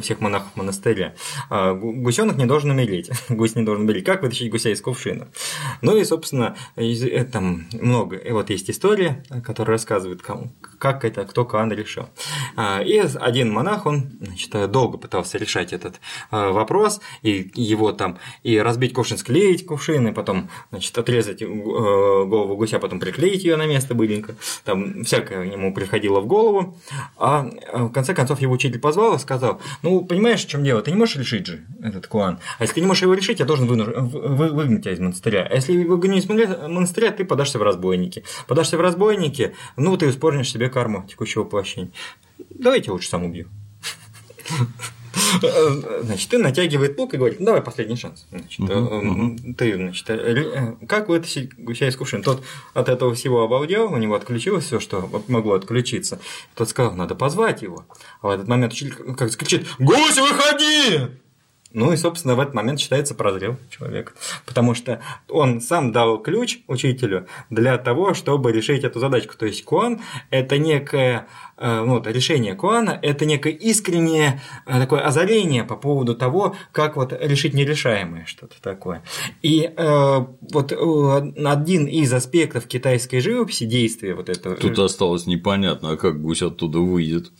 всех 0.01 0.21
монахов 0.21 0.55
монастыря. 0.55 1.15
А, 1.49 1.75
гусенок 1.75 2.37
не 2.37 2.47
должен 2.47 2.71
умереть, 2.71 3.11
гусь 3.29 3.57
не 3.57 3.63
должен 3.63 3.85
умереть. 3.85 4.05
Как 4.05 4.23
вытащить 4.23 4.51
гуся 4.51 4.71
из 4.71 4.81
кувшина? 4.81 5.29
Ну 5.83 5.97
и, 5.97 6.05
собственно, 6.05 6.57
э, 6.77 7.25
там 7.25 7.67
много. 7.73 8.17
И 8.17 8.31
вот 8.33 8.51
есть 8.51 8.71
история, 8.71 9.25
которая 9.45 9.77
рассказывает, 9.77 10.23
как 10.79 11.05
это, 11.05 11.25
кто 11.25 11.45
Каан 11.45 11.73
решил. 11.73 12.09
А, 12.57 12.83
и 12.83 12.99
один 12.99 13.51
монах, 13.53 13.87
он 13.87 14.11
значит, 14.21 14.71
долго 14.71 14.99
пытался 14.99 15.39
решать 15.39 15.73
этот 15.73 16.01
вопрос, 16.31 17.01
и 17.23 17.51
его 17.55 17.93
там 17.93 18.19
и 18.43 18.59
разбить 18.59 18.93
кувшин, 18.93 19.19
склеить 19.19 19.67
кувшин, 19.67 20.09
и 20.09 20.13
потом 20.13 20.51
значит, 20.71 20.97
отрезать 20.97 21.43
э, 21.43 21.47
голову 21.47 22.57
гуся, 22.57 22.79
потом 22.79 23.01
приклеить 23.01 23.45
ее 23.45 23.57
на 23.57 23.67
место 23.67 23.95
быленько. 24.11 24.35
Там 24.65 25.05
всякое 25.05 25.45
ему 25.53 25.73
приходило 25.73 26.21
в 26.21 26.27
голову. 26.27 26.79
А 27.17 27.49
э, 27.73 27.83
в 27.85 27.91
конце 27.91 28.15
концов 28.15 28.41
его 28.41 28.53
учитель 28.53 28.79
позвал 28.79 29.15
и 29.15 29.19
сказал, 29.19 29.61
ну, 29.83 30.05
понимаешь, 30.05 30.45
в 30.45 30.49
чем 30.49 30.65
дело, 30.65 30.83
ты 30.83 30.91
не 30.91 30.97
можешь 30.97 31.17
решить 31.17 31.47
же 31.47 31.65
этот 31.83 32.07
куан. 32.07 32.39
А 32.59 32.63
если 32.63 32.75
ты 32.75 32.81
не 32.81 32.87
можешь 32.87 33.03
его 33.03 33.15
решить, 33.15 33.41
я 33.41 33.47
должен 33.47 33.67
вынуж... 33.67 33.89
вы... 33.95 34.51
выгнать 34.51 34.83
тебя 34.83 34.93
из 34.93 35.01
монастыря. 35.01 35.47
А 35.51 35.55
если 35.55 35.85
выгоню 35.85 36.17
из 36.17 36.29
монастыря, 36.29 37.11
ты 37.13 37.25
подашься 37.25 37.59
в 37.59 37.63
разбойники. 37.63 38.25
Подашься 38.47 38.77
в 38.77 38.81
разбойники, 38.81 39.55
ну, 39.77 39.97
ты 39.97 40.09
испорнишь 40.09 40.51
себе 40.51 40.69
карму 40.69 41.07
текущего 41.09 41.43
воплощения. 41.43 41.91
Давайте 42.51 42.91
лучше 42.91 43.09
сам 43.09 43.25
убью. 43.25 43.49
Значит, 46.03 46.29
ты 46.31 46.39
натягивает 46.39 46.99
лук 46.99 47.15
и 47.15 47.17
говорит, 47.17 47.41
ну 47.41 47.47
давай 47.47 47.63
последний 47.63 47.97
шанс. 47.97 48.27
Значит, 48.31 48.61
uh-huh, 48.61 49.55
ты, 49.55 49.75
значит, 49.75 50.11
э, 50.11 50.75
как 50.89 51.09
вытащить 51.09 51.55
гуся 51.57 51.89
из 51.89 51.97
кувшина? 51.97 52.23
Тот 52.23 52.43
от 52.75 52.89
этого 52.89 53.15
всего 53.15 53.43
обалдел, 53.43 53.93
у 53.93 53.97
него 53.97 54.15
отключилось 54.15 54.65
все, 54.65 54.81
что 54.81 55.09
могло 55.29 55.55
отключиться. 55.55 56.21
Тот 56.55 56.69
сказал, 56.69 56.95
надо 56.95 57.15
позвать 57.15 57.63
его. 57.63 57.85
А 58.23 58.29
в 58.29 58.31
этот 58.31 58.49
момент 58.49 58.73
учитель 58.73 58.95
как 58.95 59.35
кричит, 59.37 59.67
гусь, 59.79 60.19
выходи! 60.19 61.21
Ну 61.73 61.93
и, 61.93 61.97
собственно, 61.97 62.35
в 62.35 62.41
этот 62.41 62.55
момент 62.55 62.81
считается 62.81 63.15
прозрел 63.15 63.57
человек, 63.71 64.15
потому 64.45 64.75
что 64.75 65.01
он 65.29 65.61
сам 65.61 65.93
дал 65.93 66.19
ключ 66.19 66.59
учителю 66.67 67.27
для 67.49 67.79
того, 67.79 68.13
чтобы 68.15 68.51
решить 68.51 68.83
эту 68.83 68.99
задачку. 68.99 69.35
То 69.39 69.47
есть 69.47 69.65
Куан– 69.65 70.01
это 70.31 70.59
некое 70.59 71.29
э, 71.57 71.85
ну, 71.85 71.95
вот, 71.95 72.09
решение 72.09 72.57
Куана– 72.57 72.99
это 73.03 73.25
некое 73.25 73.53
искреннее 73.53 74.41
э, 74.67 74.81
такое 74.81 75.01
озарение 75.01 75.63
по 75.63 75.77
поводу 75.77 76.17
того, 76.17 76.57
как 76.73 76.97
вот 76.97 77.13
решить 77.13 77.55
нерешаемое 77.55 78.25
что-то 78.27 78.61
такое. 78.61 79.05
И 79.43 79.73
э, 79.77 80.27
вот 80.53 80.73
э, 80.73 81.33
один 81.45 81.87
из 81.87 82.13
аспектов 82.13 82.67
китайской 82.67 83.21
живописи, 83.21 83.65
действия 83.65 84.15
вот 84.15 84.29
этого… 84.29 84.57
Тут 84.57 84.79
осталось 84.81 85.27
непонятно, 85.27 85.93
а 85.93 85.97
как 85.97 86.21
гусь 86.21 86.43
оттуда 86.43 86.81
выйдет. 86.81 87.31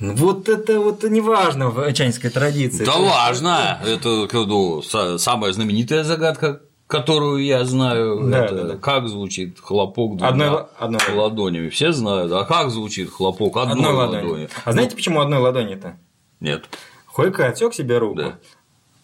Вот 0.00 0.48
это 0.48 0.80
вот 0.80 1.04
не 1.04 1.20
важно 1.20 1.68
в 1.68 1.92
чайнской 1.92 2.30
традиции. 2.30 2.84
Да 2.84 2.98
важно. 2.98 3.80
Это 3.84 4.28
ну, 4.32 4.82
самая 4.82 5.52
знаменитая 5.52 6.04
загадка, 6.04 6.62
которую 6.86 7.44
я 7.44 7.64
знаю. 7.64 8.28
Да, 8.28 8.44
это 8.44 8.54
да, 8.54 8.64
да. 8.64 8.76
Как 8.76 9.08
звучит 9.08 9.60
хлопок 9.60 10.16
двумя 10.16 10.28
одной, 10.28 10.64
одной 10.78 11.14
ладонями. 11.14 11.68
Все 11.68 11.92
знают. 11.92 12.32
А 12.32 12.44
как 12.44 12.70
звучит 12.70 13.10
хлопок 13.10 13.58
одной, 13.58 13.72
одной 13.74 13.92
ладони? 13.92 14.22
ладони? 14.22 14.48
А 14.64 14.72
знаете, 14.72 14.96
почему 14.96 15.20
одной 15.20 15.38
ладони-то? 15.38 15.98
Нет. 16.40 16.64
Хойка 17.06 17.46
отсек 17.48 17.74
себе 17.74 17.98
руку. 17.98 18.16
Да. 18.16 18.38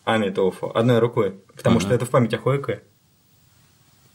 Амитофу 0.05 0.73
одной 0.75 0.99
рукой. 0.99 1.35
Потому 1.55 1.77
ага. 1.77 1.87
что 1.87 1.95
это 1.95 2.07
в 2.07 2.11
память 2.11 2.33
о 2.33 2.39
Хойке. 2.39 2.83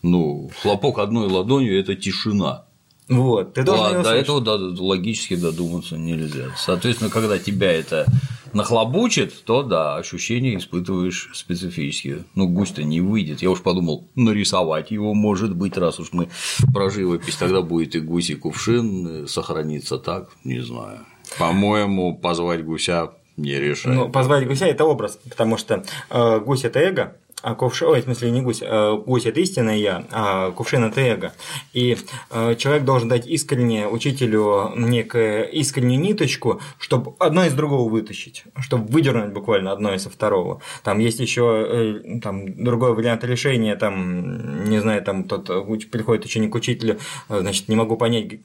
Ну, 0.01 0.49
хлопок 0.61 0.97
одной 0.99 1.27
ладонью 1.27 1.79
это 1.79 1.95
тишина. 1.95 2.65
Вот, 3.07 3.53
ты 3.53 3.63
должен 3.63 3.99
а, 3.99 4.03
до 4.03 4.15
этого 4.15 4.39
да, 4.39 4.55
логически 4.55 5.35
додуматься 5.35 5.97
нельзя. 5.97 6.51
Соответственно, 6.57 7.09
когда 7.09 7.37
тебя 7.37 7.71
это 7.71 8.05
нахлобучит, 8.53 9.43
то 9.43 9.63
да, 9.63 9.97
ощущения 9.97 10.57
испытываешь 10.57 11.29
специфические. 11.33 12.23
Ну, 12.35 12.47
гусь-то 12.47 12.83
не 12.83 13.01
выйдет. 13.01 13.41
Я 13.41 13.51
уж 13.51 13.61
подумал, 13.61 14.07
нарисовать 14.15 14.91
его 14.91 15.13
может 15.13 15.55
быть, 15.55 15.77
раз 15.77 15.99
уж 15.99 16.09
мы 16.11 16.29
про 16.73 16.89
живопись, 16.89 17.35
тогда 17.35 17.61
будет 17.61 17.95
и 17.95 17.99
гусь, 17.99 18.29
и 18.29 18.35
кувшин, 18.35 19.27
сохранится 19.27 19.97
так, 19.97 20.29
не 20.43 20.59
знаю. 20.61 21.05
По-моему, 21.37 22.17
позвать 22.17 22.63
гуся 22.63 23.11
не 23.37 23.57
решает. 23.57 23.97
Ну, 23.97 24.09
позвать 24.09 24.47
гуся 24.47 24.65
это 24.65 24.85
образ, 24.85 25.19
потому 25.29 25.57
что 25.57 25.83
э, 26.09 26.39
гусь 26.39 26.63
это 26.63 26.79
эго, 26.79 27.15
а 27.41 27.55
кувшин, 27.55 27.87
ой, 27.89 28.01
в 28.01 28.03
смысле 28.03 28.31
не 28.31 28.41
гусь, 28.41 28.61
а 28.63 28.95
гусь 28.95 29.25
это 29.25 29.39
истинное 29.39 29.77
я, 29.77 30.05
а 30.11 30.51
кувшин 30.51 30.83
это 30.83 31.01
эго. 31.01 31.33
И 31.73 31.97
э, 32.29 32.55
человек 32.55 32.83
должен 32.83 33.09
дать 33.09 33.27
искренне 33.27 33.87
учителю 33.87 34.71
некую 34.75 35.49
искреннюю 35.51 35.99
ниточку, 35.99 36.61
чтобы 36.79 37.13
одно 37.19 37.45
из 37.45 37.53
другого 37.53 37.89
вытащить, 37.89 38.43
чтобы 38.59 38.85
выдернуть 38.85 39.33
буквально 39.33 39.71
одно 39.71 39.93
из 39.93 40.05
второго. 40.05 40.61
Там 40.83 40.99
есть 40.99 41.19
еще 41.19 42.01
э, 42.05 42.19
там, 42.19 42.63
другой 42.63 42.93
вариант 42.93 43.23
решения, 43.23 43.75
там, 43.75 44.69
не 44.69 44.79
знаю, 44.79 45.01
там 45.03 45.23
тот 45.23 45.47
приходит 45.91 46.25
ученик 46.25 46.51
к 46.51 46.55
учителю, 46.55 46.99
э, 47.29 47.39
значит, 47.39 47.67
не 47.67 47.75
могу 47.75 47.97
понять, 47.97 48.39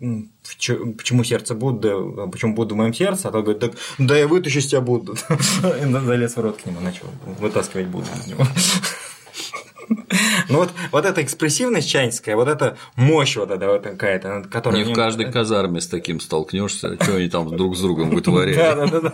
почему 0.97 1.25
сердце 1.25 1.55
Будды, 1.55 1.93
почему 2.31 2.55
Будда 2.55 2.75
в 2.75 2.77
моем 2.77 2.95
сердце, 2.95 3.29
а 3.29 3.33
тот 3.33 3.45
говорит, 3.45 3.61
так, 3.61 3.73
да 3.99 4.17
я 4.17 4.27
вытащу 4.27 4.61
с 4.61 4.67
тебя 4.67 4.81
Будду. 4.81 5.17
Залез 6.07 6.37
в 6.37 6.41
рот 6.41 6.61
к 6.63 6.67
нему, 6.67 6.81
начал 6.81 7.07
вытаскивать 7.41 7.87
Будду 7.87 8.09
из 8.21 8.27
него. 8.27 8.45
Ну 10.49 10.59
вот, 10.59 10.71
вот 10.93 11.05
эта 11.05 11.23
экспрессивность 11.23 11.89
чайнская, 11.89 12.37
вот 12.37 12.49
эта 12.49 12.77
мощь 12.97 13.37
вот 13.37 13.51
эта 13.51 13.67
вот 13.67 13.83
какая-то, 13.83 14.47
которая… 14.51 14.85
Не 14.85 14.93
в 14.93 14.95
каждой 14.95 15.31
казарме 15.31 15.81
с 15.81 15.89
таким 15.89 16.21
столкнешься, 16.21 16.97
что 17.03 17.17
они 17.17 17.29
там 17.29 17.57
друг 17.57 17.77
с 17.77 17.81
другом 17.81 18.11
вытворяют. 18.15 18.57
Да, 18.57 19.01
да, 19.01 19.01
да. 19.01 19.13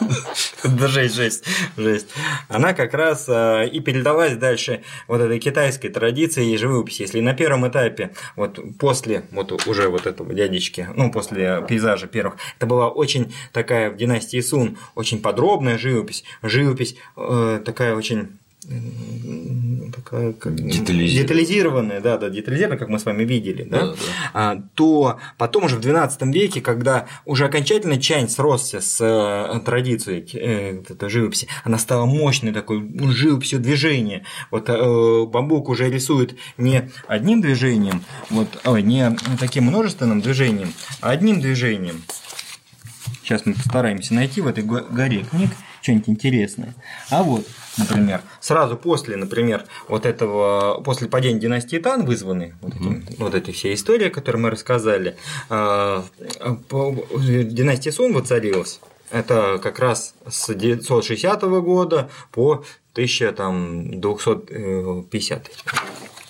Да 0.64 0.88
жесть, 0.88 1.14
жесть, 1.14 1.44
жесть. 1.76 2.08
Она 2.48 2.72
как 2.74 2.92
раз 2.92 3.26
э, 3.28 3.68
и 3.68 3.80
передалась 3.80 4.36
дальше 4.36 4.82
вот 5.06 5.20
этой 5.20 5.38
китайской 5.38 5.88
традиции 5.88 6.52
и 6.52 6.56
живописи. 6.56 7.02
Если 7.02 7.20
на 7.20 7.34
первом 7.34 7.68
этапе, 7.68 8.10
вот 8.36 8.58
после 8.78 9.24
вот 9.30 9.66
уже 9.66 9.88
вот 9.88 10.06
этого 10.06 10.34
дядечки, 10.34 10.88
ну, 10.94 11.10
после 11.10 11.64
пейзажа 11.68 12.06
первых, 12.06 12.36
это 12.56 12.66
была 12.66 12.88
очень 12.88 13.32
такая 13.52 13.90
в 13.90 13.96
династии 13.96 14.40
Сун, 14.40 14.78
очень 14.94 15.20
подробная 15.20 15.78
живопись, 15.78 16.24
живопись 16.42 16.96
э, 17.16 17.60
такая 17.64 17.94
очень 17.94 18.38
такая 19.94 20.32
как, 20.32 20.54
детализированная, 20.54 22.00
да, 22.00 22.18
да, 22.18 22.28
детализированная, 22.28 22.78
как 22.78 22.88
мы 22.88 22.98
с 22.98 23.04
вами 23.04 23.24
видели, 23.24 23.62
да, 23.62 23.78
да, 23.78 23.86
да. 23.86 23.96
А, 24.34 24.62
то 24.74 25.18
потом 25.38 25.64
уже 25.64 25.76
в 25.76 25.80
XII 25.80 26.30
веке, 26.32 26.60
когда 26.60 27.06
уже 27.24 27.46
окончательно 27.46 28.00
чань 28.00 28.28
сросся 28.28 28.80
с 28.80 29.00
э, 29.00 29.60
традицией 29.60 30.28
э, 30.34 30.82
этой 30.88 31.08
живописи, 31.08 31.48
она 31.64 31.78
стала 31.78 32.04
мощной 32.04 32.52
такой 32.52 32.80
ну, 32.80 33.10
живописью 33.10 33.60
движения. 33.60 34.24
Вот 34.50 34.68
э, 34.68 35.24
бамбук 35.26 35.68
уже 35.68 35.90
рисует 35.90 36.36
не 36.58 36.90
одним 37.06 37.40
движением, 37.40 38.02
вот, 38.30 38.48
ой, 38.64 38.82
не 38.82 39.16
таким 39.40 39.64
множественным 39.64 40.20
движением, 40.20 40.72
а 41.00 41.10
одним 41.10 41.40
движением. 41.40 42.02
Сейчас 43.22 43.46
мы 43.46 43.54
постараемся 43.54 44.14
найти 44.14 44.40
в 44.40 44.46
этой 44.46 44.64
горе 44.64 45.24
книг 45.30 45.50
что-нибудь 45.82 46.08
интересное. 46.08 46.74
А 47.10 47.22
вот 47.22 47.46
например, 47.78 48.22
сразу 48.40 48.76
после, 48.76 49.16
например, 49.16 49.64
вот 49.88 50.06
этого, 50.06 50.80
после 50.82 51.08
падения 51.08 51.38
династии 51.38 51.78
Тан 51.78 52.04
вызваны 52.04 52.56
вот, 52.60 52.74
эти, 52.74 53.04
вот 53.18 53.34
эти 53.34 53.52
все 53.52 53.72
истории, 53.74 54.08
которые 54.08 54.42
мы 54.42 54.50
рассказали, 54.50 55.16
э, 55.50 56.02
династия 56.70 57.92
Сун 57.92 58.12
воцарилась. 58.12 58.80
Это 59.10 59.58
как 59.62 59.78
раз 59.78 60.14
с 60.28 60.52
960 60.52 61.40
года 61.42 62.10
по 62.30 62.62
1250 62.92 65.50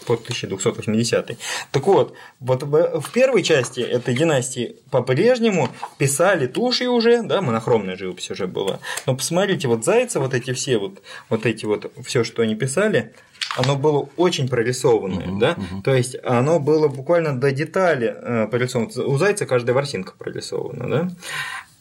по 0.09 0.15
1280. 0.15 1.39
Так 1.71 1.87
вот, 1.87 2.15
вот 2.41 2.63
в 2.63 3.11
первой 3.13 3.43
части 3.43 3.81
этой 3.81 4.15
династии 4.15 4.77
по-прежнему 4.91 5.69
писали 5.99 6.47
туши 6.47 6.89
уже, 6.89 7.23
да, 7.23 7.43
монохромная 7.43 7.97
живопись 7.97 8.31
уже 8.31 8.47
была. 8.47 8.81
Но 9.05 9.15
посмотрите, 9.15 9.69
вот 9.69 9.85
зайцы, 9.85 10.19
вот 10.19 10.33
эти 10.33 10.55
все, 10.55 10.79
вот, 10.79 11.03
вот 11.29 11.45
эти 11.45 11.67
вот, 11.67 11.93
все, 12.07 12.25
что 12.25 12.43
они 12.43 12.55
писали, 12.55 13.13
оно 13.57 13.77
было 13.77 14.09
очень 14.17 14.49
прорисованное, 14.49 15.29
угу, 15.29 15.39
да, 15.39 15.53
угу. 15.53 15.83
то 15.83 15.95
есть 15.95 16.17
оно 16.25 16.59
было 16.59 16.89
буквально 16.89 17.39
до 17.39 17.53
детали 17.53 18.15
э, 18.17 18.47
прорисовано. 18.49 18.91
У 19.05 19.19
зайца 19.19 19.45
каждая 19.45 19.75
ворсинка 19.75 20.15
прорисована, 20.17 20.89
да. 20.89 21.11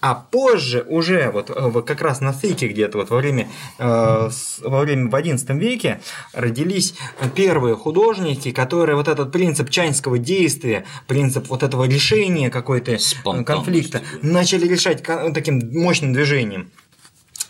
А 0.08 0.16
позже 0.16 0.86
уже 0.88 1.32
вот, 1.32 1.49
э, 1.49 1.82
как 1.82 2.01
раз 2.01 2.22
на 2.22 2.32
стыке 2.32 2.70
где-то 2.70 2.99
вот 2.99 3.10
во 3.10 3.18
время, 3.18 3.49
э, 3.78 4.30
во 4.62 4.80
время 4.80 5.10
в 5.10 5.14
XI 5.14 5.60
веке 5.60 5.99
родились 6.32 6.93
первые 7.36 7.76
художники, 7.76 8.53
которые 8.53 8.95
вот 8.95 9.10
этот 9.10 9.34
принцип 9.34 9.70
чайнского 9.70 10.18
действия, 10.18 10.86
принцип 11.08 11.49
вот 11.49 11.62
этого 11.62 11.84
решения 11.84 12.49
какой-то 12.49 12.93
э, 12.93 13.43
конфликта 13.43 14.01
начали 14.22 14.66
решать 14.66 15.03
таким 15.03 15.60
мощным 15.74 16.14
движением. 16.14 16.72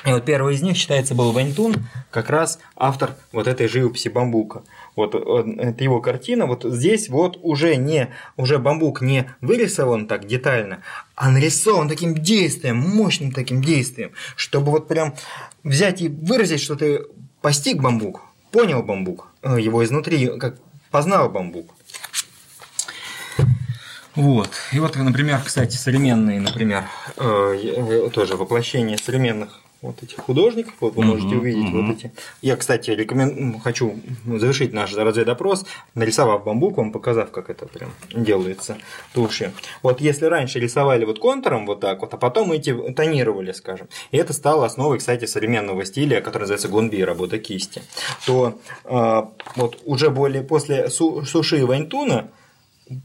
И 0.03 0.11
вот 0.11 0.25
первый 0.25 0.55
из 0.55 0.63
них 0.63 0.77
считается 0.77 1.13
был 1.13 1.33
Ваньтун, 1.33 1.75
как 2.09 2.31
раз 2.31 2.57
автор 2.75 3.11
вот 3.33 3.47
этой 3.47 3.67
живописи 3.67 4.07
бамбука. 4.07 4.63
Вот 4.97 5.13
это 5.15 5.83
его 5.83 6.01
картина, 6.01 6.47
вот 6.47 6.63
здесь 6.63 7.07
вот 7.07 7.39
уже 7.43 7.75
не, 7.75 8.09
уже 8.35 8.57
бамбук 8.57 9.01
не 9.01 9.29
вырисован 9.41 10.07
так 10.07 10.25
детально, 10.25 10.81
а 11.15 11.29
нарисован 11.29 11.87
таким 11.87 12.15
действием, 12.15 12.77
мощным 12.77 13.31
таким 13.31 13.61
действием, 13.61 14.11
чтобы 14.35 14.71
вот 14.71 14.87
прям 14.87 15.13
взять 15.63 16.01
и 16.01 16.09
выразить, 16.09 16.61
что 16.61 16.75
ты 16.75 17.03
постиг 17.41 17.79
бамбук, 17.79 18.23
понял 18.51 18.81
бамбук, 18.81 19.27
э, 19.43 19.57
его 19.61 19.85
изнутри, 19.85 20.35
как 20.39 20.57
познал 20.89 21.29
бамбук. 21.29 21.73
Вот. 24.15 24.49
И 24.71 24.79
вот, 24.79 24.95
например, 24.95 25.39
кстати, 25.45 25.77
современные, 25.77 26.41
например, 26.41 26.85
э, 27.17 28.09
тоже 28.11 28.35
воплощение 28.35 28.97
современных 28.97 29.61
вот 29.81 30.01
этих 30.01 30.17
художников, 30.17 30.73
вот 30.79 30.95
вы 30.95 31.03
можете 31.03 31.35
uh-huh, 31.35 31.39
увидеть 31.39 31.65
uh-huh. 31.65 31.85
вот 31.85 31.95
эти. 31.95 32.11
Я, 32.41 32.55
кстати, 32.55 32.91
рекомен... 32.91 33.59
хочу 33.59 33.99
завершить 34.25 34.73
наш 34.73 34.95
разведопрос, 34.95 35.65
нарисовав 35.93 36.43
бамбук, 36.43 36.77
вам 36.77 36.91
показав, 36.91 37.31
как 37.31 37.49
это 37.49 37.67
прям 37.67 37.91
делается 38.11 38.77
тушью. 39.13 39.51
Вот 39.83 40.01
если 40.01 40.25
раньше 40.25 40.59
рисовали 40.59 41.05
вот 41.05 41.19
контуром 41.19 41.65
вот 41.67 41.79
так 41.79 42.01
вот, 42.01 42.13
а 42.13 42.17
потом 42.17 42.51
эти 42.51 42.73
тонировали, 42.93 43.51
скажем, 43.51 43.87
и 44.11 44.17
это 44.17 44.33
стало 44.33 44.65
основой, 44.65 44.97
кстати, 44.97 45.25
современного 45.25 45.85
стиля, 45.85 46.21
который 46.21 46.43
называется 46.43 46.69
гонби, 46.69 47.01
работа 47.01 47.37
кисти, 47.37 47.83
то 48.25 48.59
э, 48.85 49.21
вот 49.55 49.81
уже 49.85 50.09
более 50.09 50.41
после 50.41 50.89
су- 50.89 51.23
суши 51.23 51.59
и 51.59 51.63
ваньтуна, 51.63 52.29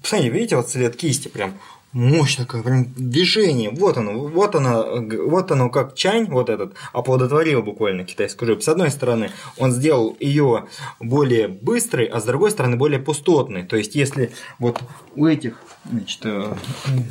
посмотрите, 0.01 0.35
видите, 0.35 0.57
вот 0.57 0.69
цвет 0.69 0.97
кисти 0.97 1.29
прям 1.29 1.59
мощь 1.93 2.37
такая, 2.37 2.63
прям 2.63 2.87
движение. 2.95 3.71
Вот 3.71 3.97
оно, 3.97 4.27
вот 4.27 4.55
оно, 4.55 5.03
вот 5.27 5.51
оно 5.51 5.69
как 5.71 5.95
чань, 5.95 6.27
вот 6.27 6.49
этот, 6.49 6.75
оплодотворил 6.93 7.63
буквально 7.63 8.05
китайскую 8.05 8.47
живопись. 8.47 8.65
С 8.65 8.69
одной 8.69 8.91
стороны, 8.91 9.31
он 9.59 9.73
сделал 9.73 10.17
ее 10.19 10.67
более 11.01 11.49
быстрой, 11.49 12.07
а 12.07 12.21
с 12.21 12.25
другой 12.25 12.51
стороны, 12.51 12.77
более 12.77 12.99
пустотной. 12.99 13.65
То 13.65 13.77
есть, 13.77 13.95
если 13.95 14.33
вот 14.59 14.81
у 15.15 15.27
этих 15.27 15.61
значит, 15.91 16.21
э, 16.25 16.55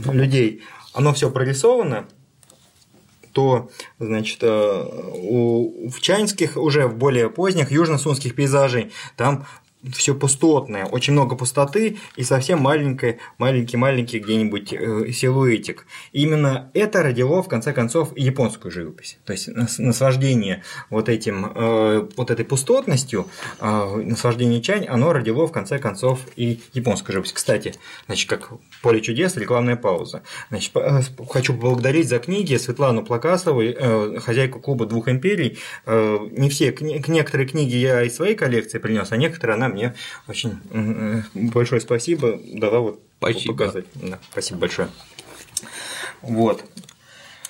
людей 0.06 0.64
оно 0.94 1.14
все 1.14 1.30
прорисовано, 1.30 2.06
то, 3.32 3.70
значит, 3.98 4.40
э, 4.42 4.84
у, 5.14 5.90
в 5.90 6.02
чайнских, 6.02 6.58
уже 6.58 6.88
в 6.88 6.98
более 6.98 7.30
поздних 7.30 7.72
южно-сунских 7.72 8.36
пейзажей, 8.36 8.92
там 9.16 9.46
все 9.94 10.14
пустотное, 10.14 10.86
очень 10.86 11.14
много 11.14 11.36
пустоты 11.36 11.98
и 12.16 12.24
совсем 12.24 12.60
маленький, 12.60 13.18
маленький, 13.38 13.78
маленький 13.78 14.20
где-нибудь 14.20 14.74
э, 14.74 15.12
силуэтик. 15.12 15.88
И 16.12 16.22
именно 16.22 16.70
это 16.74 17.02
родило 17.02 17.42
в 17.42 17.48
конце 17.48 17.74
концов 17.74 18.16
японскую 18.16 18.72
живопись. 18.72 19.18
То 19.26 19.34
есть 19.34 19.50
наслаждение 19.80 20.64
вот 20.90 21.10
этим, 21.10 21.52
э, 21.56 22.08
вот 22.16 22.30
этой 22.30 22.46
пустотностью, 22.46 23.28
э, 23.60 24.02
наслаждение 24.06 24.62
чань, 24.62 24.86
оно 24.86 25.14
родило 25.14 25.48
в 25.48 25.52
конце 25.52 25.80
концов 25.80 26.20
и 26.36 26.60
японскую 26.74 27.14
живопись. 27.14 27.34
Кстати, 27.34 27.74
значит, 28.06 28.30
как 28.30 28.52
поле 28.84 29.02
чудес, 29.02 29.36
рекламная 29.36 29.78
пауза. 29.78 30.22
Значит, 30.50 30.74
хочу 31.30 31.54
поблагодарить 31.54 32.08
за 32.08 32.20
книги 32.20 32.56
Светлану 32.56 33.04
Плакасову, 33.04 33.62
хозяйку 34.20 34.60
клуба 34.60 34.86
двух 34.86 35.08
империй. 35.08 35.58
Не 35.88 36.50
все, 36.50 36.76
некоторые 36.80 37.48
книги 37.48 37.76
я 37.76 38.04
из 38.04 38.16
своей 38.16 38.36
коллекции 38.36 38.78
принес, 38.78 39.12
а 39.12 39.18
некоторые 39.18 39.56
она 39.56 39.71
мне 39.72 39.96
очень 40.28 40.60
большое 41.34 41.82
спасибо 41.82 42.40
дала 42.54 42.80
вот 42.80 43.02
спасибо. 43.18 43.54
показать. 43.54 43.86
Да, 43.96 44.20
спасибо 44.32 44.60
большое. 44.60 44.90
Вот. 46.22 46.64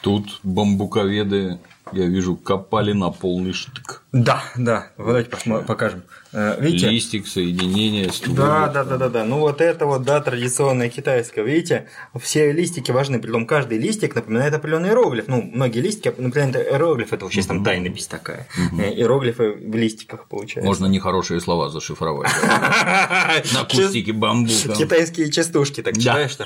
Тут 0.02 0.40
бамбуковеды, 0.44 1.60
я 1.92 2.08
вижу, 2.08 2.36
копали 2.36 2.94
на 2.94 3.12
полный 3.12 3.54
штык. 3.54 4.04
Да, 4.12 4.44
да, 4.58 4.92
давайте 4.98 5.30
покажем. 5.66 6.04
Э, 6.34 6.58
видите? 6.60 6.90
Листик, 6.90 7.28
соединение, 7.28 8.12
ствол. 8.12 8.36
Да, 8.36 8.68
да, 8.68 8.84
да, 8.84 8.98
да, 8.98 9.08
да. 9.08 9.24
Ну 9.24 9.40
вот 9.40 9.62
это 9.62 9.86
вот, 9.86 10.04
да, 10.04 10.20
традиционное 10.20 10.90
китайское. 10.90 11.46
Видите, 11.46 11.88
все 12.20 12.52
листики 12.52 12.92
важны, 12.92 13.22
притом 13.22 13.48
каждый 13.48 13.78
листик 13.78 14.16
напоминает 14.16 14.54
определенный 14.54 14.90
иероглиф. 14.90 15.30
Ну, 15.30 15.42
многие 15.42 15.80
листики 15.80 16.14
напоминают 16.18 16.58
иероглиф, 16.58 17.14
это 17.14 17.24
вообще 17.24 17.42
там 17.44 17.64
тайнопись 17.64 18.08
такая. 18.08 18.48
Угу. 18.74 18.82
Иероглифы 18.82 19.52
в 19.52 19.76
листиках 19.76 20.28
получается. 20.28 20.68
Можно 20.68 20.88
нехорошие 20.88 21.40
слова 21.40 21.70
зашифровать. 21.70 22.32
На 23.54 23.64
кустике 23.64 24.12
бамбука. 24.12 24.76
Китайские 24.78 25.32
частушки, 25.32 25.82
так 25.82 25.98
читаешь 25.98 26.32
что? 26.32 26.46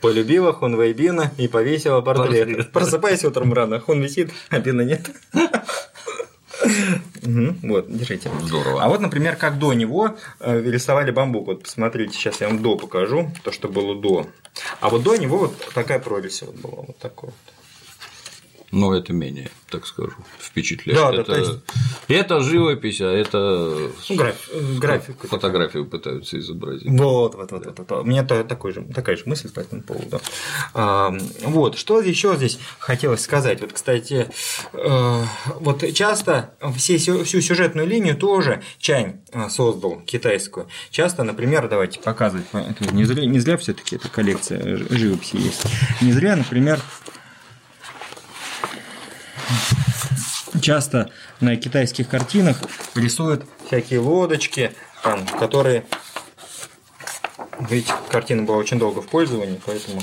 Полюбила 0.00 0.54
Хунвейбина 0.54 1.32
и 1.36 1.46
повесила 1.46 2.00
портрет. 2.00 2.72
Просыпайся 2.72 3.28
утром 3.28 3.52
рано, 3.52 3.80
Хун 3.80 4.00
висит, 4.00 4.30
а 4.48 4.58
Бина 4.60 4.80
нет. 4.80 5.10
Вот, 7.62 7.86
держите. 7.88 8.30
Здорово. 8.42 8.82
А 8.82 8.88
вот, 8.88 9.00
например, 9.00 9.36
как 9.36 9.58
до 9.58 9.72
него 9.72 10.16
э, 10.40 10.62
рисовали 10.62 11.10
бамбук. 11.10 11.46
Вот 11.46 11.62
посмотрите, 11.62 12.14
сейчас 12.14 12.40
я 12.40 12.48
вам 12.48 12.62
до 12.62 12.76
покажу, 12.76 13.30
то, 13.42 13.52
что 13.52 13.68
было 13.68 13.94
до. 14.00 14.26
А 14.80 14.88
вот 14.88 15.02
до 15.02 15.16
него 15.16 15.38
вот 15.38 15.56
такая 15.74 15.98
прорезь 15.98 16.42
вот 16.42 16.54
была, 16.56 16.82
вот 16.86 16.98
такой 16.98 17.30
вот. 17.30 17.55
Но 18.72 18.94
это 18.94 19.12
менее, 19.12 19.50
так 19.70 19.86
скажу, 19.86 20.14
впечатляет. 20.38 20.98
Да, 20.98 21.14
это, 21.14 21.32
да, 21.32 21.38
есть... 21.38 21.52
это 22.08 22.40
живопись, 22.40 23.00
а 23.00 23.10
это 23.10 23.38
ну, 24.08 24.16
граф... 24.16 24.36
график. 24.78 25.16
Фотографию 25.28 25.86
пытаются 25.86 26.38
изобразить. 26.38 26.88
Вот, 26.88 27.34
вот, 27.36 27.52
вот, 27.52 27.66
вот, 27.66 27.78
вот. 27.78 27.92
У 27.92 28.04
меня 28.04 28.24
такой 28.24 28.72
же, 28.72 28.82
такая 28.82 29.16
же 29.16 29.22
мысль 29.26 29.50
по 29.52 29.60
этому 29.60 29.82
поводу. 29.82 30.20
А, 30.74 31.16
вот, 31.42 31.78
что 31.78 32.00
еще 32.00 32.34
здесь 32.36 32.58
хотелось 32.78 33.22
сказать? 33.22 33.60
Вот, 33.60 33.72
кстати, 33.72 34.28
э, 34.72 35.24
вот 35.60 35.84
часто 35.94 36.54
все, 36.76 36.98
всю 36.98 37.40
сюжетную 37.40 37.86
линию 37.86 38.16
тоже 38.16 38.62
Чань 38.78 39.20
э, 39.32 39.48
создал 39.48 40.00
китайскую. 40.00 40.68
Часто, 40.90 41.24
например, 41.24 41.68
давайте 41.68 42.00
показывать. 42.00 42.46
Это 42.52 42.92
не 42.92 43.04
зря, 43.04 43.24
не 43.24 43.38
зря 43.38 43.56
все-таки 43.56 43.96
эта 43.96 44.08
коллекция 44.08 44.76
живописи 44.90 45.36
есть. 45.36 45.64
Не 46.00 46.12
зря, 46.12 46.36
например, 46.36 46.80
часто 50.60 51.10
на 51.40 51.56
китайских 51.56 52.08
картинах 52.08 52.58
рисуют 52.94 53.44
всякие 53.66 54.00
лодочки, 54.00 54.72
там, 55.02 55.26
которые... 55.26 55.84
Ведь 57.58 57.86
картина 58.10 58.42
была 58.42 58.58
очень 58.58 58.78
долго 58.78 59.00
в 59.00 59.08
пользовании, 59.08 59.60
поэтому... 59.64 60.02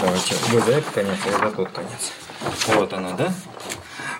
Давайте, 0.00 0.34
вы 0.50 0.60
за 0.60 0.72
этот 0.72 0.90
конец, 0.92 1.18
а 1.24 1.30
я 1.30 1.38
за 1.38 1.50
тот 1.54 1.70
конец. 1.70 2.12
Вот 2.68 2.92
она, 2.92 3.12
да? 3.12 3.34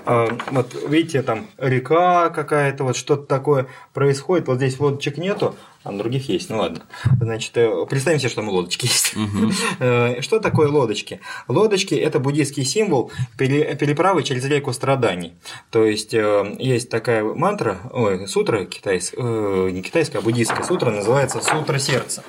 А, 0.05 0.28
вот 0.51 0.74
видите, 0.88 1.22
там 1.22 1.49
река 1.59 2.30
какая-то, 2.30 2.84
вот 2.84 2.96
что-то 2.96 3.26
такое 3.26 3.68
происходит. 3.92 4.49
Вот 4.49 4.57
здесь 4.57 4.80
лодочек 4.80 5.18
нету, 5.18 5.57
а 5.85 5.93
на 5.93 5.99
других 5.99 6.29
есть. 6.29 6.51
Ну 6.51 6.59
ладно. 6.59 6.83
Значит, 7.20 7.57
э, 7.57 7.87
представим 7.89 8.18
себе, 8.18 8.29
что 8.29 8.43
мы 8.43 8.51
лодочки 8.51 8.87
есть. 8.87 9.14
Угу. 9.16 10.22
Что 10.22 10.41
такое 10.41 10.68
лодочки? 10.68 11.20
Лодочки– 11.47 11.95
это 11.97 12.18
буддийский 12.18 12.64
символ 12.64 13.11
переправы 13.37 14.22
через 14.22 14.45
реку 14.45 14.72
страданий. 14.72 15.35
То 15.70 15.85
есть, 15.85 16.14
э, 16.14 16.57
есть 16.59 16.91
такая 16.91 17.22
мантра, 17.22 17.79
ой, 17.93 18.26
сутра 18.26 18.64
китайская, 18.64 19.70
не 19.70 19.83
китайская, 19.83 20.18
а 20.18 20.20
буддийская 20.20 20.64
сутра, 20.64 20.91
называется 20.91 21.41
«Сутра 21.41 21.79
сердца». 21.79 22.22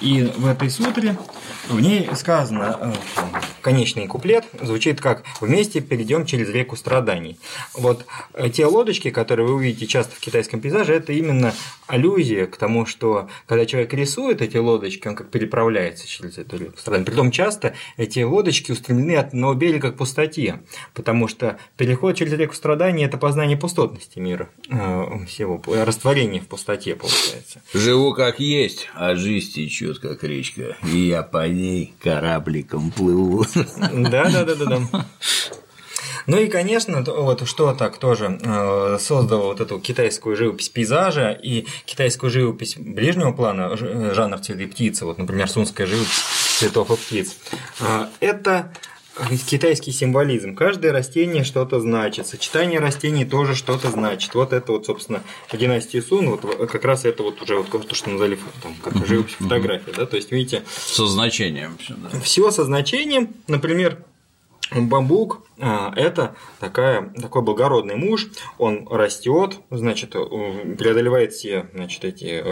И 0.00 0.22
в 0.36 0.46
этой 0.46 0.70
сутре 0.70 1.16
в 1.68 1.80
ней 1.80 2.08
сказано, 2.14 2.94
конечный 3.60 4.06
куплет 4.06 4.44
звучит 4.60 5.00
как 5.00 5.24
«Вместе 5.40 5.80
перейдем 5.80 6.26
через 6.26 6.48
реку 6.50 6.76
страданий». 6.76 7.38
Вот 7.74 8.06
те 8.52 8.66
лодочки, 8.66 9.10
которые 9.10 9.46
вы 9.46 9.54
увидите 9.54 9.86
часто 9.86 10.14
в 10.14 10.20
китайском 10.20 10.60
пейзаже, 10.60 10.94
это 10.94 11.12
именно 11.12 11.52
аллюзия 11.86 12.25
аллюзия 12.26 12.46
к 12.46 12.56
тому, 12.56 12.86
что 12.86 13.28
когда 13.46 13.66
человек 13.66 13.92
рисует 13.94 14.42
эти 14.42 14.56
лодочки, 14.56 15.08
он 15.08 15.14
как 15.14 15.30
переправляется 15.30 16.06
через 16.06 16.38
эту 16.38 16.56
реку 16.58 16.78
страданий. 16.78 17.06
Притом 17.06 17.30
часто 17.30 17.74
эти 17.96 18.20
лодочки 18.20 18.72
устремлены 18.72 19.16
от 19.16 19.28
одного 19.28 19.54
берега 19.54 19.92
к 19.92 19.96
пустоте, 19.96 20.60
потому 20.94 21.28
что 21.28 21.58
переход 21.76 22.16
через 22.16 22.32
реку 22.32 22.54
страданий– 22.54 23.04
это 23.06 23.18
познание 23.18 23.56
пустотности 23.56 24.18
мира 24.18 24.48
э, 24.68 25.24
всего, 25.26 25.62
растворение 25.66 26.40
в 26.40 26.46
пустоте 26.46 26.94
получается. 26.94 27.62
Живу 27.72 28.14
как 28.14 28.40
есть, 28.40 28.88
а 28.94 29.14
жизнь 29.14 29.52
течет 29.52 29.98
как 29.98 30.22
речка, 30.24 30.76
и 30.82 30.98
я 30.98 31.22
по 31.22 31.46
ней 31.48 31.94
корабликом 32.02 32.90
плыву. 32.90 33.44
Да-да-да-да. 33.92 35.06
Ну 36.26 36.38
и, 36.38 36.48
конечно, 36.48 37.02
вот 37.02 37.46
что 37.48 37.72
так 37.74 37.98
тоже 37.98 38.38
э, 38.42 38.98
создало 39.00 39.46
вот 39.46 39.60
эту 39.60 39.78
китайскую 39.78 40.36
живопись 40.36 40.68
пейзажа 40.68 41.30
и 41.30 41.66
китайскую 41.84 42.30
живопись 42.30 42.76
ближнего 42.76 43.32
плана, 43.32 43.76
жанр 43.76 44.38
цветы 44.38 44.66
птицы, 44.66 45.04
вот, 45.04 45.18
например, 45.18 45.48
сунская 45.48 45.86
живопись 45.86 46.22
цветов 46.58 46.90
и 46.90 46.96
птиц. 46.96 47.36
Это 48.20 48.72
китайский 49.46 49.92
символизм. 49.92 50.54
Каждое 50.54 50.92
растение 50.92 51.44
что-то 51.44 51.80
значит. 51.80 52.26
Сочетание 52.26 52.80
растений 52.80 53.24
тоже 53.24 53.54
что-то 53.54 53.90
значит. 53.90 54.34
Вот 54.34 54.52
это 54.52 54.72
вот, 54.72 54.86
собственно, 54.86 55.22
по 55.50 55.56
династии 55.56 56.00
Сун, 56.00 56.30
вот 56.30 56.42
как 56.70 56.84
раз 56.84 57.04
это 57.04 57.22
вот 57.22 57.40
уже 57.40 57.56
вот 57.56 57.88
то, 57.88 57.94
что 57.94 58.10
назвали 58.10 58.38
там, 58.62 58.74
как 58.82 59.06
живопись 59.06 59.34
фотография. 59.34 59.92
Да? 59.92 60.06
То 60.06 60.16
есть, 60.16 60.30
видите. 60.32 60.64
Со 60.68 61.06
значением 61.06 61.78
все. 61.78 61.94
Да. 61.94 62.20
Все 62.20 62.50
со 62.50 62.64
значением. 62.64 63.34
Например, 63.48 63.98
Бамбук 64.72 65.40
а,– 65.40 65.45
это 65.58 66.36
такая, 66.60 67.10
такой 67.20 67.42
благородный 67.42 67.96
муж, 67.96 68.28
он 68.58 68.86
растет, 68.90 69.58
значит, 69.70 70.10
преодолевает 70.10 71.32
все 71.32 71.68
значит, 71.74 72.04
эти 72.04 72.42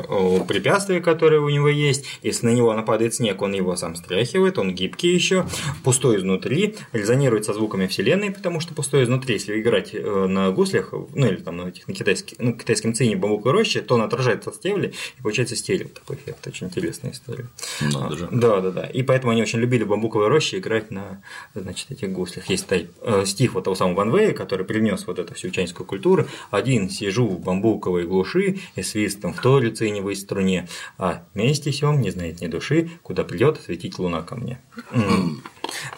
препятствия, 0.46 1.00
которые 1.00 1.40
у 1.40 1.48
него 1.48 1.68
есть. 1.68 2.06
Если 2.22 2.46
на 2.46 2.50
него 2.50 2.72
нападает 2.72 3.14
снег, 3.14 3.42
он 3.42 3.52
его 3.52 3.76
сам 3.76 3.96
стряхивает, 3.96 4.58
он 4.58 4.74
гибкий 4.74 5.12
еще, 5.12 5.46
пустой 5.82 6.18
изнутри, 6.18 6.76
резонирует 6.92 7.44
со 7.44 7.52
звуками 7.52 7.86
Вселенной, 7.86 8.30
потому 8.30 8.60
что 8.60 8.74
пустой 8.74 9.04
изнутри, 9.04 9.34
если 9.34 9.60
играть 9.60 9.94
э, 9.94 10.26
на 10.26 10.50
гуслях, 10.50 10.92
ну 10.92 11.26
или 11.26 11.36
там 11.36 11.56
на, 11.56 11.68
этих, 11.68 11.86
на 11.88 11.94
китайских, 11.94 12.38
ну, 12.38 12.52
китайском 12.54 12.94
цине 12.94 13.16
бамбуковой 13.16 13.52
рощи, 13.52 13.80
то 13.80 13.94
он 13.94 14.02
отражается 14.02 14.50
от 14.50 14.56
стебли, 14.56 14.94
и 15.18 15.22
получается 15.22 15.56
стерео 15.56 15.88
такой 15.88 16.16
эффект. 16.16 16.46
Очень 16.46 16.68
интересная 16.68 17.12
история. 17.12 17.48
Надо 17.80 18.16
же. 18.16 18.28
Да, 18.30 18.60
да, 18.60 18.70
да. 18.70 18.86
И 18.86 19.02
поэтому 19.02 19.32
они 19.32 19.42
очень 19.42 19.58
любили 19.58 19.84
в 19.84 19.88
бамбуковой 19.88 20.28
роще 20.28 20.58
играть 20.58 20.90
на 20.90 21.22
значит, 21.54 21.90
этих 21.90 22.12
гуслях. 22.12 22.48
Есть 22.48 22.66
э, 23.00 23.24
стих 23.26 23.54
вот 23.54 23.64
того 23.64 23.76
самого 23.76 23.96
Ван 23.96 24.10
Вэя, 24.10 24.32
который 24.32 24.64
принес 24.64 25.06
вот 25.06 25.18
эту 25.18 25.34
всю 25.34 25.50
чайнскую 25.50 25.86
культуру. 25.86 26.26
Один 26.50 26.90
сижу 26.90 27.26
в 27.28 27.40
бамбуковой 27.40 28.06
глуши 28.06 28.60
и 28.76 28.82
свистом 28.82 29.32
в 29.32 29.40
той 29.40 29.62
лициневой 29.62 30.16
струне, 30.16 30.68
а 30.98 31.24
вместе 31.34 31.72
сём 31.72 32.00
не 32.00 32.10
знает 32.10 32.40
ни 32.40 32.46
души, 32.46 32.90
куда 33.02 33.24
придет 33.24 33.60
светить 33.64 33.98
луна 33.98 34.22
ко 34.22 34.36
мне. 34.36 34.60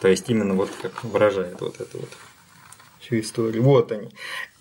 То 0.01 0.09
есть 0.09 0.29
именно 0.29 0.55
вот 0.55 0.71
как 0.81 1.05
выражает 1.05 1.61
вот 1.61 1.81
это 1.81 1.99
вот 1.99 2.11
всю 3.07 3.21
историю. 3.21 3.63
Вот 3.63 3.93
они. 3.93 4.11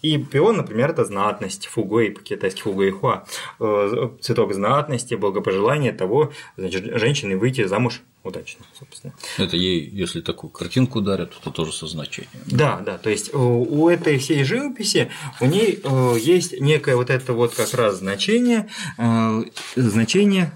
И 0.06 0.20
пион, 0.20 0.58
например, 0.58 0.92
это 0.92 1.04
знатность, 1.04 1.66
фугой, 1.66 2.12
по-китайски 2.12 2.62
фугой 2.62 2.92
хуа, 2.92 3.26
э, 3.60 4.10
цветок 4.22 4.54
знатности, 4.54 5.16
благопожелания 5.16 5.94
того, 5.94 6.32
значит, 6.58 7.00
женщины 7.00 7.36
выйти 7.38 7.64
замуж 7.64 8.04
удачно, 8.24 8.66
собственно. 8.78 9.14
Это 9.38 9.58
ей, 9.58 9.90
если 9.90 10.22
такую 10.22 10.52
картинку 10.52 11.02
дарят, 11.02 11.34
то 11.44 11.50
тоже 11.50 11.72
со 11.72 11.88
значением. 11.88 12.30
Да, 12.46 12.82
да, 12.86 13.00
то 13.00 13.10
есть 13.10 13.34
у 13.34 13.90
этой 13.90 14.20
всей 14.20 14.44
живописи 14.44 15.10
у 15.42 15.46
ней 15.46 15.80
э, 15.84 16.16
есть 16.20 16.60
некое 16.60 16.96
вот 16.96 17.10
это 17.10 17.34
вот 17.34 17.56
как 17.56 17.74
раз 17.74 17.98
значение, 17.98 18.68
э, 19.00 19.44
значение 19.76 20.52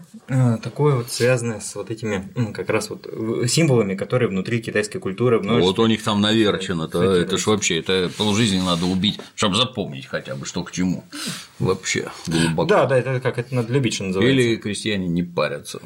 такое 0.64 0.96
вот 0.96 1.12
связанное 1.12 1.60
с 1.60 1.76
вот 1.76 1.92
этими 1.92 2.52
как 2.54 2.70
раз 2.70 2.90
вот 2.90 3.08
символами, 3.48 3.96
которые 3.96 4.30
внутри 4.30 4.62
китайской 4.62 5.00
культуры. 5.00 5.40
Вот 5.40 5.80
у 5.80 5.86
них 5.88 6.04
там 6.04 6.22
наверчено, 6.22 6.84
это, 6.84 7.02
это 7.02 7.38
ж 7.38 7.48
вообще, 7.48 7.80
это 7.80 8.10
полжизни 8.18 8.60
надо 8.60 8.86
убить 8.86 9.20
чтобы 9.36 9.56
запомнить 9.56 10.06
хотя 10.06 10.36
бы, 10.36 10.46
что 10.46 10.64
к 10.64 10.72
чему. 10.72 11.04
Вообще 11.60 12.10
глубоко. 12.28 12.66
Да, 12.66 12.86
да, 12.86 12.98
это 12.98 13.20
как 13.20 13.38
это 13.38 13.56
надо 13.56 13.74
любить, 13.74 13.94
что 13.94 14.04
называется. 14.06 14.42
Или 14.42 14.56
крестьяне 14.58 15.08
не 15.08 15.24
парятся. 15.24 15.80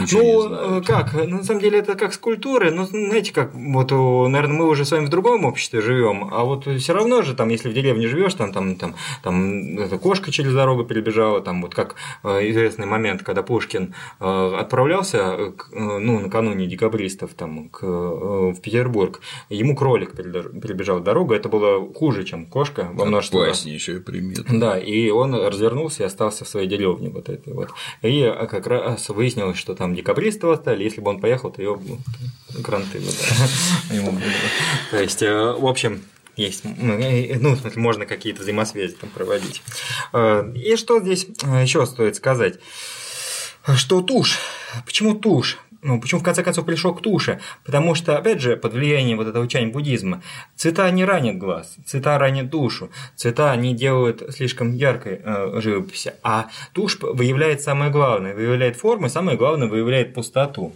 Ничего 0.00 0.22
ну, 0.22 0.48
знают. 0.48 0.86
как, 0.86 1.14
на 1.14 1.42
самом 1.42 1.60
деле 1.60 1.78
это 1.78 1.94
как 1.94 2.14
скульптуры, 2.14 2.70
но 2.70 2.86
знаете, 2.86 3.32
как, 3.32 3.54
вот, 3.54 3.90
наверное, 3.90 4.56
мы 4.56 4.68
уже 4.68 4.84
с 4.84 4.90
вами 4.90 5.06
в 5.06 5.10
другом 5.10 5.44
обществе 5.44 5.80
живем, 5.80 6.28
а 6.32 6.44
вот 6.44 6.66
все 6.66 6.92
равно 6.92 7.22
же, 7.22 7.34
там, 7.34 7.48
если 7.48 7.68
в 7.68 7.74
деревне 7.74 8.08
живешь, 8.08 8.34
там, 8.34 8.52
там, 8.52 8.76
там, 8.76 8.94
там 9.22 9.78
эта 9.78 9.98
кошка 9.98 10.30
через 10.30 10.52
дорогу 10.52 10.84
перебежала, 10.84 11.40
там, 11.40 11.62
вот 11.62 11.74
как 11.74 11.96
э, 12.22 12.50
известный 12.50 12.86
момент, 12.86 13.22
когда 13.22 13.42
Пушкин 13.42 13.94
э, 14.20 14.54
отправлялся, 14.58 15.18
э, 15.18 15.52
ну, 15.72 16.20
накануне 16.20 16.66
декабристов, 16.66 17.34
там, 17.34 17.68
к, 17.68 17.82
в 17.82 18.60
Петербург, 18.60 19.20
ему 19.48 19.76
кролик 19.76 20.12
перебежал 20.12 21.00
дорогу, 21.00 21.34
это 21.34 21.48
было 21.48 21.92
хуже, 21.92 22.24
чем 22.24 22.46
кошка 22.46 22.88
во 22.92 23.04
множестве 23.04 23.44
раз. 23.44 23.64
еще 23.64 23.96
и 23.96 24.00
примет. 24.00 24.44
Да, 24.62 24.78
и 24.78 25.10
он 25.10 25.34
развернулся 25.34 26.02
и 26.02 26.06
остался 26.06 26.44
в 26.44 26.48
своей 26.48 26.68
деревне 26.68 27.10
вот 27.10 27.28
этой 27.28 27.52
вот. 27.52 27.70
И 28.02 28.22
как 28.48 28.66
раз 28.66 29.08
выяснилось, 29.08 29.56
что 29.56 29.71
там 29.74 29.94
декабристы 29.94 30.46
восстали, 30.46 30.84
если 30.84 31.00
бы 31.00 31.10
он 31.10 31.20
поехал, 31.20 31.50
то 31.50 31.62
ее 31.62 31.78
гранты 32.58 32.98
бы, 33.90 34.22
То 34.90 35.00
есть, 35.00 35.22
э, 35.22 35.52
в 35.52 35.66
общем, 35.66 36.02
есть, 36.36 36.64
ну, 36.64 36.98
ну, 37.40 37.54
в 37.54 37.60
смысле, 37.60 37.82
можно 37.82 38.06
какие-то 38.06 38.42
взаимосвязи 38.42 38.94
там 38.94 39.10
проводить. 39.10 39.62
Э, 40.12 40.50
и 40.54 40.76
что 40.76 41.00
здесь 41.00 41.26
э, 41.42 41.62
еще 41.62 41.84
стоит 41.86 42.16
сказать? 42.16 42.58
Что 43.76 44.00
тушь? 44.00 44.38
Почему 44.84 45.14
тушь? 45.14 45.58
Ну, 45.82 46.00
почему 46.00 46.20
в 46.20 46.24
конце 46.24 46.44
концов 46.44 46.64
пришел 46.64 46.94
к 46.94 47.02
туше? 47.02 47.40
Потому 47.64 47.96
что, 47.96 48.16
опять 48.16 48.40
же, 48.40 48.56
под 48.56 48.72
влиянием 48.72 49.16
вот 49.16 49.26
этого 49.26 49.42
учения 49.42 49.66
буддизма, 49.66 50.22
цвета 50.54 50.88
не 50.92 51.04
ранят 51.04 51.38
глаз, 51.38 51.76
цвета 51.84 52.18
ранят 52.18 52.50
душу, 52.50 52.90
цвета 53.16 53.54
не 53.56 53.74
делают 53.74 54.22
слишком 54.32 54.74
яркой 54.74 55.20
э, 55.24 55.60
живописи, 55.60 56.14
а 56.22 56.50
тушь 56.72 56.98
выявляет 57.00 57.62
самое 57.62 57.90
главное, 57.90 58.32
выявляет 58.32 58.76
формы, 58.76 59.08
самое 59.08 59.36
главное 59.36 59.66
выявляет 59.66 60.14
пустоту. 60.14 60.72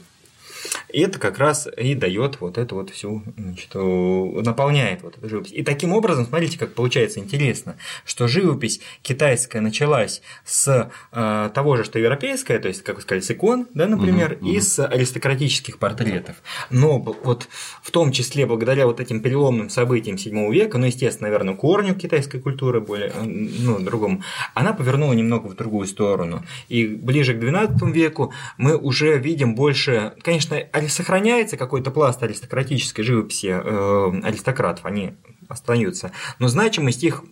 И 0.89 1.01
это 1.01 1.19
как 1.19 1.39
раз 1.39 1.69
и 1.77 1.95
дает 1.95 2.41
вот 2.41 2.59
эту 2.59 2.77
вот 2.77 2.91
всю, 2.91 3.23
значит, 3.37 3.75
наполняет 3.75 5.03
вот 5.03 5.17
эту 5.19 5.29
живопись. 5.29 5.53
И 5.53 5.63
таким 5.63 5.93
образом, 5.93 6.27
смотрите, 6.27 6.59
как 6.59 6.75
получается 6.75 7.21
интересно, 7.21 7.77
что 8.05 8.29
живопись 8.29 8.81
китайская 9.03 9.61
началась 9.61 10.23
с 10.45 10.91
э, 11.13 11.51
того 11.55 11.77
же, 11.77 11.85
что 11.85 11.99
европейская, 11.99 12.59
то 12.59 12.69
есть, 12.69 12.83
как 12.83 12.97
вы 12.97 13.03
сказали, 13.03 13.23
с 13.23 13.31
икон, 13.31 13.67
да, 13.75 13.87
например, 13.87 14.39
угу, 14.41 14.49
и 14.49 14.57
угу. 14.57 14.61
с 14.61 14.85
аристократических 14.85 15.79
портретов. 15.79 16.37
Но 16.71 16.99
вот 16.99 17.49
в 17.83 17.91
том 17.91 18.13
числе 18.13 18.47
благодаря 18.47 18.87
вот 18.87 19.01
этим 19.01 19.21
переломным 19.21 19.71
событиям 19.71 20.19
7 20.19 20.53
века, 20.53 20.79
ну, 20.79 20.87
естественно, 20.87 21.29
наверное, 21.29 21.55
корню 21.55 21.95
китайской 21.95 22.41
культуры 22.41 22.81
более, 22.81 23.13
ну, 23.23 23.79
другому, 23.81 24.23
она 24.55 24.73
повернула 24.73 25.13
немного 25.13 25.49
в 25.49 25.55
другую 25.55 25.87
сторону. 25.87 26.45
И 26.69 26.87
ближе 26.87 27.35
к 27.35 27.39
12 27.39 27.83
веку 27.95 28.33
мы 28.59 28.77
уже 28.77 29.19
видим 29.19 29.55
больше, 29.55 30.15
конечно, 30.23 30.56
сохраняется 30.89 31.57
какой-то 31.57 31.91
пласт 31.91 32.23
аристократической 32.23 33.05
живописи 33.05 33.47
э, 33.47 34.21
аристократов, 34.23 34.85
они 34.85 35.15
остаются, 35.49 36.13
но 36.39 36.49
значимость 36.49 37.05
их 37.05 37.23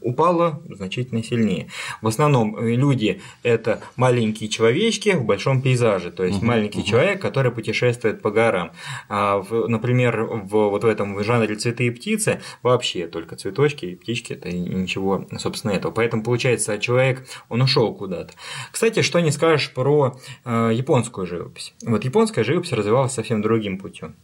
упала 0.00 0.62
значительно 0.68 1.22
сильнее. 1.22 1.68
В 2.00 2.06
основном 2.06 2.56
э, 2.56 2.76
люди 2.76 3.20
это 3.42 3.80
маленькие 3.96 4.48
человечки 4.48 5.10
в 5.10 5.24
большом 5.24 5.62
пейзаже, 5.62 6.12
то 6.12 6.22
есть 6.22 6.40
uh-huh, 6.40 6.46
маленький 6.46 6.80
uh-huh. 6.80 6.84
человек, 6.84 7.20
который 7.20 7.50
путешествует 7.50 8.22
по 8.22 8.30
горам. 8.30 8.70
А 9.08 9.38
в, 9.38 9.66
например, 9.66 10.22
в, 10.22 10.48
вот 10.48 10.84
в 10.84 10.86
этом 10.86 11.22
жанре 11.24 11.56
цветы 11.56 11.86
и 11.86 11.90
птицы 11.90 12.40
вообще 12.62 13.08
только 13.08 13.34
цветочки 13.34 13.86
и 13.86 13.96
птички, 13.96 14.32
это 14.32 14.52
ничего, 14.52 15.26
собственно, 15.38 15.72
этого. 15.72 15.90
Поэтому 15.90 16.22
получается, 16.22 16.78
человек, 16.78 17.26
он 17.48 17.62
ушел 17.62 17.92
куда-то. 17.94 18.34
Кстати, 18.70 19.02
что 19.02 19.18
не 19.18 19.32
скажешь 19.32 19.72
про 19.72 20.16
э, 20.44 20.70
японскую 20.72 21.26
живопись. 21.26 21.74
Вот 21.84 22.04
японская 22.04 22.44
живопись 22.44 22.72
развивалась 22.72 23.12
совсем 23.12 23.42
другим 23.42 23.78
путем. 23.78 24.14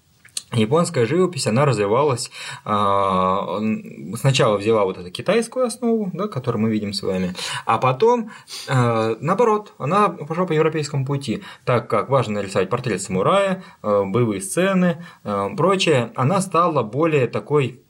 Японская 0.53 1.05
живопись, 1.05 1.47
она 1.47 1.67
развивалась, 1.67 2.31
а, 2.65 3.61
сначала 4.17 4.57
взяла 4.57 4.85
вот 4.85 4.97
эту 4.97 5.11
китайскую 5.11 5.67
основу, 5.67 6.11
да, 6.15 6.27
которую 6.27 6.63
мы 6.63 6.71
видим 6.71 6.95
с 6.95 7.03
вами, 7.03 7.35
а 7.67 7.77
потом, 7.77 8.31
а, 8.67 9.17
наоборот, 9.21 9.75
она 9.79 10.09
пошла 10.09 10.47
по 10.47 10.53
европейскому 10.53 11.05
пути, 11.05 11.43
так 11.67 11.91
как 11.91 12.09
важно 12.09 12.35
нарисовать 12.41 12.71
портрет 12.71 13.03
самурая, 13.03 13.63
а, 13.83 14.05
боевые 14.05 14.41
сцены, 14.41 15.05
прочее, 15.57 16.13
она 16.15 16.41
стала 16.41 16.83
более 16.83 17.27
такой 17.27 17.83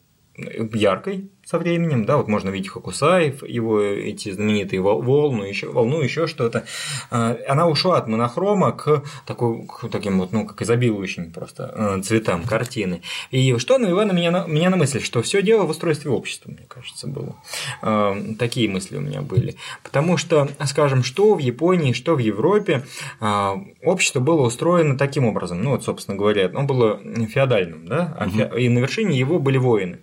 яркой, 0.73 1.29
со 1.49 1.57
временем, 1.57 2.05
да, 2.05 2.17
вот 2.17 2.27
можно 2.27 2.49
видеть 2.49 2.69
Хокусаев, 2.69 3.41
его 3.41 3.81
эти 3.81 4.31
знаменитые 4.31 4.81
волну, 4.81 5.43
еще, 5.43 5.67
волну, 5.67 5.99
еще 5.99 6.27
что-то. 6.27 6.65
А, 7.09 7.35
она 7.47 7.67
ушла 7.67 7.97
от 7.97 8.07
монохрома 8.07 8.71
к, 8.71 9.01
такой, 9.25 9.65
к 9.65 9.89
таким 9.89 10.19
вот, 10.19 10.31
ну, 10.31 10.45
как 10.45 10.61
изобилующим 10.61 11.31
просто 11.31 11.73
э, 11.75 12.01
цветам 12.03 12.43
картины. 12.43 13.01
И 13.31 13.57
что 13.57 13.79
навело 13.79 14.05
на 14.05 14.11
меня, 14.11 14.29
на, 14.29 14.45
меня 14.45 14.69
на 14.69 14.77
мысль, 14.77 15.01
что 15.01 15.23
все 15.23 15.41
дело 15.41 15.63
в 15.63 15.71
устройстве 15.71 16.11
общества, 16.11 16.51
мне 16.51 16.67
кажется, 16.67 17.07
было. 17.07 17.35
А, 17.81 18.15
такие 18.37 18.69
мысли 18.69 18.97
у 18.97 19.01
меня 19.01 19.23
были. 19.23 19.55
Потому 19.81 20.17
что, 20.17 20.49
скажем, 20.67 21.03
что 21.03 21.33
в 21.33 21.39
Японии, 21.39 21.93
что 21.93 22.13
в 22.13 22.19
Европе 22.19 22.85
а, 23.19 23.59
общество 23.81 24.19
было 24.19 24.41
устроено 24.41 24.99
таким 24.99 25.25
образом. 25.25 25.63
Ну, 25.63 25.71
вот, 25.71 25.83
собственно 25.83 26.15
говоря, 26.15 26.45
оно 26.45 26.65
было 26.65 27.01
феодальным, 27.27 27.87
да, 27.87 28.29
и 28.55 28.69
на 28.69 28.77
вершине 28.77 29.17
его 29.17 29.39
были 29.39 29.57
воины. 29.57 29.97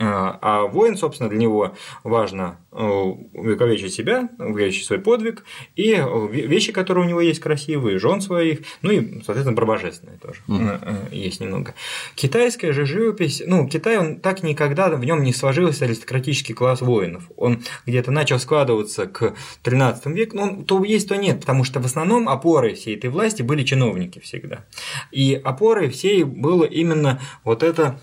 А, 0.00 0.66
воин, 0.66 0.96
собственно, 0.96 1.28
для 1.28 1.38
него 1.38 1.74
важно 2.04 2.58
э, 2.70 2.76
увековечить 2.76 3.92
себя, 3.92 4.28
увековечить 4.38 4.86
свой 4.86 5.00
подвиг, 5.00 5.44
и 5.74 6.00
вещи, 6.30 6.72
которые 6.72 7.04
у 7.04 7.08
него 7.08 7.20
есть 7.20 7.40
красивые, 7.40 7.98
жен 7.98 8.20
своих, 8.20 8.60
ну 8.82 8.92
и, 8.92 9.22
соответственно, 9.22 9.56
про 9.56 9.66
божественные 9.66 10.18
тоже 10.18 10.40
mm-hmm. 10.46 11.14
есть 11.14 11.40
немного. 11.40 11.74
Китайская 12.14 12.72
же 12.72 12.86
живопись, 12.86 13.42
ну, 13.44 13.68
Китай, 13.68 13.98
он 13.98 14.20
так 14.20 14.44
никогда 14.44 14.88
в 14.90 15.04
нем 15.04 15.22
не 15.24 15.32
сложился 15.32 15.84
аристократический 15.84 16.54
класс 16.54 16.80
воинов. 16.80 17.24
Он 17.36 17.62
где-то 17.84 18.12
начал 18.12 18.38
складываться 18.38 19.06
к 19.06 19.34
13 19.62 20.06
веку, 20.06 20.36
ну, 20.36 20.62
то 20.62 20.84
есть, 20.84 21.08
то 21.08 21.16
нет, 21.16 21.40
потому 21.40 21.64
что 21.64 21.80
в 21.80 21.86
основном 21.86 22.28
опорой 22.28 22.74
всей 22.74 22.96
этой 22.96 23.10
власти 23.10 23.42
были 23.42 23.64
чиновники 23.64 24.20
всегда. 24.20 24.64
И 25.10 25.34
опорой 25.34 25.88
всей 25.90 26.22
было 26.22 26.64
именно 26.64 27.20
вот 27.42 27.62
это 27.62 28.00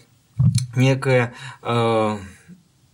некое, 0.75 1.33
э, 1.61 2.17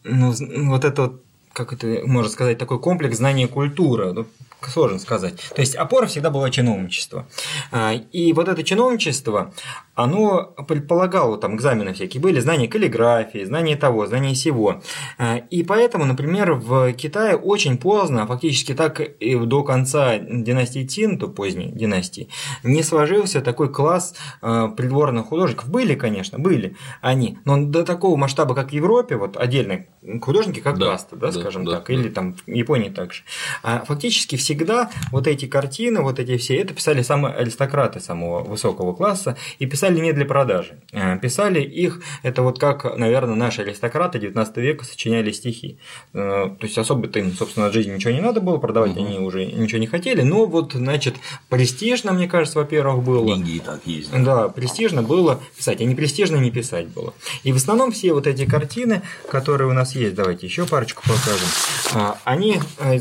ну, 0.03 0.33
вот 0.69 0.85
это 0.85 1.01
вот, 1.01 1.23
как 1.53 1.73
это 1.73 2.01
можно 2.05 2.31
сказать, 2.31 2.57
такой 2.57 2.79
комплекс 2.79 3.17
знания 3.17 3.47
культуры. 3.47 4.13
Ну, 4.13 4.27
сложно 4.67 4.99
сказать. 4.99 5.35
То 5.55 5.61
есть 5.61 5.75
опора 5.75 6.05
всегда 6.07 6.29
была 6.29 6.49
чиновничество. 6.49 7.27
А, 7.71 7.93
и 7.93 8.33
вот 8.33 8.47
это 8.47 8.63
чиновничество, 8.63 9.53
оно 9.95 10.53
предполагало, 10.67 11.37
там 11.37 11.55
экзамены 11.55 11.93
всякие 11.93 12.21
были, 12.21 12.39
знания 12.39 12.67
каллиграфии, 12.67 13.43
знания 13.43 13.75
того, 13.75 14.05
знания 14.05 14.35
сего. 14.35 14.81
А, 15.17 15.37
и 15.37 15.63
поэтому, 15.63 16.05
например, 16.05 16.53
в 16.53 16.93
Китае 16.93 17.35
очень 17.35 17.77
поздно, 17.77 18.27
фактически 18.27 18.73
так 18.75 18.99
и 18.99 19.35
до 19.35 19.63
конца 19.63 20.17
династии 20.19 20.85
Цин, 20.85 21.17
то 21.17 21.27
поздней 21.27 21.71
династии, 21.71 22.29
не 22.63 22.83
сложился 22.83 23.41
такой 23.41 23.71
класс 23.71 24.15
а, 24.41 24.67
придворных 24.67 25.27
художников. 25.27 25.69
Были, 25.69 25.95
конечно, 25.95 26.37
были 26.37 26.75
они, 27.01 27.39
но 27.45 27.65
до 27.65 27.83
такого 27.83 28.15
масштаба, 28.15 28.53
как 28.53 28.69
в 28.69 28.73
Европе, 28.73 29.15
вот 29.15 29.37
отдельные 29.37 29.89
художники, 30.21 30.59
как 30.59 30.77
да, 30.77 30.91
Каста, 30.91 31.15
да, 31.15 31.31
да, 31.31 31.39
скажем 31.39 31.65
да, 31.65 31.77
так, 31.77 31.87
да. 31.87 31.93
или 31.93 32.09
там 32.09 32.35
в 32.35 32.47
Японии 32.47 32.89
также. 32.89 33.23
Фактически 33.63 34.35
все 34.35 34.51
всегда 34.51 34.91
вот 35.11 35.27
эти 35.27 35.45
картины, 35.45 36.01
вот 36.01 36.19
эти 36.19 36.37
все, 36.37 36.57
это 36.57 36.73
писали 36.73 37.01
самые 37.01 37.33
аристократы 37.35 38.01
самого 38.01 38.43
высокого 38.43 38.93
класса 38.93 39.37
и 39.59 39.65
писали 39.65 39.80
не 39.89 40.13
для 40.13 40.25
продажи. 40.25 40.79
Э, 40.91 41.17
писали 41.17 41.61
их, 41.61 42.01
это 42.23 42.41
вот 42.41 42.59
как, 42.59 42.97
наверное, 42.97 43.35
наши 43.35 43.61
аристократы 43.61 44.19
19 44.19 44.57
века 44.57 44.85
сочиняли 44.85 45.31
стихи. 45.31 45.77
Э, 46.13 46.49
то 46.59 46.65
есть 46.65 46.77
особо-то 46.77 47.19
им, 47.19 47.33
собственно, 47.33 47.67
от 47.67 47.73
жизни 47.73 47.95
ничего 47.95 48.13
не 48.13 48.21
надо 48.21 48.41
было, 48.41 48.57
продавать 48.57 48.91
угу. 48.91 49.05
они 49.05 49.19
уже 49.19 49.45
ничего 49.45 49.79
не 49.79 49.87
хотели, 49.87 50.21
но 50.21 50.45
вот, 50.45 50.73
значит, 50.73 51.15
престижно, 51.49 52.11
мне 52.11 52.27
кажется, 52.27 52.59
во-первых, 52.59 53.03
было. 53.03 53.25
Деньги 53.25 53.57
и 53.57 53.59
так 53.59 53.81
есть. 53.85 54.11
Да, 54.11 54.49
престижно 54.49 55.01
было 55.01 55.39
писать, 55.55 55.81
а 55.81 55.83
не 55.83 55.95
престижно 55.95 56.37
не 56.37 56.51
писать 56.51 56.87
было. 56.87 57.13
И 57.43 57.51
в 57.51 57.55
основном 57.55 57.91
все 57.91 58.13
вот 58.13 58.27
эти 58.27 58.45
картины, 58.45 59.01
которые 59.29 59.69
у 59.69 59.73
нас 59.73 59.95
есть, 59.95 60.15
давайте 60.15 60.47
еще 60.47 60.65
парочку 60.65 61.03
покажем, 61.03 61.47
а, 61.93 62.17
они, 62.23 62.59
э, 62.79 62.99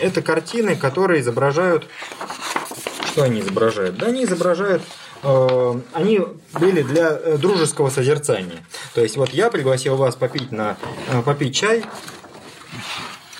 это 0.00 0.22
картины, 0.22 0.76
которые 0.76 1.20
изображают... 1.20 1.86
Что 3.06 3.24
они 3.24 3.40
изображают? 3.40 3.96
Да, 3.96 4.06
они 4.06 4.24
изображают 4.24 4.82
э, 4.82 5.07
они 5.22 6.20
были 6.58 6.82
для 6.82 7.10
э, 7.10 7.38
дружеского 7.38 7.90
созерцания. 7.90 8.66
То 8.94 9.02
есть 9.02 9.16
вот 9.16 9.30
я 9.30 9.50
пригласил 9.50 9.96
вас 9.96 10.16
попить 10.16 10.52
на 10.52 10.76
э, 11.08 11.22
попить 11.22 11.54
чай, 11.54 11.84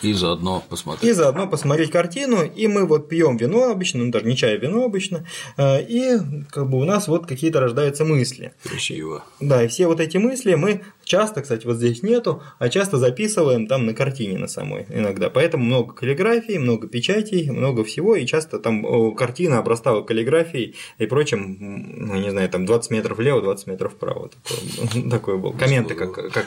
и 0.03 0.13
заодно 0.13 0.63
посмотреть. 0.69 1.11
И 1.11 1.13
заодно 1.13 1.49
посмотреть 1.49 1.91
картину. 1.91 2.45
И 2.45 2.69
мы 2.69 2.87
вот 2.87 3.09
пьем 3.09 3.37
вино 3.37 3.71
обычно, 3.71 4.05
ну 4.05 4.11
даже 4.11 4.27
не 4.27 4.37
чай, 4.37 4.55
а 4.55 4.57
вино 4.57 4.85
обычно. 4.85 5.27
Э, 5.57 5.83
и 5.83 6.19
как 6.51 6.69
бы 6.69 6.79
у 6.79 6.85
нас 6.85 7.09
вот 7.09 7.27
какие-то 7.27 7.61
рождаются 7.61 8.05
мысли. 8.05 8.53
Красиво. 8.63 9.25
Да, 9.41 9.65
и 9.65 9.69
все 9.69 9.87
вот 9.89 10.01
эти 10.01 10.17
мысли 10.17 10.55
мы 10.55 10.83
часто, 11.09 11.43
кстати, 11.43 11.67
вот 11.67 11.77
здесь 11.77 12.03
нету, 12.03 12.43
а 12.59 12.69
часто 12.69 12.99
записываем 12.99 13.67
там 13.67 13.87
на 13.87 13.95
картине 13.95 14.39
на 14.39 14.47
самой 14.47 14.87
иногда. 14.91 15.31
Поэтому 15.31 15.65
много 15.65 15.95
каллиграфии, 15.95 16.59
много 16.59 16.87
печатей, 16.87 17.51
много 17.51 17.83
всего. 17.83 18.15
И 18.15 18.27
часто 18.27 18.59
там 18.59 19.15
картина 19.15 19.59
обрастала 19.59 20.03
каллиграфией 20.03 20.77
и 20.99 21.07
прочим, 21.07 21.57
ну 21.59 22.17
не 22.17 22.31
знаю, 22.31 22.49
там 22.51 22.67
20 22.67 22.91
метров 22.91 23.19
влево, 23.19 23.41
20 23.41 23.67
метров 23.67 23.95
вправо. 23.95 24.29
Такое, 24.29 25.11
такое 25.11 25.37
было. 25.39 25.53
Комменты 25.53 25.95
как... 25.95 26.13
как... 26.15 26.47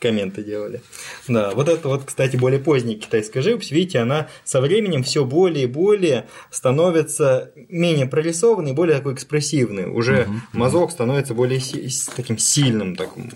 Комменты 0.00 0.42
делали. 0.42 0.80
Да, 1.28 1.50
вот 1.54 1.68
это 1.68 1.88
вот, 1.88 2.04
кстати, 2.04 2.36
более 2.36 2.60
поздняя 2.60 2.98
китайская 2.98 3.42
живопись, 3.42 3.70
видите, 3.70 3.98
она 3.98 4.28
со 4.44 4.60
временем 4.62 5.02
все 5.02 5.24
более 5.24 5.64
и 5.64 5.66
более 5.66 6.28
становится 6.50 7.52
менее 7.68 8.06
прорисованной, 8.06 8.72
более 8.72 8.96
такой 8.96 9.12
экспрессивной. 9.14 9.84
Уже 9.84 10.28
мазок 10.52 10.90
становится 10.90 11.34
более 11.34 11.57
си- 11.60 11.88
таким 12.16 12.38
сильным. 12.38 12.96
Таким. 12.96 13.30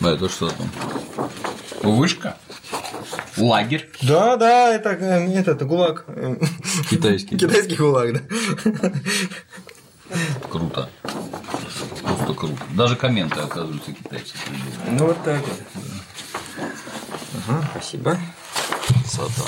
Да, 0.00 0.12
это 0.12 0.28
что 0.28 0.50
там? 0.50 0.70
Вышка? 1.82 2.36
Лагерь? 3.36 3.88
Да, 4.02 4.36
да, 4.36 4.74
это, 4.74 4.90
это, 4.90 5.50
это 5.52 5.64
гулаг. 5.64 6.04
Китайский. 6.90 7.36
Китайский 7.38 7.76
гулаг, 7.76 8.12
да. 8.14 8.92
Круто. 10.50 10.88
Просто 11.02 12.34
круто. 12.34 12.56
Даже 12.74 12.96
комменты, 12.96 13.40
оказываются, 13.40 13.92
китайцы 13.92 14.34
Ну, 14.86 15.06
вот 15.06 15.22
так 15.22 15.40
вот. 15.46 15.60
Ага, 17.48 17.68
спасибо. 17.72 18.18
Красота. 18.86 19.42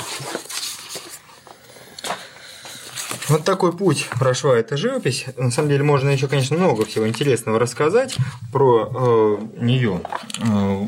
Вот 3.27 3.43
такой 3.43 3.71
путь 3.73 4.07
прошла 4.19 4.57
эта 4.57 4.77
живопись. 4.77 5.25
На 5.37 5.51
самом 5.51 5.69
деле 5.69 5.83
можно 5.83 6.09
еще, 6.09 6.27
конечно, 6.27 6.57
много 6.57 6.85
всего 6.85 7.07
интересного 7.07 7.59
рассказать 7.59 8.17
про 8.51 8.89
э, 8.93 9.63
нее. 9.63 10.01
Э, 10.39 10.87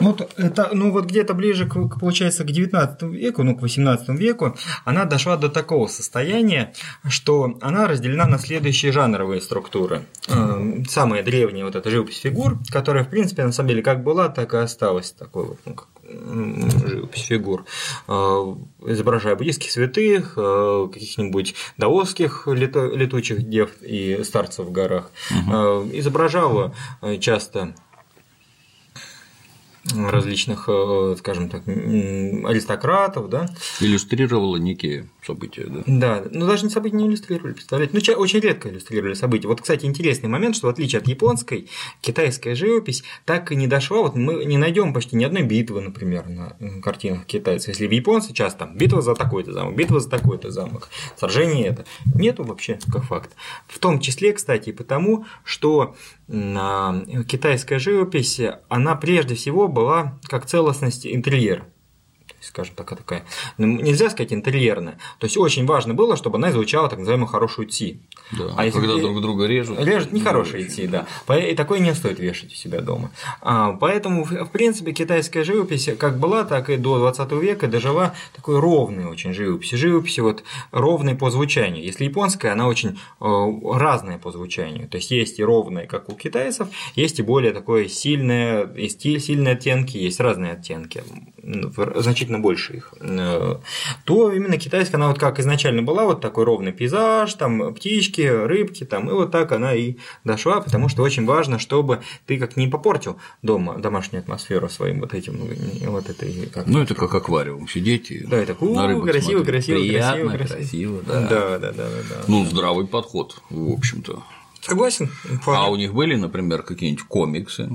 ну, 0.00 0.16
это, 0.36 0.70
ну 0.72 0.90
вот 0.90 1.06
где-то 1.06 1.34
ближе, 1.34 1.66
к, 1.66 1.98
получается, 1.98 2.44
к 2.44 2.50
19 2.50 3.02
веку, 3.02 3.42
ну, 3.42 3.56
к 3.56 3.62
18 3.62 4.08
веку, 4.10 4.56
она 4.84 5.04
дошла 5.04 5.36
до 5.36 5.48
такого 5.48 5.86
состояния, 5.86 6.72
что 7.08 7.56
она 7.60 7.86
разделена 7.86 8.26
на 8.26 8.38
следующие 8.38 8.92
жанровые 8.92 9.40
структуры. 9.40 10.02
Э, 10.28 10.82
самая 10.88 11.22
древняя 11.22 11.64
вот 11.64 11.76
эта 11.76 11.90
живопись 11.90 12.20
фигур, 12.20 12.58
которая, 12.70 13.04
в 13.04 13.08
принципе, 13.08 13.44
на 13.44 13.52
самом 13.52 13.70
деле, 13.70 13.82
как 13.82 14.02
была, 14.02 14.28
так 14.28 14.54
и 14.54 14.56
осталась 14.56 15.12
такой 15.12 15.46
вот, 15.46 15.58
ну, 15.64 15.74
как 15.74 15.88
живопись 16.86 17.22
фигур, 17.22 17.64
э, 18.08 18.12
изображая 18.86 19.36
буддийских 19.36 19.70
святых, 19.70 20.34
э, 20.36 20.88
каких-нибудь 20.92 21.54
даосских 21.76 22.46
летучих 22.46 23.48
дев 23.48 23.70
и 23.82 24.22
старцев 24.24 24.66
в 24.66 24.72
горах, 24.72 25.10
угу. 25.30 25.88
изображала 25.92 26.74
часто 27.20 27.74
различных, 29.94 30.68
э, 30.68 31.16
скажем 31.18 31.48
так, 31.48 31.66
аристократов, 31.66 33.28
да. 33.28 33.48
Иллюстрировала 33.80 34.56
некие 34.56 35.08
события, 35.26 35.66
да? 35.66 35.82
Да, 35.86 36.22
но 36.30 36.46
даже 36.46 36.64
не 36.64 36.70
события 36.70 36.96
не 36.96 37.08
иллюстрировали, 37.08 37.52
представляете? 37.52 37.92
Ну, 37.94 38.14
очень 38.20 38.40
редко 38.40 38.68
иллюстрировали 38.68 39.14
события. 39.14 39.48
Вот, 39.48 39.60
кстати, 39.60 39.84
интересный 39.84 40.28
момент, 40.28 40.54
что 40.56 40.68
в 40.68 40.70
отличие 40.70 41.00
от 41.00 41.08
японской, 41.08 41.68
китайская 42.00 42.54
живопись 42.54 43.02
так 43.24 43.50
и 43.50 43.56
не 43.56 43.66
дошла, 43.66 44.02
вот 44.02 44.14
мы 44.14 44.44
не 44.44 44.56
найдем 44.56 44.94
почти 44.94 45.16
ни 45.16 45.24
одной 45.24 45.42
битвы, 45.42 45.80
например, 45.80 46.28
на 46.28 46.56
картинах 46.80 47.26
китайцев. 47.26 47.68
Если 47.68 47.86
в 47.86 47.90
японце 47.90 48.32
часто 48.32 48.60
там 48.60 48.76
битва 48.76 49.02
за 49.02 49.14
такой-то 49.14 49.52
замок, 49.52 49.74
битва 49.74 49.98
за 49.98 50.08
такой-то 50.08 50.50
замок, 50.50 50.88
сражение 51.16 51.66
это. 51.66 51.84
Нету 52.14 52.44
вообще, 52.44 52.78
как 52.92 53.04
факт. 53.04 53.34
В 53.66 53.78
том 53.80 53.98
числе, 54.00 54.32
кстати, 54.32 54.70
потому, 54.70 55.26
что 55.44 55.96
китайская 56.28 57.78
живопись, 57.78 58.40
она 58.68 58.94
прежде 58.94 59.34
всего 59.34 59.68
была 59.72 60.18
как 60.28 60.46
целостность 60.46 61.06
интерьера 61.06 61.66
скажем 62.40 62.74
так, 62.74 62.88
такая, 62.96 63.24
ну, 63.56 63.66
нельзя 63.66 64.10
сказать 64.10 64.32
интерьерная. 64.32 64.98
То 65.18 65.26
есть 65.26 65.36
очень 65.36 65.64
важно 65.66 65.94
было, 65.94 66.16
чтобы 66.16 66.38
она 66.38 66.50
излучала 66.50 66.88
так 66.88 66.98
называемую 66.98 67.28
хорошую 67.28 67.68
ти. 67.68 68.00
Да, 68.30 68.54
а 68.56 68.64
если 68.64 68.80
когда 68.80 68.96
друг 68.96 69.20
друга 69.20 69.46
режут. 69.46 69.78
Режут 69.78 70.12
нехорошие 70.12 70.64
ти, 70.64 70.86
да. 70.86 71.06
И 71.36 71.54
такое 71.54 71.80
не 71.80 71.94
стоит 71.94 72.18
вешать 72.18 72.52
у 72.52 72.54
себя 72.54 72.80
дома. 72.80 73.10
А, 73.40 73.72
поэтому, 73.72 74.24
в 74.24 74.50
принципе, 74.50 74.92
китайская 74.92 75.44
живопись 75.44 75.90
как 75.98 76.18
была, 76.18 76.44
так 76.44 76.70
и 76.70 76.76
до 76.76 76.98
20 76.98 77.32
века 77.32 77.68
дожила 77.68 78.14
такой 78.34 78.58
ровной 78.58 79.04
очень 79.04 79.32
живописи. 79.32 79.74
Живописи 79.74 80.20
вот 80.20 80.44
ровной 80.70 81.14
по 81.14 81.30
звучанию. 81.30 81.84
Если 81.84 82.04
японская, 82.04 82.52
она 82.52 82.68
очень 82.68 82.98
э, 83.20 83.24
разная 83.74 84.18
по 84.18 84.30
звучанию. 84.30 84.88
То 84.88 84.96
есть 84.96 85.10
есть 85.10 85.38
и 85.38 85.44
ровная, 85.44 85.86
как 85.86 86.08
у 86.08 86.14
китайцев, 86.14 86.68
есть 86.94 87.18
и 87.18 87.22
более 87.22 87.52
такое 87.52 87.88
сильное, 87.88 88.72
есть 88.74 89.02
сильные 89.02 89.54
оттенки, 89.54 89.96
есть 89.96 90.20
разные 90.20 90.52
оттенки, 90.52 91.02
значительно 91.96 92.38
больше 92.38 92.74
их. 92.74 92.94
Э, 93.00 93.56
то 94.04 94.32
именно 94.32 94.58
китайская, 94.58 94.96
она 94.96 95.08
вот 95.08 95.18
как 95.18 95.40
изначально 95.40 95.82
была, 95.82 96.04
вот 96.04 96.20
такой 96.20 96.44
ровный 96.44 96.72
пейзаж, 96.72 97.32
там 97.34 97.74
птички, 97.74 98.11
рыбки, 98.20 98.84
там, 98.84 99.08
и 99.08 99.12
вот 99.12 99.30
так 99.30 99.52
она 99.52 99.74
и 99.74 99.96
дошла, 100.24 100.60
потому 100.60 100.88
что 100.88 101.02
очень 101.02 101.24
важно, 101.24 101.58
чтобы 101.58 102.00
ты 102.26 102.38
как 102.38 102.56
не 102.56 102.68
попортил 102.68 103.16
дома 103.42 103.78
домашнюю 103.78 104.22
атмосферу 104.22 104.68
своим 104.68 105.00
вот 105.00 105.14
этим, 105.14 105.38
ну, 105.38 105.90
вот 105.90 106.08
этой. 106.08 106.46
Как 106.46 106.66
ну, 106.66 106.80
это 106.80 106.94
как 106.94 107.14
аквариум, 107.14 107.68
сидеть 107.68 108.10
и 108.10 108.24
да, 108.24 108.36
это 108.36 108.56
на 108.64 108.86
рыбу 108.86 109.02
красиво, 109.02 109.42
красиво, 109.42 109.78
Приятно, 109.78 110.36
красиво, 110.36 110.56
красиво, 110.56 111.02
да. 111.06 111.20
Да, 111.28 111.58
да, 111.58 111.72
да, 111.72 111.88
да. 111.88 112.16
Ну, 112.28 112.44
здравый 112.44 112.86
подход, 112.86 113.40
в 113.50 113.72
общем-то. 113.72 114.22
Согласен. 114.60 115.10
А 115.46 115.70
у 115.70 115.76
них 115.76 115.92
были, 115.92 116.14
например, 116.14 116.62
какие-нибудь 116.62 117.04
комиксы 117.04 117.68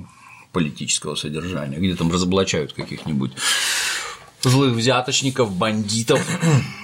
политического 0.54 1.16
содержания, 1.16 1.78
где 1.78 1.96
там 1.96 2.12
разоблачают 2.12 2.74
каких-нибудь 2.74 3.32
злых 4.42 4.74
взяточников, 4.74 5.52
бандитов. 5.52 6.26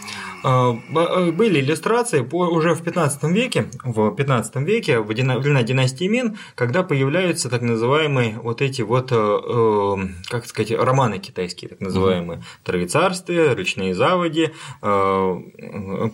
А, 0.43 0.73
э, 0.73 1.31
были 1.31 1.61
иллюстрации 1.61 2.19
уже 2.19 2.75
в 2.75 2.83
15 2.83 3.23
веке, 3.23 3.67
в 3.83 4.11
15 4.11 4.55
веке, 4.57 4.99
в 4.99 5.07
времена 5.07 5.63
династии 5.63 6.07
Мин, 6.07 6.37
когда 6.55 6.83
появляются 6.83 7.49
так 7.49 7.61
называемые 7.61 8.39
вот 8.39 8.61
эти 8.61 8.81
вот, 8.81 9.11
э, 9.11 9.15
э, 9.15 9.95
как 10.29 10.45
сказать, 10.45 10.71
романы 10.71 11.19
китайские, 11.19 11.69
так 11.69 11.79
называемые, 11.79 12.39
угу. 12.39 12.45
Троецарствие, 12.63 13.55
Речные 13.55 13.95
заводи, 13.95 14.51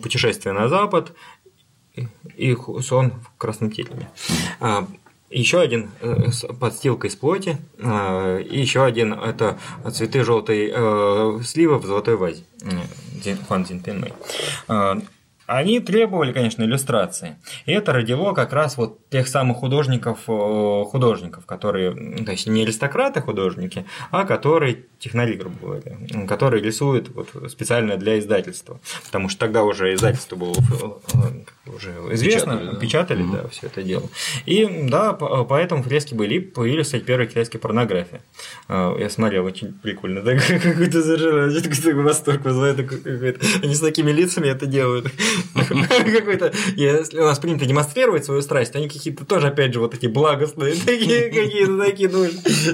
Путешествие 0.02 0.52
на 0.52 0.68
Запад 0.68 1.12
и 2.36 2.56
сон 2.80 3.12
в 3.12 3.38
красном 3.38 3.70
тереме. 3.70 4.08
Еще 5.30 5.60
один 5.60 5.90
с 6.02 6.44
подстилкой 6.46 7.08
из 7.08 7.16
плоти, 7.16 7.56
и 7.78 8.60
еще 8.60 8.84
один 8.84 9.12
это 9.14 9.58
цветы 9.92 10.24
желтой 10.24 10.68
сливы 11.44 11.78
в 11.78 11.86
золотой 11.86 12.16
вазе. 12.16 12.42
Фан 13.48 13.64
Цзиньпинмэй 13.64 14.12
они 15.50 15.80
требовали, 15.80 16.32
конечно, 16.32 16.62
иллюстрации. 16.62 17.36
И 17.66 17.72
это 17.72 17.92
родило 17.92 18.32
как 18.34 18.52
раз 18.52 18.76
вот 18.76 19.08
тех 19.10 19.26
самых 19.26 19.58
художников, 19.58 20.20
э, 20.28 20.84
художников, 20.88 21.44
которые, 21.44 21.92
то 22.24 22.30
есть 22.30 22.46
не 22.46 22.62
аристократы 22.62 23.20
художники, 23.20 23.84
а 24.12 24.24
которые 24.24 24.84
технари, 25.00 25.34
грубо 25.34 25.56
говоря, 25.60 26.26
которые 26.28 26.62
рисуют 26.62 27.08
вот 27.08 27.30
специально 27.50 27.96
для 27.96 28.18
издательства. 28.18 28.80
Потому 29.04 29.28
что 29.28 29.40
тогда 29.40 29.64
уже 29.64 29.92
издательство 29.94 30.36
было 30.36 30.54
э, 30.54 31.70
уже 31.74 31.90
известно, 32.12 32.56
печатали, 32.56 32.72
да, 32.72 32.78
печатали, 32.78 33.22
угу. 33.22 33.32
да 33.32 33.48
все 33.48 33.66
это 33.66 33.82
дело. 33.82 34.08
И 34.46 34.86
да, 34.88 35.14
поэтому 35.14 35.82
фрески 35.82 36.14
были, 36.14 36.38
появились, 36.38 36.86
кстати, 36.86 37.02
первые 37.02 37.28
китайские 37.28 37.60
порнографии. 37.60 38.20
Э, 38.68 38.94
я 39.00 39.10
смотрел, 39.10 39.44
очень 39.46 39.72
прикольно, 39.72 40.22
да, 40.22 40.36
какой-то 40.62 41.02
совершенно 41.02 42.02
восторг 42.02 42.44
вызывает, 42.44 42.78
они 43.64 43.74
с 43.74 43.80
такими 43.80 44.12
лицами 44.12 44.46
это 44.46 44.66
делают. 44.66 45.10
Какой-то, 45.54 46.52
если 46.76 47.20
у 47.20 47.24
нас 47.24 47.38
принято 47.38 47.66
демонстрировать 47.66 48.24
свою 48.24 48.42
страсть, 48.42 48.74
они 48.76 48.88
какие-то 48.88 49.24
тоже, 49.24 49.48
опять 49.48 49.72
же, 49.74 49.80
вот 49.80 49.92
такие 49.92 50.12
благостные, 50.12 50.74
такие 50.74 51.30
какие-то 51.30 51.78
такие, 51.78 52.08
ну, 52.08 52.26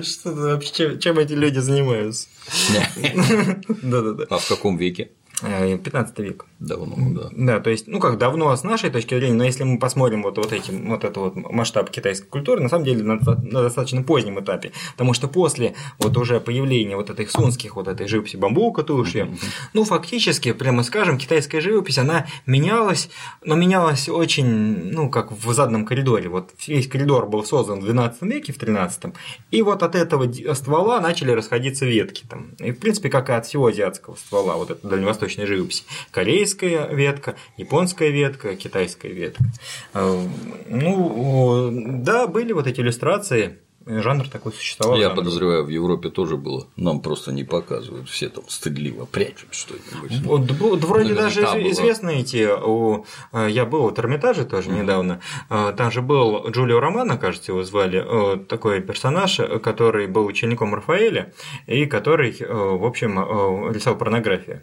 что 0.02 0.32
вообще, 0.32 0.98
чем 0.98 1.18
эти 1.18 1.32
люди 1.32 1.58
занимаются? 1.58 2.28
Да-да-да. 3.82 4.24
А 4.30 4.38
в 4.38 4.48
каком 4.48 4.76
веке? 4.76 5.10
15 5.42 6.18
э, 6.18 6.22
век. 6.22 6.46
Давно, 6.58 6.96
да. 6.98 7.28
Да, 7.32 7.60
то 7.60 7.68
есть, 7.68 7.86
ну 7.86 8.00
как 8.00 8.16
давно 8.16 8.54
с 8.56 8.64
нашей 8.64 8.88
точки 8.88 9.14
зрения, 9.14 9.34
но 9.34 9.44
если 9.44 9.64
мы 9.64 9.78
посмотрим 9.78 10.22
вот, 10.22 10.38
вот, 10.38 10.52
эти, 10.52 10.70
вот 10.70 11.04
этот 11.04 11.16
вот 11.16 11.36
масштаб 11.36 11.90
китайской 11.90 12.26
культуры, 12.26 12.62
на 12.62 12.70
самом 12.70 12.84
деле 12.84 13.02
на, 13.02 13.16
на 13.16 13.62
достаточно 13.62 14.02
позднем 14.02 14.40
этапе, 14.40 14.72
потому 14.92 15.12
что 15.12 15.28
после 15.28 15.74
вот 15.98 16.16
уже 16.16 16.40
появления 16.40 16.96
вот 16.96 17.10
этих 17.10 17.30
сунских, 17.30 17.76
вот 17.76 17.88
этой 17.88 18.08
живописи 18.08 18.36
бамбука 18.36 18.82
туши, 18.82 19.18
mm-hmm. 19.18 19.38
ну 19.74 19.84
фактически, 19.84 20.52
прямо 20.52 20.82
скажем, 20.82 21.18
китайская 21.18 21.60
живопись, 21.60 21.98
она 21.98 22.26
менялась, 22.46 23.10
но 23.44 23.54
менялась 23.54 24.08
очень, 24.08 24.46
ну 24.46 25.10
как 25.10 25.32
в 25.32 25.52
задном 25.52 25.84
коридоре, 25.84 26.30
вот 26.30 26.52
весь 26.66 26.88
коридор 26.88 27.28
был 27.28 27.44
создан 27.44 27.80
в 27.80 27.84
12 27.84 28.22
веке, 28.22 28.54
в 28.54 28.58
13 28.58 29.12
и 29.50 29.60
вот 29.60 29.82
от 29.82 29.94
этого 29.94 30.32
ствола 30.54 31.00
начали 31.00 31.32
расходиться 31.32 31.84
ветки 31.84 32.24
там, 32.26 32.52
и 32.58 32.72
в 32.72 32.78
принципе 32.78 33.10
как 33.10 33.28
и 33.28 33.32
от 33.34 33.44
всего 33.44 33.66
азиатского 33.66 34.14
ствола, 34.14 34.56
вот 34.56 34.70
это 34.70 34.88
дальневосточной 35.26 35.46
живописи, 35.46 35.84
корейская 36.10 36.88
ветка, 36.88 37.36
японская 37.56 38.10
ветка, 38.10 38.56
китайская 38.56 39.12
ветка. 39.12 39.44
Э, 39.94 40.26
ну, 40.68 41.70
да, 42.02 42.26
были 42.26 42.52
вот 42.52 42.66
эти 42.66 42.80
иллюстрации, 42.80 43.58
жанр 43.86 44.28
такой 44.28 44.52
существовал. 44.52 44.96
Я 44.98 45.08
жанр. 45.08 45.16
подозреваю, 45.16 45.64
в 45.64 45.68
Европе 45.68 46.10
тоже 46.10 46.36
было. 46.36 46.66
Нам 46.76 47.00
просто 47.00 47.32
не 47.32 47.44
показывают, 47.44 48.08
все 48.08 48.28
там 48.28 48.44
стыдливо 48.48 49.06
прячут 49.06 49.54
что-нибудь. 49.54 50.20
Вот, 50.24 50.50
вот 50.52 50.84
вроде 50.84 51.14
даже 51.14 51.42
было. 51.42 51.70
известны 51.70 52.20
эти. 52.20 52.48
У, 52.48 53.06
э, 53.32 53.48
я 53.50 53.64
был 53.64 53.88
в 53.88 53.98
Эрмитаже 53.98 54.44
тоже 54.44 54.70
mm-hmm. 54.70 54.82
недавно. 54.82 55.20
Э, 55.50 55.72
там 55.76 55.90
же 55.90 56.02
был 56.02 56.48
Джулио 56.50 56.80
Романо, 56.80 57.16
кажется, 57.16 57.52
его 57.52 57.62
звали, 57.62 58.02
э, 58.04 58.36
такой 58.38 58.80
персонаж, 58.80 59.40
который 59.62 60.06
был 60.06 60.26
учеником 60.26 60.74
Рафаэля 60.74 61.32
и 61.66 61.86
который, 61.86 62.36
в 62.38 62.84
общем, 62.84 63.72
рисовал 63.72 63.98
порнографию. 63.98 64.62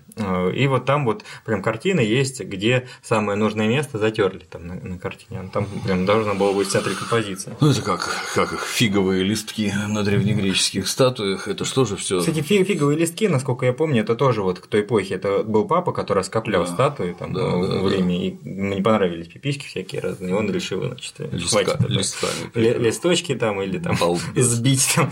И 0.53 0.67
вот 0.67 0.85
там 0.85 1.05
вот 1.05 1.23
прям 1.45 1.61
картина 1.61 1.99
есть, 1.99 2.41
где 2.41 2.87
самое 3.01 3.37
нужное 3.37 3.67
место 3.67 3.97
затерли 3.97 4.45
там 4.49 4.67
на, 4.67 4.75
на 4.75 4.97
картине. 4.97 5.49
Там 5.53 5.65
прям 5.85 6.05
должно 6.05 6.35
было 6.35 6.53
быть 6.53 6.67
в 6.67 6.71
центре 6.71 6.93
композиции. 6.93 7.55
Ну, 7.59 7.71
это 7.71 7.81
как, 7.81 8.09
как 8.33 8.59
фиговые 8.59 9.12
фиговые 9.13 9.23
листки 9.23 9.73
на 9.87 10.03
древнегреческих 10.03 10.87
статуях, 10.87 11.47
это 11.47 11.65
что 11.65 11.85
же 11.85 11.95
все? 11.95 12.19
Кстати, 12.19 12.41
фиговые 12.41 12.97
листки, 12.97 13.27
насколько 13.27 13.65
я 13.65 13.73
помню, 13.73 14.01
это 14.01 14.15
тоже 14.15 14.41
вот 14.41 14.59
к 14.59 14.67
той 14.67 14.81
эпохе, 14.81 15.15
это 15.15 15.43
был 15.43 15.65
папа, 15.65 15.91
который 15.91 16.23
скоплял 16.23 16.65
да. 16.65 16.71
статуи 16.71 17.15
там 17.17 17.33
да, 17.33 17.41
да, 17.41 17.81
время, 17.81 18.07
да. 18.07 18.13
и 18.13 18.35
ему 18.43 18.75
не 18.75 18.81
понравились 18.81 19.27
пиписьки 19.27 19.67
всякие 19.67 20.01
разные, 20.01 20.31
и 20.31 20.33
он 20.33 20.51
решил, 20.51 20.83
значит, 20.83 21.13
Листка, 21.31 21.65
хватит 21.65 21.89
листочки 22.55 23.35
там 23.35 23.61
или 23.61 23.77
там 23.77 23.97
сбить 24.35 24.91
там 24.95 25.09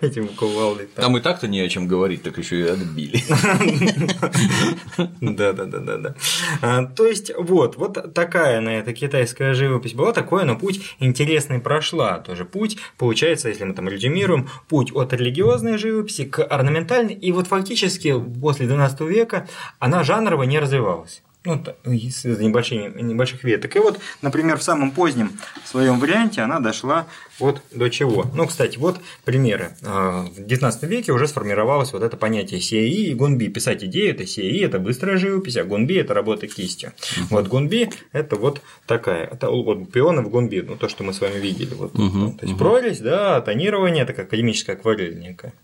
этим 0.00 0.28
кувалдой. 0.28 0.88
Там 0.94 1.16
и 1.16 1.20
так-то 1.20 1.48
не 1.48 1.60
о 1.60 1.68
чем 1.68 1.86
говорить, 1.88 2.22
так 2.22 2.38
еще 2.38 2.60
и 2.60 2.62
отбили. 2.62 3.22
Да, 5.20 5.52
да, 5.52 5.64
да, 5.64 5.78
да, 5.78 5.96
да. 5.96 6.14
А, 6.60 6.84
то 6.84 7.06
есть, 7.06 7.32
вот, 7.36 7.76
вот 7.76 8.14
такая 8.14 8.60
на 8.60 8.70
это 8.70 8.92
китайская 8.92 9.54
живопись 9.54 9.94
была, 9.94 10.12
такое, 10.12 10.44
но 10.44 10.56
путь 10.56 10.80
интересный 10.98 11.60
прошла, 11.60 12.18
тоже 12.18 12.44
путь 12.44 12.76
Получается, 13.00 13.48
если 13.48 13.64
мы 13.64 13.72
там 13.72 13.88
резюмируем, 13.88 14.50
путь 14.68 14.94
от 14.94 15.14
религиозной 15.14 15.78
живописи 15.78 16.26
к 16.26 16.44
орнаментальной, 16.44 17.14
и 17.14 17.32
вот 17.32 17.46
фактически 17.46 18.14
после 18.42 18.66
XII 18.66 19.08
века 19.08 19.48
она 19.78 20.04
жанрово 20.04 20.42
не 20.42 20.58
развивалась 20.58 21.22
ну, 21.44 21.62
из 21.84 22.24
небольших, 22.24 22.96
небольших 22.96 23.44
веток. 23.44 23.74
И 23.74 23.78
вот, 23.78 23.98
например, 24.20 24.58
в 24.58 24.62
самом 24.62 24.90
позднем 24.90 25.38
своем 25.64 25.98
варианте 25.98 26.42
она 26.42 26.60
дошла 26.60 27.06
вот 27.38 27.62
до 27.74 27.88
чего. 27.88 28.26
Ну, 28.34 28.46
кстати, 28.46 28.76
вот 28.76 29.00
примеры. 29.24 29.74
А, 29.82 30.24
в 30.24 30.38
XIX 30.38 30.86
веке 30.86 31.12
уже 31.12 31.26
сформировалось 31.28 31.92
вот 31.94 32.02
это 32.02 32.16
понятие 32.18 32.60
сеи 32.60 33.08
и 33.08 33.14
гунби. 33.14 33.48
Писать 33.48 33.82
идею– 33.84 34.10
это 34.14 34.26
сеи, 34.26 34.62
это 34.62 34.78
быстрая 34.78 35.16
живопись, 35.16 35.56
а 35.56 35.64
гунби– 35.64 35.94
это 35.96 36.12
работа 36.12 36.46
кистью. 36.46 36.92
Uh-huh. 36.98 37.22
Вот 37.30 37.48
гунби– 37.48 37.90
это 38.12 38.36
вот 38.36 38.60
такая, 38.86 39.24
это 39.26 39.48
вот 39.48 39.90
пионы 39.90 40.20
в 40.20 40.28
гунби, 40.28 40.60
ну, 40.60 40.76
то, 40.76 40.90
что 40.90 41.04
мы 41.04 41.14
с 41.14 41.20
вами 41.22 41.38
видели. 41.38 41.72
Вот, 41.72 41.94
uh-huh. 41.94 42.36
То 42.36 42.44
есть, 42.44 42.54
uh-huh. 42.54 42.58
прорезь, 42.58 42.98
да, 42.98 43.40
тонирование– 43.40 44.02
это 44.04 44.12
как 44.12 44.26
академическая 44.26 44.76
акварель 44.76 45.18
некая. 45.18 45.54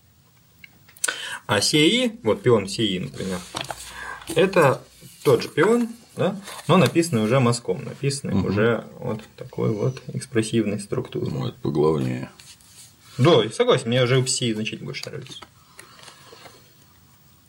А 1.47 1.61
сеи, 1.61 2.19
вот 2.23 2.43
пион 2.43 2.67
сеи, 2.67 2.99
например, 2.99 3.39
это 4.35 4.83
тот 5.27 5.43
же 5.43 5.49
пион, 5.49 5.89
да, 6.17 6.41
но 6.69 6.77
написанный 6.77 7.25
уже 7.25 7.41
мазком, 7.41 7.85
написанный 7.85 8.35
угу. 8.35 8.47
уже 8.47 8.85
вот 9.01 9.21
такой 9.37 9.71
вот 9.73 10.01
экспрессивной 10.15 10.79
структурой. 10.79 11.31
Ну, 11.31 11.49
это 11.49 11.57
поглавнее. 11.61 12.31
Да, 13.19 13.43
согласен, 13.51 13.89
мне 13.89 14.05
уже 14.05 14.23
пси 14.23 14.55
значительно 14.55 14.87
больше 14.87 15.05
нравится. 15.07 15.43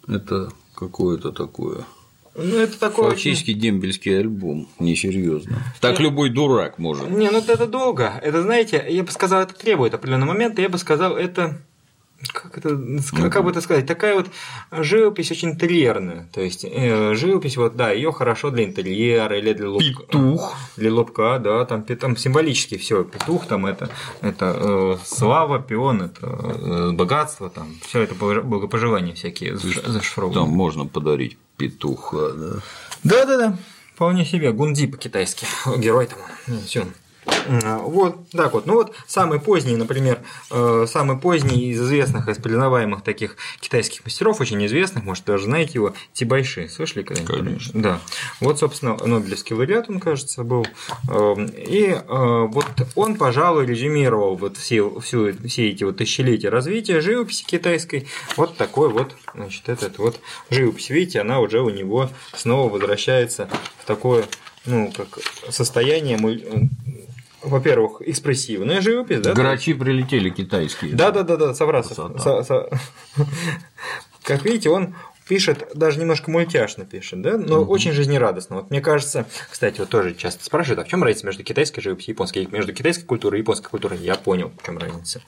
Это 0.07 0.51
какое-то 0.73 1.31
такое. 1.31 1.85
Ну, 2.33 2.57
это 2.57 2.79
такой 2.79 3.11
Фактически 3.11 3.51
очень... 3.51 3.61
дембельский 3.61 4.17
альбом, 4.17 4.67
несерьезно. 4.79 5.61
Так 5.79 5.99
не, 5.99 6.05
любой 6.05 6.31
дурак 6.31 6.79
может. 6.79 7.07
Не, 7.09 7.29
ну 7.29 7.37
это 7.37 7.67
долго. 7.67 8.19
Это, 8.23 8.41
знаете, 8.41 8.83
я 8.89 9.03
бы 9.03 9.11
сказал, 9.11 9.41
это 9.41 9.53
требует 9.53 9.93
определенного 9.93 10.29
момента, 10.29 10.63
я 10.63 10.69
бы 10.69 10.79
сказал, 10.79 11.15
это 11.15 11.61
как 12.33 12.57
это, 12.57 12.79
как, 13.15 13.31
как 13.31 13.43
бы 13.43 13.51
это 13.51 13.61
сказать, 13.61 13.85
такая 13.85 14.15
вот 14.15 14.27
живопись 14.71 15.31
очень 15.31 15.49
интерьерная. 15.49 16.27
То 16.33 16.41
есть 16.41 16.65
э, 16.65 17.13
живопись, 17.13 17.57
вот 17.57 17.75
да, 17.75 17.91
ее 17.91 18.11
хорошо 18.11 18.49
для 18.49 18.63
интерьера 18.63 19.37
или 19.37 19.53
для 19.53 19.69
лобка. 19.69 20.03
Петух. 20.03 20.55
Для 20.77 20.93
лобка, 20.93 21.39
да, 21.39 21.65
там, 21.65 21.83
там 21.83 22.17
символически 22.17 22.77
все. 22.77 23.03
Петух, 23.03 23.45
там 23.45 23.65
это, 23.65 23.89
это 24.21 24.55
э, 24.59 24.97
слава, 25.05 25.59
пион, 25.59 26.01
это 26.01 26.27
э, 26.27 26.91
богатство, 26.91 27.49
там, 27.49 27.67
все 27.85 28.01
это 28.01 28.15
благопожелания 28.15 29.13
всякие 29.13 29.55
зашифрованы. 29.57 30.33
Там 30.33 30.49
можно 30.49 30.85
подарить 30.85 31.37
петуха, 31.57 32.31
да. 32.31 32.59
Да, 33.03 33.25
да, 33.25 33.37
да. 33.37 33.57
Вполне 33.93 34.25
себе. 34.25 34.51
Гунди 34.51 34.85
по-китайски. 34.85 35.45
Герой 35.77 36.07
там. 36.07 36.19
Все. 36.65 36.85
Вот 37.47 38.29
так 38.31 38.53
вот. 38.53 38.65
Ну 38.65 38.73
вот 38.75 38.93
самый 39.07 39.39
поздний, 39.39 39.75
например, 39.75 40.19
э, 40.51 40.85
самый 40.87 41.17
поздний 41.17 41.71
из 41.71 41.81
известных, 41.81 42.27
из 42.27 42.37
признаваемых 42.37 43.03
таких 43.03 43.37
китайских 43.59 44.03
мастеров, 44.05 44.41
очень 44.41 44.65
известных, 44.65 45.03
может, 45.03 45.25
даже 45.25 45.45
знаете 45.45 45.73
его, 45.75 45.93
Тибайши. 46.13 46.67
Слышали 46.69 47.03
когда-нибудь? 47.03 47.45
Конечно. 47.45 47.81
Да. 47.81 47.99
Вот, 48.39 48.59
собственно, 48.59 48.97
Нобелевский 48.97 49.55
лауреат 49.55 49.89
он, 49.89 49.99
кажется, 49.99 50.43
был. 50.43 50.65
Эм, 51.09 51.45
и 51.45 51.87
э, 51.87 52.01
вот 52.07 52.67
он, 52.95 53.15
пожалуй, 53.15 53.65
резюмировал 53.65 54.35
вот 54.35 54.57
все, 54.57 54.99
всю, 54.99 55.31
все 55.47 55.69
эти 55.69 55.83
вот 55.83 55.97
тысячелетия 55.97 56.49
развития 56.49 57.01
живописи 57.01 57.45
китайской. 57.45 58.07
Вот 58.35 58.57
такой 58.57 58.89
вот, 58.89 59.15
значит, 59.33 59.69
этот 59.69 59.97
вот 59.97 60.19
живопись. 60.49 60.89
Видите, 60.89 61.21
она 61.21 61.39
уже 61.39 61.61
у 61.61 61.69
него 61.69 62.09
снова 62.35 62.71
возвращается 62.71 63.49
в 63.79 63.85
такое 63.85 64.25
ну, 64.65 64.91
как 64.91 65.19
состояние 65.49 66.17
во-первых, 67.43 68.01
экспрессивная 68.01 68.81
живопись, 68.81 69.19
да? 69.21 69.33
Грачи 69.33 69.73
прилетели 69.73 70.29
китайские. 70.29 70.93
Да, 70.93 71.11
да, 71.11 71.23
да, 71.23 71.37
да, 71.37 71.53
Саврасов. 71.53 71.97
Как 74.23 74.43
видите, 74.43 74.69
он 74.69 74.95
пишет, 75.27 75.71
даже 75.73 75.99
немножко 75.99 76.31
мультяшно 76.31 76.85
пишет, 76.85 77.21
да, 77.21 77.37
но 77.37 77.61
угу. 77.61 77.71
очень 77.71 77.91
жизнерадостно. 77.91 78.57
Вот 78.57 78.69
мне 78.69 78.81
кажется, 78.81 79.25
кстати, 79.49 79.79
вот 79.79 79.89
тоже 79.89 80.15
часто 80.15 80.43
спрашивают, 80.43 80.79
а 80.79 80.83
в 80.85 80.87
чем 80.87 81.03
разница 81.03 81.25
между 81.25 81.43
китайской 81.43 81.81
живописью 81.81 82.11
и 82.11 82.13
японской? 82.13 82.47
Между 82.47 82.73
китайской 82.73 83.03
культурой 83.05 83.39
и 83.39 83.41
японской 83.41 83.69
культурой 83.69 83.99
я 83.99 84.15
понял, 84.15 84.51
в 84.57 84.65
чем 84.65 84.77
разница. 84.77 85.21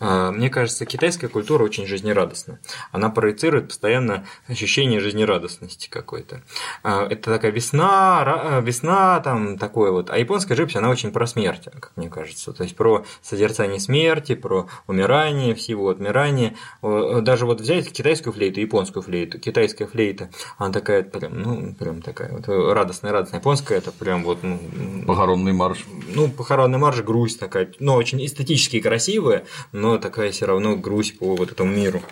А, 0.00 0.30
мне 0.30 0.50
кажется, 0.50 0.84
китайская 0.84 1.28
культура 1.28 1.64
очень 1.64 1.86
жизнерадостна. 1.86 2.58
Она 2.92 3.10
проецирует 3.10 3.68
постоянно 3.68 4.26
ощущение 4.46 5.00
жизнерадостности 5.00 5.88
какой-то. 5.88 6.42
А, 6.82 7.06
это 7.08 7.32
такая 7.32 7.50
весна, 7.50 8.22
а, 8.22 8.60
весна 8.60 9.20
там 9.20 9.58
такое 9.58 9.90
вот. 9.90 10.10
А 10.10 10.18
японская 10.18 10.56
живопись, 10.56 10.76
она 10.76 10.90
очень 10.90 11.12
про 11.12 11.26
смерть, 11.26 11.64
как 11.64 11.92
мне 11.96 12.08
кажется. 12.08 12.52
То 12.52 12.62
есть 12.62 12.76
про 12.76 13.04
созерцание 13.22 13.80
смерти, 13.80 14.34
про 14.34 14.68
умирание 14.86 15.54
всего, 15.54 15.88
отмирание. 15.88 16.56
Даже 16.82 17.46
вот 17.46 17.60
взять 17.60 17.92
китайскую 17.92 18.32
флейту, 18.32 18.60
японскую 18.60 19.02
флейту 19.02 19.38
китайская 19.46 19.86
флейта, 19.86 20.28
она 20.58 20.72
такая 20.72 21.02
прям, 21.04 21.40
ну, 21.40 21.74
прям 21.74 22.02
такая 22.02 22.32
вот 22.32 22.48
радостная, 22.48 23.12
радостная. 23.12 23.40
Японская 23.40 23.78
это 23.78 23.92
прям 23.92 24.24
вот, 24.24 24.42
ну, 24.42 24.58
похоронный 25.06 25.52
марш. 25.52 25.86
Ну, 26.14 26.28
похоронный 26.28 26.78
марш, 26.78 27.00
грусть 27.02 27.38
такая, 27.38 27.72
ну, 27.78 27.94
очень 27.94 28.24
эстетически 28.26 28.80
красивая, 28.80 29.44
но 29.72 29.98
такая 29.98 30.32
все 30.32 30.46
равно 30.46 30.76
грусть 30.76 31.18
по 31.18 31.36
вот 31.36 31.52
этому 31.52 31.72
миру. 31.72 32.02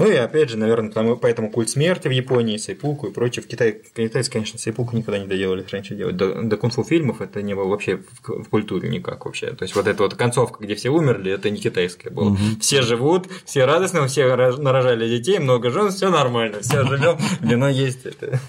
Ну 0.00 0.10
и 0.10 0.14
опять 0.14 0.48
же, 0.48 0.56
наверное, 0.56 0.88
потому, 0.88 1.14
поэтому 1.14 1.50
культ 1.50 1.68
смерти 1.68 2.08
в 2.08 2.10
Японии, 2.10 2.56
Сайпуку 2.56 3.08
и 3.08 3.12
прочее. 3.12 3.42
В 3.42 3.46
Китае, 3.46 3.82
китайцы, 3.94 4.30
конечно, 4.30 4.58
Сайпуку 4.58 4.96
никогда 4.96 5.18
не 5.18 5.26
доделали 5.26 5.62
раньше 5.70 5.94
делать. 5.94 6.16
До, 6.16 6.40
до 6.40 6.56
кунг-фу 6.56 6.84
фильмов 6.84 7.20
это 7.20 7.42
не 7.42 7.54
было 7.54 7.68
вообще 7.68 7.98
в, 7.98 8.44
в 8.44 8.48
культуре 8.48 8.88
никак 8.88 9.26
вообще. 9.26 9.52
То 9.52 9.64
есть 9.64 9.76
вот 9.76 9.86
эта 9.86 10.02
вот 10.02 10.14
концовка, 10.14 10.64
где 10.64 10.74
все 10.74 10.88
умерли, 10.88 11.32
это 11.32 11.50
не 11.50 11.58
китайская 11.58 12.08
была. 12.08 12.28
Угу. 12.28 12.38
Все 12.62 12.80
живут, 12.80 13.28
все 13.44 13.66
радостно, 13.66 14.06
все 14.06 14.26
нарожали 14.56 15.06
детей, 15.06 15.38
много 15.38 15.68
жен, 15.68 15.90
все 15.90 16.08
нормально, 16.08 16.60
все 16.60 16.82
живем, 16.86 17.18
вино 17.42 17.68
есть, 17.68 18.06
это 18.06 18.40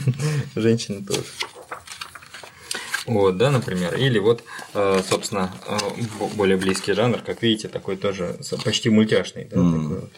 женщины 0.56 1.04
тоже. 1.06 1.22
Вот, 3.06 3.36
да, 3.36 3.52
например. 3.52 3.94
Или 3.94 4.18
вот, 4.18 4.42
э, 4.74 5.00
собственно, 5.08 5.52
э, 5.68 5.76
более 6.34 6.56
близкий 6.56 6.92
жанр, 6.92 7.18
как 7.24 7.40
видите, 7.40 7.68
такой 7.68 7.96
тоже 7.96 8.36
почти 8.64 8.90
мультяшный. 8.90 9.44
Да, 9.44 9.56
mm. 9.58 9.82
такой 9.82 10.00
вот. 10.00 10.12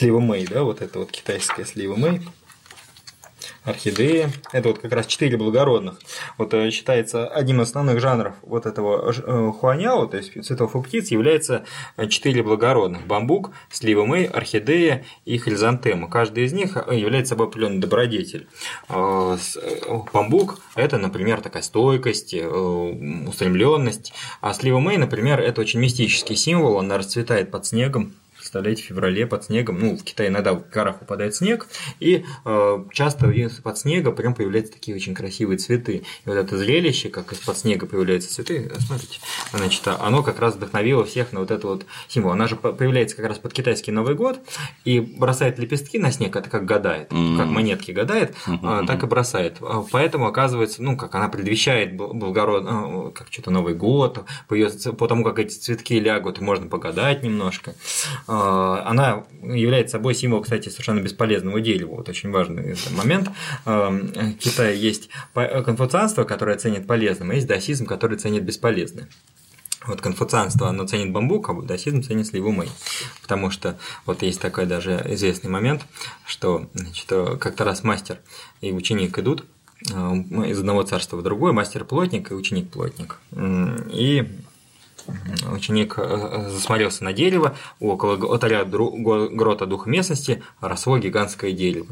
Слива 0.00 0.18
Мэй, 0.18 0.46
да, 0.46 0.62
вот 0.62 0.80
это 0.80 0.98
вот 1.00 1.10
китайская 1.10 1.66
слива 1.66 1.94
Мэй 1.94 2.22
орхидеи. 3.64 4.28
Это 4.52 4.68
вот 4.68 4.78
как 4.78 4.92
раз 4.92 5.06
четыре 5.06 5.36
благородных. 5.36 5.98
Вот 6.38 6.54
э, 6.54 6.70
считается 6.70 7.26
одним 7.28 7.60
из 7.60 7.68
основных 7.68 8.00
жанров 8.00 8.34
вот 8.40 8.64
этого 8.64 9.12
э, 9.12 9.52
хуаняо, 9.52 10.06
то 10.06 10.16
есть 10.16 10.42
цветов 10.42 10.74
и 10.74 10.82
птиц, 10.82 11.10
является 11.10 11.66
э, 11.98 12.06
четыре 12.08 12.42
благородных. 12.42 13.06
Бамбук, 13.06 13.50
слива 13.70 14.06
мэй, 14.06 14.24
орхидея 14.24 15.04
и 15.26 15.36
хризантема. 15.36 16.08
Каждый 16.08 16.44
из 16.44 16.54
них 16.54 16.76
является 16.90 17.30
собой 17.34 17.48
определенный 17.48 17.80
добродетель. 17.80 18.48
Бамбук– 18.88 20.60
это, 20.74 20.96
например, 20.96 21.42
такая 21.42 21.62
стойкость, 21.62 22.32
устремленность. 22.32 24.14
А 24.40 24.54
слива 24.54 24.80
мэй, 24.80 24.96
например, 24.96 25.40
это 25.40 25.60
очень 25.60 25.80
мистический 25.80 26.36
символ, 26.36 26.78
она 26.78 26.96
расцветает 26.96 27.50
под 27.50 27.66
снегом, 27.66 28.14
представляете, 28.50 28.82
в 28.82 28.86
феврале 28.86 29.28
под 29.28 29.44
снегом, 29.44 29.78
ну, 29.78 29.96
в 29.96 30.02
Китае 30.02 30.28
иногда 30.28 30.54
в 30.54 30.68
горах 30.70 30.98
выпадает 30.98 31.36
снег, 31.36 31.68
и 32.00 32.24
э, 32.44 32.84
часто 32.92 33.32
под 33.62 33.78
снега 33.78 34.10
прям 34.10 34.34
появляются 34.34 34.72
такие 34.72 34.96
очень 34.96 35.14
красивые 35.14 35.56
цветы. 35.56 36.02
И 36.24 36.28
вот 36.28 36.34
это 36.34 36.58
зрелище, 36.58 37.10
как 37.10 37.32
из-под 37.32 37.56
снега 37.56 37.86
появляются 37.86 38.28
цветы, 38.28 38.72
смотрите, 38.80 39.20
значит, 39.52 39.86
оно 39.86 40.24
как 40.24 40.40
раз 40.40 40.56
вдохновило 40.56 41.04
всех 41.04 41.32
на 41.32 41.40
вот 41.40 41.52
это 41.52 41.64
вот 41.64 41.86
символ. 42.08 42.32
Она 42.32 42.48
же 42.48 42.56
появляется 42.56 43.14
как 43.14 43.26
раз 43.26 43.38
под 43.38 43.52
китайский 43.52 43.92
Новый 43.92 44.16
год 44.16 44.40
и 44.84 44.98
бросает 44.98 45.60
лепестки 45.60 46.00
на 46.00 46.10
снег, 46.10 46.34
это 46.34 46.50
как 46.50 46.64
гадает, 46.64 47.12
mm-hmm. 47.12 47.36
как 47.36 47.46
монетки 47.46 47.92
гадает, 47.92 48.34
mm-hmm. 48.48 48.86
так 48.86 49.04
и 49.04 49.06
бросает. 49.06 49.58
А 49.60 49.84
поэтому 49.92 50.26
оказывается, 50.26 50.82
ну, 50.82 50.96
как 50.96 51.14
она 51.14 51.28
предвещает 51.28 51.96
благородно, 51.96 53.12
как 53.12 53.28
что-то 53.30 53.52
Новый 53.52 53.74
год, 53.74 54.24
по, 54.48 54.54
ее, 54.54 54.70
по 54.70 55.06
тому, 55.06 55.22
как 55.22 55.38
эти 55.38 55.54
цветки 55.54 56.00
лягут, 56.00 56.40
можно 56.40 56.66
погадать 56.66 57.22
немножко. 57.22 57.76
А, 58.40 58.82
она 58.86 59.24
является 59.42 59.92
собой 59.92 60.14
символ, 60.14 60.40
кстати, 60.40 60.68
совершенно 60.68 61.00
бесполезного 61.00 61.60
дерева. 61.60 61.96
Вот 61.96 62.08
очень 62.08 62.30
важный 62.30 62.76
момент. 62.92 63.30
А, 63.66 63.90
в 63.90 64.32
Китае 64.38 64.80
есть 64.80 65.10
конфуцианство, 65.34 66.24
которое 66.24 66.56
ценит 66.56 66.86
полезным, 66.86 67.30
а 67.30 67.34
есть 67.34 67.46
даосизм, 67.46 67.86
который 67.86 68.16
ценит 68.16 68.42
бесполезное. 68.44 69.08
Вот 69.86 70.00
конфуцианство, 70.02 70.68
оно 70.68 70.86
ценит 70.86 71.10
бамбук, 71.10 71.48
а 71.48 71.54
даосизм 71.54 72.02
ценит 72.02 72.26
сливу 72.26 72.50
мэй. 72.50 72.68
Потому 73.22 73.50
что 73.50 73.78
вот 74.04 74.22
есть 74.22 74.40
такой 74.40 74.66
даже 74.66 75.02
известный 75.08 75.48
момент, 75.50 75.86
что 76.26 76.68
как-то 77.40 77.64
раз 77.64 77.82
мастер 77.82 78.18
и 78.60 78.72
ученик 78.72 79.18
идут 79.18 79.46
из 79.82 80.58
одного 80.58 80.82
царства 80.82 81.16
в 81.16 81.22
другое, 81.22 81.52
мастер-плотник 81.52 82.30
и 82.30 82.34
ученик-плотник. 82.34 83.18
И 83.32 84.28
ученик 85.52 85.94
э, 85.96 86.48
засмотрелся 86.48 87.04
на 87.04 87.12
дерево, 87.12 87.56
около 87.78 88.14
алтаря 88.14 88.64
грота 88.64 89.66
духа 89.66 89.88
местности 89.88 90.42
росло 90.60 90.98
гигантское 90.98 91.52
дерево. 91.52 91.88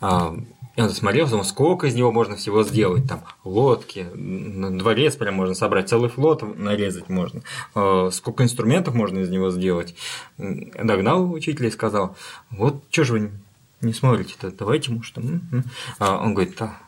А, 0.00 0.36
и 0.76 0.80
он 0.80 0.88
засмотрелся, 0.88 1.32
думал, 1.32 1.44
сколько 1.44 1.86
из 1.86 1.94
него 1.94 2.10
можно 2.10 2.34
всего 2.36 2.64
сделать, 2.64 3.06
там, 3.08 3.22
лодки, 3.44 4.06
дворец 4.12 5.14
прям 5.14 5.34
можно 5.34 5.54
собрать, 5.54 5.88
целый 5.88 6.10
флот 6.10 6.42
нарезать 6.58 7.08
можно, 7.08 7.42
а, 7.74 8.10
сколько 8.10 8.42
инструментов 8.42 8.94
можно 8.94 9.20
из 9.20 9.30
него 9.30 9.50
сделать. 9.50 9.94
Догнал 10.36 11.30
учителя 11.30 11.68
и 11.68 11.72
сказал, 11.72 12.16
вот 12.50 12.82
что 12.90 13.04
же 13.04 13.12
вы 13.12 13.30
не 13.86 13.92
смотрите-то, 13.92 14.50
давайте, 14.50 14.90
может, 14.90 15.16
а 15.98 16.18
он 16.18 16.34
говорит, 16.34 16.56
да, 16.58 16.78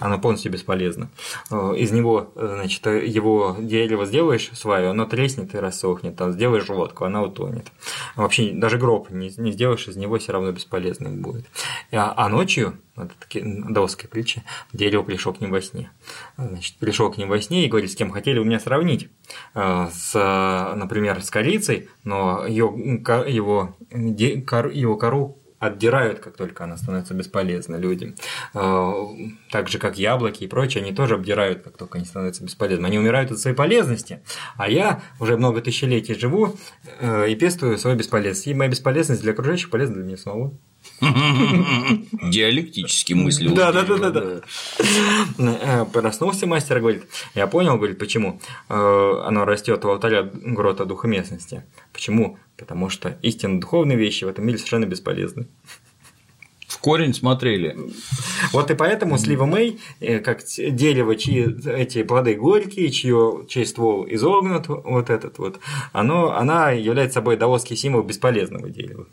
она 0.00 0.18
полностью 0.18 0.50
бесполезна. 0.50 1.08
Э, 1.50 1.74
из 1.76 1.92
него, 1.92 2.32
значит, 2.34 2.84
его 2.86 3.56
дерево 3.58 4.04
сделаешь 4.06 4.50
сваю, 4.52 4.90
оно 4.90 5.06
треснет 5.06 5.54
и 5.54 5.58
рассохнет, 5.58 6.16
там 6.16 6.32
сделаешь 6.32 6.68
лодку, 6.68 7.04
она 7.04 7.22
утонет. 7.22 7.70
Вообще 8.16 8.50
даже 8.52 8.78
гроб 8.78 9.10
не, 9.10 9.32
не 9.36 9.52
сделаешь, 9.52 9.86
из 9.86 9.96
него 9.96 10.18
все 10.18 10.32
равно 10.32 10.50
бесполезным 10.50 11.22
будет. 11.22 11.46
А, 11.92 12.12
а 12.16 12.28
ночью, 12.28 12.78
это 12.96 13.12
такие 13.20 13.44
доски 13.68 14.06
притчи, 14.06 14.42
дерево 14.72 15.02
пришло 15.02 15.32
к 15.32 15.40
ним 15.40 15.52
во 15.52 15.60
сне. 15.60 15.90
Значит, 16.36 16.76
пришел 16.78 17.12
к 17.12 17.16
ним 17.16 17.28
во 17.28 17.40
сне 17.40 17.66
и 17.66 17.68
говорит, 17.68 17.92
с 17.92 17.96
кем 17.96 18.10
хотели 18.10 18.38
вы 18.40 18.46
меня 18.46 18.58
сравнить. 18.58 19.08
Э, 19.54 19.88
с, 19.92 20.12
например, 20.76 21.22
с 21.22 21.30
корицей, 21.30 21.88
но 22.02 22.46
ее, 22.46 22.66
его, 23.28 23.76
его 23.92 24.96
кору 24.96 25.38
отдирают, 25.58 26.20
как 26.20 26.36
только 26.36 26.64
она 26.64 26.76
становится 26.76 27.14
бесполезна 27.14 27.76
людям. 27.76 28.14
А, 28.54 28.92
так 29.50 29.68
же, 29.68 29.78
как 29.78 29.98
яблоки 29.98 30.44
и 30.44 30.48
прочее, 30.48 30.82
они 30.82 30.92
тоже 30.92 31.14
обдирают, 31.14 31.62
как 31.62 31.76
только 31.76 31.98
они 31.98 32.06
становятся 32.06 32.44
бесполезными. 32.44 32.88
Они 32.88 32.98
умирают 32.98 33.30
от 33.30 33.38
своей 33.38 33.56
полезности, 33.56 34.20
а 34.56 34.68
я 34.68 35.02
уже 35.20 35.36
много 35.36 35.60
тысячелетий 35.60 36.14
живу 36.14 36.56
э, 37.00 37.30
и 37.30 37.34
пестую 37.36 37.78
свою 37.78 37.96
бесполезность. 37.96 38.46
И 38.46 38.54
моя 38.54 38.70
бесполезность 38.70 39.22
для 39.22 39.32
окружающих 39.32 39.70
полезна 39.70 39.96
для 39.96 40.04
меня 40.04 40.16
самого. 40.16 40.52
Диалектически 42.30 43.12
мысли. 43.12 43.48
Да, 43.48 43.72
да, 43.72 43.82
да, 43.82 43.96
да, 43.98 44.10
да. 44.10 44.40
Э, 45.38 45.84
проснулся 45.84 46.46
мастер, 46.46 46.80
говорит, 46.80 47.04
я 47.34 47.46
понял, 47.46 47.76
говорит, 47.76 47.98
почему 47.98 48.40
э, 48.68 48.74
оно 49.24 49.44
растет 49.44 49.84
у 49.84 49.90
алтаря 49.90 50.22
грота 50.22 50.84
духоместности. 50.84 51.64
Почему? 51.92 52.38
Потому 52.56 52.88
что 52.88 53.18
истинно 53.22 53.60
духовные 53.60 53.98
вещи 53.98 54.24
в 54.24 54.28
этом 54.28 54.46
мире 54.46 54.58
совершенно 54.58 54.86
бесполезны. 54.86 55.46
Корень 56.86 57.14
смотрели. 57.14 57.76
Вот 58.52 58.70
и 58.70 58.76
поэтому 58.76 59.18
слива 59.18 59.44
Мэй, 59.44 59.80
э, 59.98 60.20
как 60.20 60.44
дерево, 60.56 61.16
чьи 61.16 61.44
эти 61.68 62.04
плоды 62.04 62.36
горькие, 62.36 62.90
чье, 62.92 63.44
чей 63.48 63.66
ствол 63.66 64.06
изогнут, 64.08 64.68
вот 64.68 65.10
этот 65.10 65.38
вот, 65.38 65.58
оно, 65.92 66.36
она 66.36 66.70
является 66.70 67.14
собой 67.14 67.36
даосский 67.36 67.74
символ 67.74 68.04
бесполезного 68.04 68.70
дерева. 68.70 69.08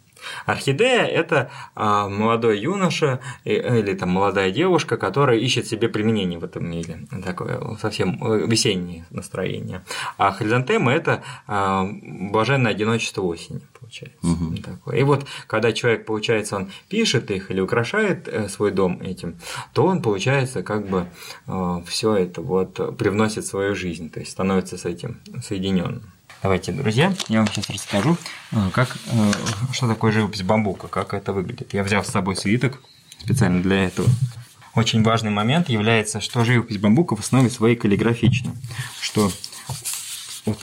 Орхидея– 0.46 1.02
это 1.06 1.50
а, 1.74 2.08
молодой 2.10 2.60
юноша 2.60 3.22
или 3.44 3.96
там 3.96 4.10
молодая 4.10 4.52
девушка, 4.52 4.96
которая 4.96 5.40
ищет 5.40 5.66
себе 5.66 5.90
применение 5.90 6.38
в 6.38 6.44
этом 6.44 6.70
мире. 6.70 7.08
Такое 7.26 7.60
совсем 7.82 8.24
э, 8.24 8.46
весеннее 8.46 9.08
настроение. 9.10 9.84
А 10.20 10.32
хризантема– 10.32 10.94
это 10.94 11.24
а, 11.48 11.90
блаженное 11.92 12.72
одиночество 12.72 13.24
осени 13.24 13.62
получается. 13.94 14.18
Угу. 14.24 14.58
Такое. 14.58 14.98
И 14.98 15.04
вот 15.04 15.28
когда 15.48 15.72
человек, 15.72 16.06
получается, 16.06 16.56
он 16.56 16.72
пишет 16.90 17.32
их 17.32 17.52
или 17.52 17.60
украшает 17.60 18.28
э, 18.28 18.50
свой 18.50 18.72
дом 18.72 19.02
этим, 19.02 19.36
то 19.74 19.86
он, 19.86 20.02
получается, 20.02 20.64
как 20.64 20.88
бы 20.88 21.08
э, 21.48 21.82
все 21.88 22.16
это 22.16 22.42
вот 22.42 22.98
привносит 22.98 23.46
в 23.46 23.48
свою 23.48 23.76
жизнь, 23.76 24.10
то 24.10 24.20
есть 24.20 24.32
становится 24.32 24.78
с 24.78 24.86
этим 24.86 25.20
соединенным. 25.44 26.04
Давайте, 26.42 26.74
друзья, 26.74 27.14
я 27.30 27.40
вам 27.40 27.48
сейчас 27.48 27.70
расскажу, 27.70 28.18
э, 28.52 28.70
как, 28.74 28.98
э, 29.12 29.32
что 29.72 29.88
такое 29.88 30.12
живопись 30.12 30.42
бамбука, 30.44 30.88
как 30.88 31.14
это 31.14 31.34
выглядит. 31.34 31.74
Я 31.74 31.84
взял 31.84 32.04
с 32.04 32.08
собой 32.08 32.36
свиток 32.36 32.82
специально 33.20 33.62
для 33.62 33.86
этого. 33.86 34.10
очень 34.76 35.04
важный 35.04 35.30
момент 35.30 35.70
является, 35.70 36.20
что 36.20 36.44
живопись 36.44 36.78
бамбука 36.78 37.16
в 37.16 37.20
основе 37.20 37.50
своей 37.50 37.76
каллиграфична. 37.76 38.56
Что 39.00 39.32
вот, 40.46 40.58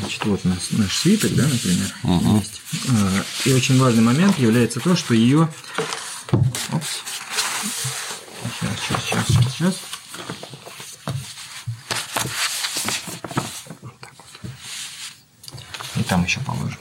значит, 0.00 0.24
вот 0.26 0.40
у 0.44 0.48
нас 0.48 0.68
наш 0.70 0.96
свиток, 0.96 1.34
да, 1.34 1.44
например, 1.46 1.94
Мгм. 2.02 2.38
есть. 2.38 2.60
А, 2.88 3.24
И 3.44 3.52
очень 3.52 3.78
важный 3.80 4.02
момент 4.02 4.38
является 4.38 4.80
то, 4.80 4.96
что 4.96 5.14
ее... 5.14 5.48
Опс. 6.72 7.00
Сейчас, 8.60 8.78
сейчас, 8.80 9.04
сейчас, 9.04 9.26
сейчас, 9.28 9.52
сейчас. 9.54 9.74
Вот 13.82 14.00
так 14.00 14.12
вот. 14.18 14.50
И 15.96 16.02
там 16.04 16.24
еще 16.24 16.40
положим. 16.40 16.78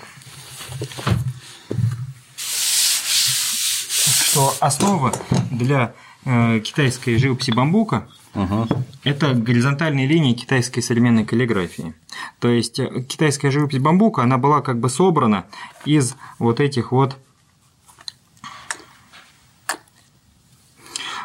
Что 4.32 4.56
основа 4.60 5.14
для 5.52 5.94
э, 6.26 6.60
китайской 6.60 7.18
живописи 7.18 7.52
бамбука 7.52 8.08
Мгм. 8.34 8.68
это 9.04 9.34
горизонтальные 9.34 10.06
линии 10.06 10.34
китайской 10.34 10.82
современной 10.82 11.26
каллиграфии. 11.26 11.94
То 12.40 12.50
есть 12.50 12.80
э, 12.80 13.04
китайская 13.04 13.50
живопись 13.50 13.80
бамбука, 13.80 14.22
она 14.22 14.38
была 14.38 14.62
как 14.62 14.80
бы 14.80 14.90
собрана 14.90 15.46
из 15.84 16.16
вот 16.38 16.60
этих 16.60 16.92
вот 16.92 17.18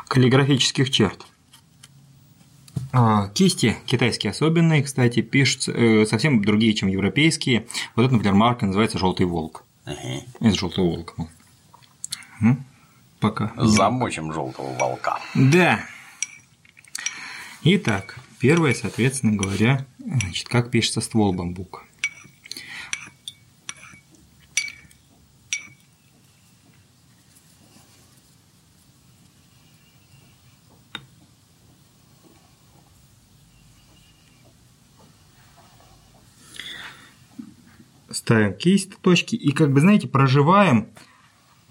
каллиграфических 0.09 0.91
черт. 0.91 1.27
А, 2.93 3.29
Кисти 3.29 3.77
китайские 3.87 4.31
особенные, 4.31 4.85
кстати, 4.85 5.21
пишутся 5.21 5.73
э, 5.73 6.07
совсем 6.07 6.43
другие, 6.43 6.75
чем 6.75 6.89
европейские. 6.89 7.67
Вот 7.97 8.05
это, 8.05 8.15
например, 8.15 8.35
марка 8.35 8.67
называется 8.67 8.99
желтый 8.99 9.27
волк. 9.27 9.65
Ага. 9.85 10.23
Из 10.41 10.55
желтого 10.55 10.87
волка. 10.87 11.27
Пока. 13.19 13.53
Замочим 13.57 14.33
желтого 14.33 14.73
волка. 14.79 15.19
Да. 15.35 15.81
Итак, 17.67 18.21
первое, 18.41 18.75
соответственно 18.75 19.37
говоря, 19.37 19.87
значит, 19.97 20.49
как 20.49 20.71
пишется 20.71 21.01
ствол 21.01 21.33
бамбука. 21.33 21.81
Ставим 38.11 38.53
кисть 38.53 38.99
точки 38.99 39.37
и, 39.37 39.53
как 39.53 39.73
бы, 39.73 39.81
знаете, 39.81 40.07
проживаем 40.07 40.89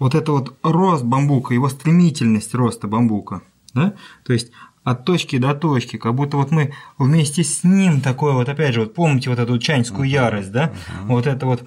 вот 0.00 0.16
это 0.16 0.32
вот 0.32 0.58
рост 0.64 1.04
бамбука, 1.04 1.54
его 1.54 1.68
стремительность 1.68 2.52
роста 2.52 2.88
бамбука, 2.88 3.42
да? 3.74 3.94
То 4.24 4.32
есть 4.32 4.50
от 4.84 5.04
точки 5.04 5.38
до 5.38 5.54
точки, 5.54 5.96
как 5.96 6.14
будто 6.14 6.36
вот 6.36 6.50
мы 6.50 6.74
вместе 6.98 7.42
с 7.42 7.64
ним 7.64 8.00
такое 8.00 8.34
вот, 8.34 8.48
опять 8.48 8.74
же, 8.74 8.80
вот 8.80 8.94
помните 8.94 9.30
вот 9.30 9.38
эту 9.38 9.58
чаньскую 9.58 10.08
ярость, 10.08 10.52
да? 10.52 10.72
Вот 11.04 11.26
это 11.26 11.46
вот 11.46 11.64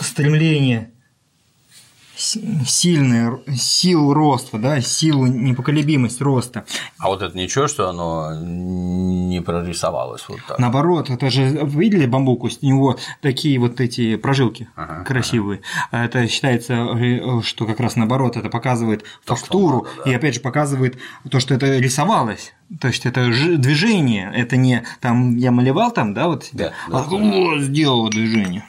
стремление 0.00 0.90
с- 2.16 2.38
сильное, 2.66 3.38
силу 3.56 4.12
роста, 4.14 4.58
да, 4.58 4.80
силу 4.80 5.26
непоколебимость 5.26 6.20
роста. 6.20 6.64
А 6.98 7.08
вот 7.08 7.22
это 7.22 7.36
ничего, 7.36 7.66
что 7.68 7.88
оно 7.88 8.34
не 8.44 9.40
прорисовалось 9.40 10.24
вот 10.28 10.38
так? 10.46 10.58
Наоборот, 10.58 11.10
это 11.10 11.30
же 11.30 11.44
видели 11.64 12.06
бамбук, 12.06 12.44
у 12.44 12.48
него 12.62 12.98
такие 13.20 13.58
вот 13.58 13.80
эти 13.80 14.16
прожилки 14.16 14.68
Ага, 14.76 15.04
красивые. 15.04 15.60
А 15.90 16.04
Это 16.04 16.26
считается, 16.28 16.74
э, 16.74 17.42
что 17.42 17.66
как 17.66 17.80
раз 17.80 17.96
наоборот, 17.96 18.36
это 18.36 18.48
показывает 18.50 19.04
То, 19.24 19.34
фактуру 19.34 19.82
надо, 19.84 20.04
да. 20.04 20.10
и 20.10 20.14
опять 20.14 20.34
же 20.34 20.40
показывает 20.40 20.98
то, 21.30 21.40
что 21.40 21.54
это 21.54 21.78
рисовалось. 21.78 22.52
То 22.80 22.88
есть 22.88 23.06
это 23.06 23.26
движение, 23.26 24.32
это 24.34 24.56
не 24.56 24.84
там 25.00 25.36
я 25.36 25.50
малевал 25.50 25.90
там, 25.92 26.14
да, 26.14 26.28
вот, 26.28 26.48
Да, 26.52 26.72
а 26.88 27.04
да, 27.08 27.58
сделал 27.60 28.08
движение. 28.08 28.64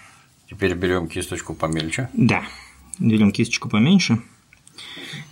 Теперь 0.50 0.74
берем 0.76 1.08
кисточку 1.08 1.54
помельче. 1.54 2.10
Да, 2.14 2.44
делим 3.04 3.32
кисточку 3.32 3.70
поменьше 3.70 4.22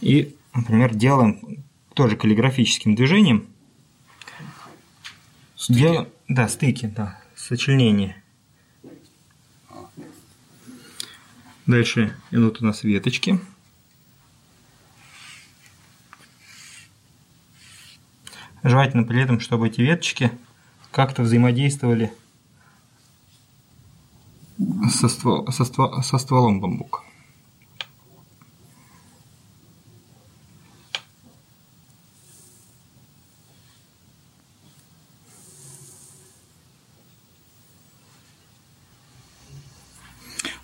и, 0.01 0.35
например, 0.53 0.93
делаем 0.93 1.63
тоже 1.93 2.15
каллиграфическим 2.15 2.95
движением. 2.95 3.47
Стыки. 5.55 5.79
Делаем, 5.79 6.07
да, 6.27 6.47
стыки, 6.47 6.85
да, 6.85 7.21
сочленение. 7.35 8.21
Дальше 11.65 12.15
идут 12.31 12.61
у 12.61 12.65
нас 12.65 12.83
веточки. 12.83 13.39
Желательно 18.63 19.03
при 19.03 19.21
этом, 19.21 19.39
чтобы 19.39 19.67
эти 19.67 19.81
веточки 19.81 20.31
как-то 20.91 21.23
взаимодействовали 21.23 22.13
со, 24.91 25.07
ствол- 25.07 25.49
со 25.51 25.63
ствол- 25.63 26.03
со 26.03 26.17
стволом 26.17 26.59
бамбука. 26.59 27.01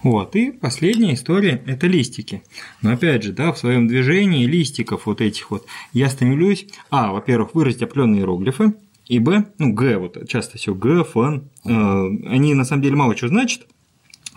Вот, 0.08 0.38
и 0.38 0.52
последняя 0.54 1.16
история– 1.16 1.62
это 1.68 1.86
листики. 1.86 2.42
Но 2.82 2.94
опять 2.94 3.24
же, 3.24 3.34
да, 3.34 3.52
в 3.52 3.58
своем 3.58 3.90
движении 3.90 4.46
листиков 4.46 5.06
вот 5.06 5.20
этих 5.20 5.52
вот 5.52 5.66
я 5.92 6.10
стремлюсь, 6.10 6.66
а, 6.90 7.12
во-первых, 7.12 7.56
выразить 7.56 7.84
определенные 7.84 8.22
иероглифы, 8.22 8.74
и 9.08 9.20
б, 9.20 9.48
ну, 9.58 9.74
г, 9.74 9.98
вот 9.98 10.30
часто 10.30 10.58
все 10.58 10.74
г, 10.74 11.04
фан, 11.04 11.50
э, 11.66 11.70
они 11.70 12.54
на 12.54 12.64
самом 12.64 12.84
деле 12.84 12.96
мало 12.96 13.16
чего 13.16 13.28
значат. 13.28 13.68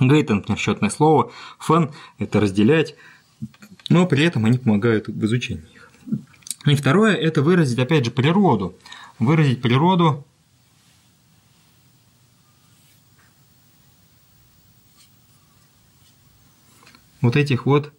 Г– 0.00 0.20
это, 0.20 0.34
например, 0.34 0.58
счетное 0.58 0.90
слово, 0.90 1.30
фан– 1.60 1.92
это 2.18 2.40
разделять, 2.40 2.96
но 3.88 4.08
при 4.08 4.24
этом 4.24 4.46
они 4.46 4.58
помогают 4.58 5.06
в 5.06 5.24
изучении 5.24 5.68
их. 5.72 5.88
И 6.66 6.74
второе– 6.74 7.14
это 7.14 7.42
выразить, 7.42 7.78
опять 7.78 8.06
же, 8.06 8.10
природу. 8.10 8.74
Выразить 9.20 9.62
природу 9.62 10.26
вот 17.20 17.36
этих 17.36 17.66
вот 17.66 17.92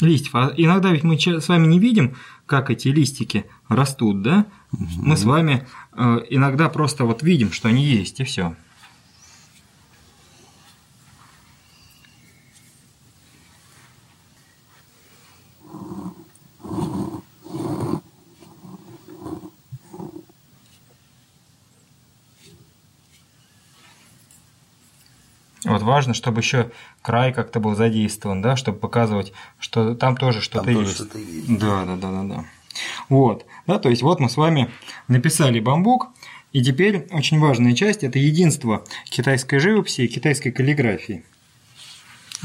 листьев. 0.00 0.34
А 0.34 0.52
иногда 0.56 0.90
ведь 0.90 1.02
мы 1.02 1.18
с 1.18 1.48
вами 1.48 1.66
не 1.66 1.78
видим, 1.78 2.16
как 2.46 2.70
эти 2.70 2.88
листики 2.88 3.46
растут, 3.68 4.22
да? 4.22 4.46
Мы 4.72 5.16
с 5.16 5.24
вами 5.24 5.66
э, 5.92 6.20
иногда 6.30 6.68
просто 6.68 7.04
вот 7.04 7.22
видим, 7.22 7.52
что 7.52 7.68
они 7.68 7.84
есть, 7.84 8.20
и 8.20 8.24
все. 8.24 8.56
Вот 25.70 25.79
важно, 25.90 26.14
чтобы 26.14 26.40
еще 26.40 26.70
край 27.02 27.32
как-то 27.32 27.60
был 27.60 27.74
задействован, 27.74 28.40
да, 28.40 28.56
чтобы 28.56 28.78
показывать, 28.78 29.32
что 29.58 29.94
там 29.94 30.16
тоже 30.16 30.40
что-то 30.40 30.70
есть. 30.70 30.94
что-то 30.94 31.18
есть. 31.18 31.58
Да, 31.58 31.84
да, 31.84 31.96
да, 31.96 32.10
да, 32.10 32.22
да. 32.22 32.44
Вот, 33.08 33.44
да, 33.66 33.78
то 33.78 33.90
есть 33.90 34.02
вот 34.02 34.20
мы 34.20 34.30
с 34.30 34.36
вами 34.36 34.70
написали 35.08 35.60
бамбук, 35.60 36.08
и 36.52 36.62
теперь 36.62 37.06
очень 37.10 37.38
важная 37.38 37.74
часть– 37.74 38.02
это 38.04 38.18
единство 38.18 38.84
китайской 39.04 39.58
живописи 39.58 40.02
и 40.02 40.08
китайской 40.08 40.50
каллиграфии. 40.50 41.24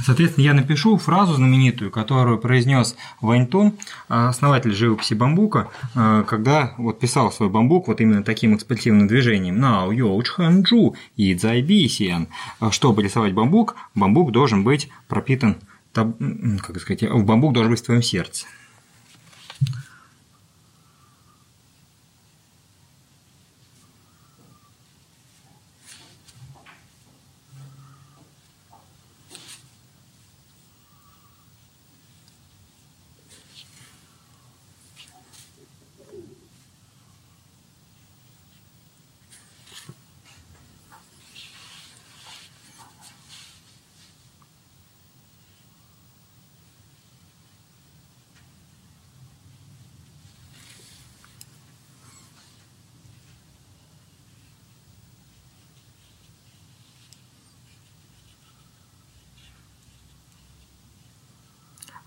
Соответственно, 0.03 0.43
я 0.43 0.53
напишу 0.53 0.97
фразу 0.97 1.35
знаменитую, 1.35 1.91
которую 1.91 2.37
произнес 2.37 2.95
Ваньтун, 3.21 3.73
основатель 4.07 4.73
живописи 4.73 5.13
бамбука, 5.13 5.69
э, 5.95 6.23
когда 6.27 6.73
вот 6.77 6.99
писал 6.99 7.31
свой 7.31 7.49
бамбук 7.49 7.87
вот 7.87 8.01
именно 8.01 8.23
таким 8.23 8.55
экспрессивным 8.55 9.07
движением. 9.07 9.63
Now 9.63 9.89
you 9.89 10.21
чханчжу 10.23 10.95
и 11.15 11.33
цзайбисиан. 11.33 12.27
Чтобы 12.71 13.03
рисовать 13.03 13.33
бамбук, 13.33 13.75
бамбук 13.95 14.31
должен 14.31 14.63
быть 14.63 14.89
пропитан, 15.07 15.57
как 15.93 16.79
сказать, 16.79 17.09
бамбук 17.09 17.53
должен 17.53 17.71
быть 17.71 17.81
в 17.81 17.85
твоем 17.85 18.01
сердце. 18.01 18.45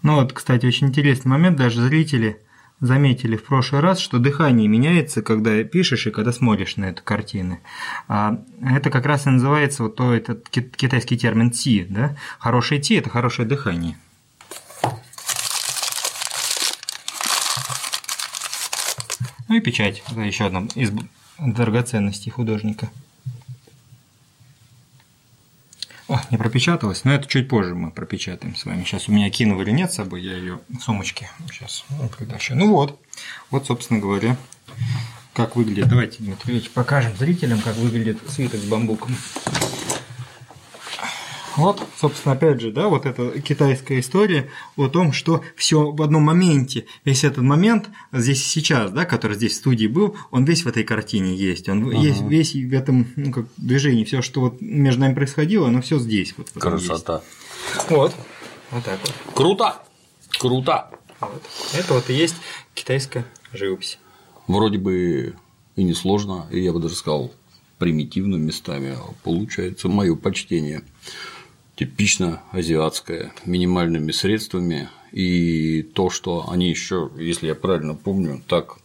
Ну 0.09 0.15
вот, 0.15 0.33
кстати, 0.33 0.65
очень 0.65 0.87
интересный 0.87 1.29
момент, 1.29 1.59
даже 1.59 1.87
зрители 1.87 2.41
заметили 2.81 3.37
в 3.37 3.45
прошлый 3.45 3.83
раз, 3.83 3.99
что 3.99 4.19
дыхание 4.19 4.67
меняется, 4.67 5.21
когда 5.21 5.63
пишешь 5.65 6.07
и 6.07 6.11
когда 6.11 6.33
смотришь 6.33 6.77
на 6.77 6.87
эту 6.87 7.03
картину. 7.03 7.61
А 8.09 8.43
это 8.63 8.89
как 8.89 9.05
раз 9.05 9.27
и 9.27 9.29
называется 9.29 9.83
вот 9.83 9.97
то, 9.97 10.15
этот 10.15 10.49
китайский 10.49 11.19
термин 11.19 11.51
«ти», 11.51 11.85
да? 11.85 12.17
Хорошее 12.39 12.81
«ти»– 12.81 12.95
это 12.97 13.11
хорошее 13.11 13.47
дыхание. 13.47 13.99
Ну 19.49 19.57
и 19.57 19.61
печать, 19.61 20.03
это 20.11 20.21
еще 20.21 20.47
одна 20.47 20.69
из 20.75 20.91
драгоценностей 21.39 22.33
художника. 22.33 22.89
О, 26.09 26.18
не 26.31 26.37
пропечаталась, 26.39 27.05
но 27.05 27.13
это 27.13 27.27
чуть 27.27 27.49
позже 27.49 27.75
мы 27.75 27.91
пропечатаем 27.91 28.55
с 28.57 28.65
вами. 28.65 28.85
Сейчас 28.85 29.09
у 29.09 29.13
меня 29.13 29.31
кинул 29.31 29.61
или 29.63 29.71
нет 29.71 29.93
с 29.93 29.97
собой, 29.97 30.23
я 30.23 30.37
ее 30.37 30.61
в 30.69 30.81
сумочке 30.81 31.31
сейчас 31.51 31.85
притащу. 32.17 32.55
Ну 32.55 32.73
вот, 32.73 33.01
вот, 33.51 33.67
собственно 33.67 34.01
говоря, 34.01 34.37
как 35.35 35.57
выглядит. 35.57 35.89
Давайте, 35.89 36.17
Дмитрий 36.19 36.55
Ильич, 36.55 36.71
покажем 36.71 37.17
зрителям, 37.17 37.61
как 37.61 37.77
выглядит 37.77 38.19
свиток 38.29 38.61
с 38.61 38.65
бамбуком. 38.65 39.17
Вот, 41.59 41.83
собственно, 42.01 42.37
опять 42.37 42.61
же, 42.61 42.71
да, 42.71 42.87
вот 42.87 43.05
эта 43.05 43.41
китайская 43.41 43.99
история 43.99 44.49
о 44.77 44.87
том, 44.87 45.13
что 45.13 45.43
все 45.57 45.91
в 45.91 46.01
одном 46.03 46.23
моменте, 46.23 46.87
весь 47.05 47.25
этот 47.25 47.43
момент 47.43 47.91
здесь 48.13 48.41
и 48.41 48.49
сейчас, 48.49 48.93
да, 48.93 49.05
который 49.05 49.37
здесь 49.37 49.55
в 49.55 49.57
студии 49.57 49.89
был, 49.89 50.17
он 50.31 50.45
весь 50.45 50.65
в 50.65 50.69
этой 50.69 50.85
картине 50.85 51.35
есть, 51.35 51.69
он 51.69 51.89
ага. 51.89 51.97
есть 51.97 52.23
весь 52.23 52.55
в 52.55 52.73
этом 52.73 53.09
ну, 53.17 53.33
как, 53.33 53.47
движении, 53.57 54.05
все, 54.05 54.23
что 54.23 54.41
вот 54.41 54.61
между 54.61 55.01
нами 55.01 55.15
происходило, 55.15 55.67
оно 55.67 55.83
все 55.83 55.99
здесь. 55.99 56.33
Вот, 56.37 56.49
Красота. 56.51 57.23
Есть. 57.75 57.91
Вот, 57.91 58.15
вот 58.71 58.85
так 58.85 59.01
вот. 59.01 59.35
Круто, 59.35 59.83
круто. 60.39 60.91
Вот. 61.19 61.43
Это 61.75 61.95
вот 61.95 62.09
и 62.09 62.15
есть 62.15 62.37
китайская 62.75 63.27
живопись. 63.53 63.99
Вроде 64.47 64.79
бы 64.79 65.35
и 65.75 65.83
несложно, 65.83 66.47
и 66.53 66.61
я 66.61 66.73
бы 66.73 66.79
даже 66.79 66.95
сказал 66.95 67.33
примитивно 67.79 68.37
местами, 68.37 68.97
получается 69.25 69.89
мое 69.89 70.15
почтение 70.15 70.85
типично 71.79 72.43
азиатская, 72.51 73.33
минимальными 73.45 74.11
средствами, 74.11 74.89
и 75.13 75.83
то, 75.83 76.11
что 76.11 76.51
они 76.51 76.69
еще, 76.69 77.11
если 77.17 77.47
я 77.47 77.55
правильно 77.55 77.95
помню, 77.95 78.43
так 78.49 78.79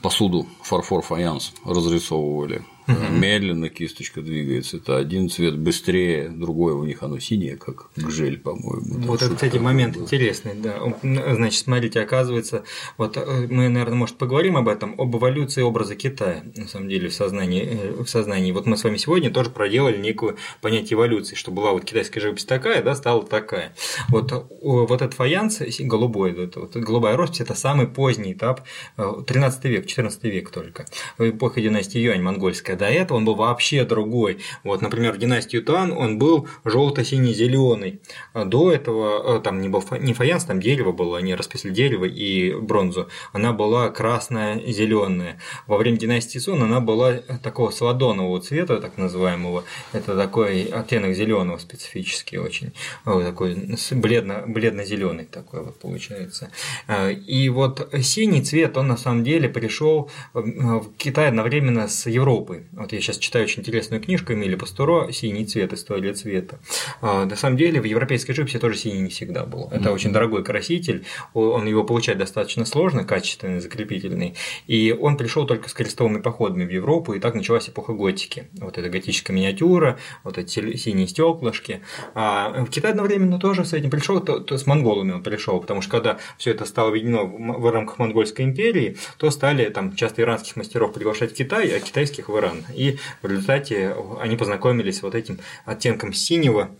посуду 0.00 0.46
фарфор 0.62 1.02
фаянс 1.02 1.52
разрисовывали 1.64 2.62
Угу. 2.86 3.12
Медленно 3.12 3.68
кисточка 3.68 4.20
двигается. 4.20 4.76
Это 4.76 4.96
один 4.96 5.30
цвет 5.30 5.58
быстрее, 5.58 6.28
другой 6.28 6.74
у 6.74 6.84
них 6.84 7.02
оно 7.02 7.18
синее, 7.18 7.56
как 7.56 7.88
гжель, 7.96 8.38
по-моему. 8.38 9.06
Вот 9.06 9.22
это, 9.22 9.34
кстати, 9.34 9.56
момент 9.56 9.96
был. 9.96 10.04
интересный, 10.04 10.54
да. 10.54 10.78
Значит, 11.02 11.60
смотрите, 11.60 12.00
оказывается, 12.00 12.64
вот 12.98 13.16
э, 13.16 13.46
мы, 13.50 13.68
наверное, 13.68 13.96
может, 13.96 14.16
поговорим 14.16 14.56
об 14.56 14.68
этом, 14.68 15.00
об 15.00 15.16
эволюции 15.16 15.62
образа 15.62 15.96
Китая, 15.96 16.42
на 16.56 16.68
самом 16.68 16.88
деле, 16.88 17.08
в 17.08 17.14
сознании. 17.14 17.62
Э, 17.64 18.02
в 18.02 18.08
сознании. 18.08 18.52
Вот 18.52 18.66
мы 18.66 18.76
с 18.76 18.84
вами 18.84 18.96
сегодня 18.96 19.30
тоже 19.30 19.50
проделали 19.50 19.96
некую 19.96 20.36
понятие 20.60 20.96
эволюции, 20.96 21.34
что 21.34 21.50
была 21.50 21.72
вот 21.72 21.84
китайская 21.84 22.20
живопись 22.20 22.44
такая, 22.44 22.82
да, 22.82 22.94
стала 22.94 23.24
такая. 23.24 23.74
Вот, 24.08 24.32
вот 24.60 25.02
этот 25.02 25.14
фаянс 25.14 25.60
голубой, 25.80 26.32
это, 26.32 26.60
вот, 26.60 26.76
голубая 26.76 27.16
роспись– 27.16 27.40
это 27.40 27.54
самый 27.54 27.86
поздний 27.86 28.32
этап, 28.32 28.62
13 28.96 29.64
э, 29.64 29.68
век, 29.68 29.86
14 29.86 30.24
век 30.24 30.50
только, 30.50 30.86
эпоха 31.18 31.60
династии 31.60 31.98
Юань, 31.98 32.22
монгольская 32.22 32.73
до 32.76 32.86
этого 32.86 33.18
он 33.18 33.24
был 33.24 33.34
вообще 33.34 33.84
другой. 33.84 34.38
Вот, 34.62 34.82
например, 34.82 35.12
в 35.12 35.18
династии 35.18 35.58
Тан 35.58 35.92
он 35.92 36.18
был 36.18 36.48
желто-синий-зеленый. 36.64 38.00
До 38.34 38.72
этого 38.72 39.38
э, 39.38 39.40
там 39.40 39.60
не, 39.60 39.68
был, 39.68 39.82
не 40.00 40.14
фаянс, 40.14 40.44
там 40.44 40.60
дерево 40.60 40.92
было, 40.92 41.18
они 41.18 41.34
расписали 41.34 41.72
дерево 41.72 42.04
и 42.04 42.54
бронзу. 42.54 43.08
Она 43.32 43.52
была 43.52 43.90
красная-зеленая. 43.90 45.38
Во 45.66 45.76
время 45.76 45.96
династии 45.98 46.38
Сун 46.38 46.62
она 46.62 46.80
была 46.80 47.14
такого 47.42 47.70
сладонового 47.70 48.40
цвета, 48.40 48.80
так 48.80 48.98
называемого. 48.98 49.64
Это 49.92 50.16
такой 50.16 50.64
оттенок 50.64 51.14
зеленого 51.14 51.58
специфический 51.58 52.38
очень. 52.38 52.72
Такой 53.04 53.56
бледно, 53.92 54.44
бледно-зеленый 54.46 55.24
такой 55.24 55.64
вот 55.64 55.78
получается. 55.78 56.50
Э, 56.88 57.12
и 57.12 57.48
вот 57.48 57.88
синий 58.02 58.42
цвет, 58.42 58.76
он 58.76 58.88
на 58.88 58.96
самом 58.96 59.24
деле 59.24 59.48
пришел 59.48 60.10
в 60.32 60.92
Китай 60.96 61.28
одновременно 61.28 61.88
с 61.88 62.06
Европой. 62.06 62.63
Вот 62.72 62.92
я 62.92 63.00
сейчас 63.00 63.18
читаю 63.18 63.44
очень 63.44 63.60
интересную 63.60 64.02
книжку 64.02 64.32
Эмили 64.32 64.54
Пастуро 64.54 65.10
«Синий 65.12 65.46
цвет. 65.46 65.72
История 65.72 66.14
цвета». 66.14 66.58
А, 67.00 67.24
на 67.24 67.36
самом 67.36 67.56
деле 67.56 67.80
в 67.80 67.84
европейской 67.84 68.32
живописи 68.32 68.58
тоже 68.58 68.76
синий 68.76 69.02
не 69.02 69.10
всегда 69.10 69.44
был. 69.44 69.68
Это 69.70 69.88
mm-hmm. 69.88 69.92
очень 69.92 70.12
дорогой 70.12 70.44
краситель, 70.44 71.04
он 71.32 71.66
его 71.66 71.84
получать 71.84 72.18
достаточно 72.18 72.64
сложно, 72.64 73.04
качественный, 73.04 73.60
закрепительный, 73.60 74.34
и 74.66 74.92
он 74.92 75.16
пришел 75.16 75.46
только 75.46 75.68
с 75.68 75.72
крестовыми 75.72 76.20
походами 76.20 76.64
в 76.64 76.70
Европу, 76.70 77.14
и 77.14 77.20
так 77.20 77.34
началась 77.34 77.68
эпоха 77.68 77.92
готики. 77.92 78.48
Вот 78.54 78.78
эта 78.78 78.88
готическая 78.88 79.36
миниатюра, 79.36 79.98
вот 80.22 80.38
эти 80.38 80.76
синие 80.76 81.06
стеклышки. 81.06 81.80
А 82.14 82.64
в 82.64 82.70
Китай 82.70 82.92
одновременно 82.92 83.38
тоже 83.38 83.64
с 83.64 83.72
этим 83.72 83.90
пришел, 83.90 84.20
то, 84.20 84.40
то 84.40 84.56
с 84.56 84.66
монголами 84.66 85.12
он 85.12 85.22
пришел, 85.22 85.60
потому 85.60 85.80
что 85.80 85.90
когда 85.90 86.18
все 86.38 86.50
это 86.50 86.64
стало 86.64 86.90
введено 86.90 87.26
в 87.26 87.70
рамках 87.70 87.98
монгольской 87.98 88.42
империи, 88.42 88.96
то 89.18 89.30
стали 89.30 89.68
там 89.68 89.94
часто 89.96 90.22
иранских 90.22 90.56
мастеров 90.56 90.92
приглашать 90.92 91.32
в 91.32 91.34
Китай, 91.34 91.68
а 91.76 91.80
китайских 91.80 92.28
в 92.28 92.38
Иран 92.38 92.53
экран. 92.54 92.74
И 92.74 92.98
в 93.22 93.26
результате 93.26 93.96
они 94.20 94.36
познакомились 94.36 95.02
вот 95.02 95.14
этим 95.14 95.38
оттенком 95.64 96.12
синего 96.12 96.70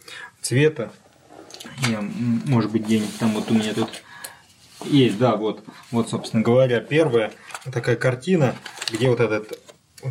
цвета. 0.40 0.92
Я, 1.88 2.02
может 2.46 2.70
быть, 2.70 2.84
где 2.84 3.02
там 3.18 3.32
вот 3.32 3.50
у 3.50 3.54
меня 3.54 3.72
тут 3.72 3.88
есть, 4.84 5.18
да, 5.18 5.36
вот, 5.36 5.64
вот, 5.90 6.10
собственно 6.10 6.42
говоря, 6.42 6.80
первая 6.80 7.32
такая 7.72 7.96
картина, 7.96 8.54
где 8.92 9.08
вот 9.08 9.20
этот 9.20 9.58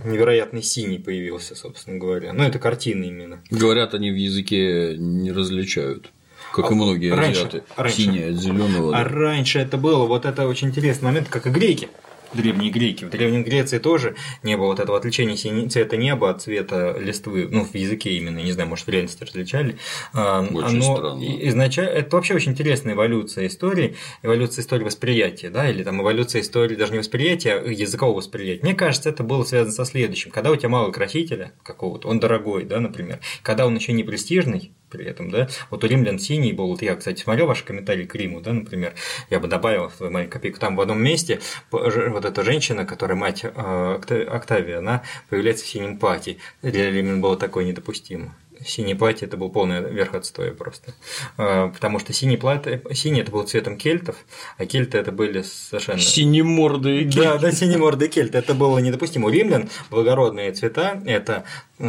невероятный 0.04 0.64
синий 0.64 0.98
появился, 0.98 1.56
собственно 1.56 2.00
говоря. 2.00 2.34
Ну, 2.34 2.44
это 2.44 2.58
картина 2.58 3.04
именно. 3.04 3.44
Говорят, 3.52 3.94
они 3.94 4.10
в 4.10 4.16
языке 4.16 4.96
не 4.98 5.32
различают. 5.32 6.12
Как 6.52 6.72
а 6.72 6.74
и 6.74 6.76
многие 6.76 7.14
раньше, 7.14 7.42
азиаты. 7.42 7.64
Раньше. 7.76 7.98
Синее 7.98 8.30
от 8.30 8.36
зеленого. 8.36 8.98
А 8.98 9.04
да. 9.04 9.10
раньше 9.10 9.60
это 9.60 9.78
было, 9.78 10.06
вот 10.06 10.26
это 10.26 10.48
очень 10.48 10.70
интересный 10.70 11.06
момент, 11.06 11.30
как 11.30 11.46
и 11.46 11.50
греки 11.52 11.90
древние 12.36 12.72
греки. 12.72 13.06
В 13.06 13.10
Древней 13.10 13.44
Греции 13.44 13.78
тоже 13.78 14.16
не 14.42 14.58
было 14.58 14.68
вот 14.68 14.80
этого 14.80 14.98
отличения 14.98 15.36
цвета 15.68 15.98
неба 15.98 16.30
от 16.30 16.42
цвета 16.42 16.96
листвы, 17.00 17.48
ну, 17.50 17.66
в 17.66 17.76
языке 17.76 18.12
именно, 18.12 18.40
не 18.40 18.52
знаю, 18.52 18.70
может, 18.70 18.88
в 18.88 18.90
реальности 18.90 19.24
различали. 19.24 19.78
А, 20.14 20.42
очень 20.42 20.82
Оно 20.82 20.96
странно. 20.98 21.24
Изначально, 21.48 21.90
это 21.90 22.16
вообще 22.16 22.34
очень 22.34 22.52
интересная 22.52 22.94
эволюция 22.94 23.48
истории, 23.48 23.96
эволюция 24.22 24.64
истории 24.64 24.84
восприятия, 24.84 25.50
да, 25.50 25.70
или 25.70 25.84
там 25.84 26.02
эволюция 26.02 26.42
истории 26.42 26.76
даже 26.76 26.92
не 26.94 27.00
восприятия, 27.00 27.54
а 27.54 27.68
языкового 27.68 28.18
восприятия. 28.18 28.64
Мне 28.64 28.74
кажется, 28.74 29.10
это 29.10 29.24
было 29.24 29.44
связано 29.44 29.74
со 29.74 29.86
следующим. 29.86 30.32
Когда 30.32 30.52
у 30.52 30.56
тебя 30.56 30.70
мало 30.70 30.92
красителя 30.92 31.54
какого-то, 31.64 32.08
он 32.08 32.20
дорогой, 32.20 32.66
да, 32.66 32.80
например, 32.80 33.20
когда 33.42 33.66
он 33.66 33.76
еще 33.76 33.94
не 33.94 34.04
престижный, 34.04 34.72
при 34.94 35.06
этом, 35.06 35.32
да. 35.32 35.50
Вот 35.72 35.84
у 35.84 35.88
римлян 35.88 36.20
синий 36.20 36.54
был, 36.54 36.68
вот 36.68 36.84
я, 36.84 36.96
кстати, 36.96 37.22
смотрел 37.22 37.48
ваши 37.48 37.66
комментарии 37.66 38.06
к 38.06 38.14
Риму, 38.14 38.40
да, 38.42 38.54
например, 38.54 38.94
я 39.32 39.40
бы 39.40 39.48
добавил 39.48 39.90
в 39.90 40.00
маленькую 40.02 40.32
копейку, 40.32 40.60
там 40.60 40.76
в 40.76 40.82
одном 40.82 41.02
месте 41.04 41.40
вот 41.72 42.26
эта 42.26 42.44
женщина, 42.44 42.86
которая 42.86 43.18
мать 43.18 43.44
э, 43.44 44.28
Октавия, 44.30 44.78
она 44.78 45.04
появляется 45.30 45.66
в 45.66 45.68
синем 45.68 45.98
платье. 45.98 46.38
Для 46.62 46.92
римлян 46.92 47.20
было 47.20 47.36
такое 47.36 47.66
недопустимо 47.66 48.36
синее 48.66 48.96
платье 48.96 49.28
это 49.28 49.38
был 49.38 49.50
полный 49.50 49.82
верх 49.82 50.16
отстоя 50.16 50.52
просто. 50.52 50.94
А, 51.38 51.70
потому 51.70 52.00
что 52.00 52.14
синий 52.14 52.38
платье, 52.38 52.82
синий 52.94 53.22
это 53.22 53.32
был 53.32 53.44
цветом 53.44 53.78
кельтов, 53.78 54.16
а 54.58 54.66
кельты 54.66 54.98
это 54.98 55.12
были 55.12 55.42
совершенно... 55.42 56.00
Синемордые 56.00 57.04
кельты. 57.04 57.20
Да, 57.20 57.38
да, 57.38 57.52
синемордые 57.52 58.10
кельты. 58.10 58.38
Это 58.38 58.54
было 58.54 58.80
недопустимо. 58.80 59.28
У 59.28 59.30
римлян 59.30 59.70
благородные 59.90 60.52
цвета– 60.52 61.02
это 61.06 61.46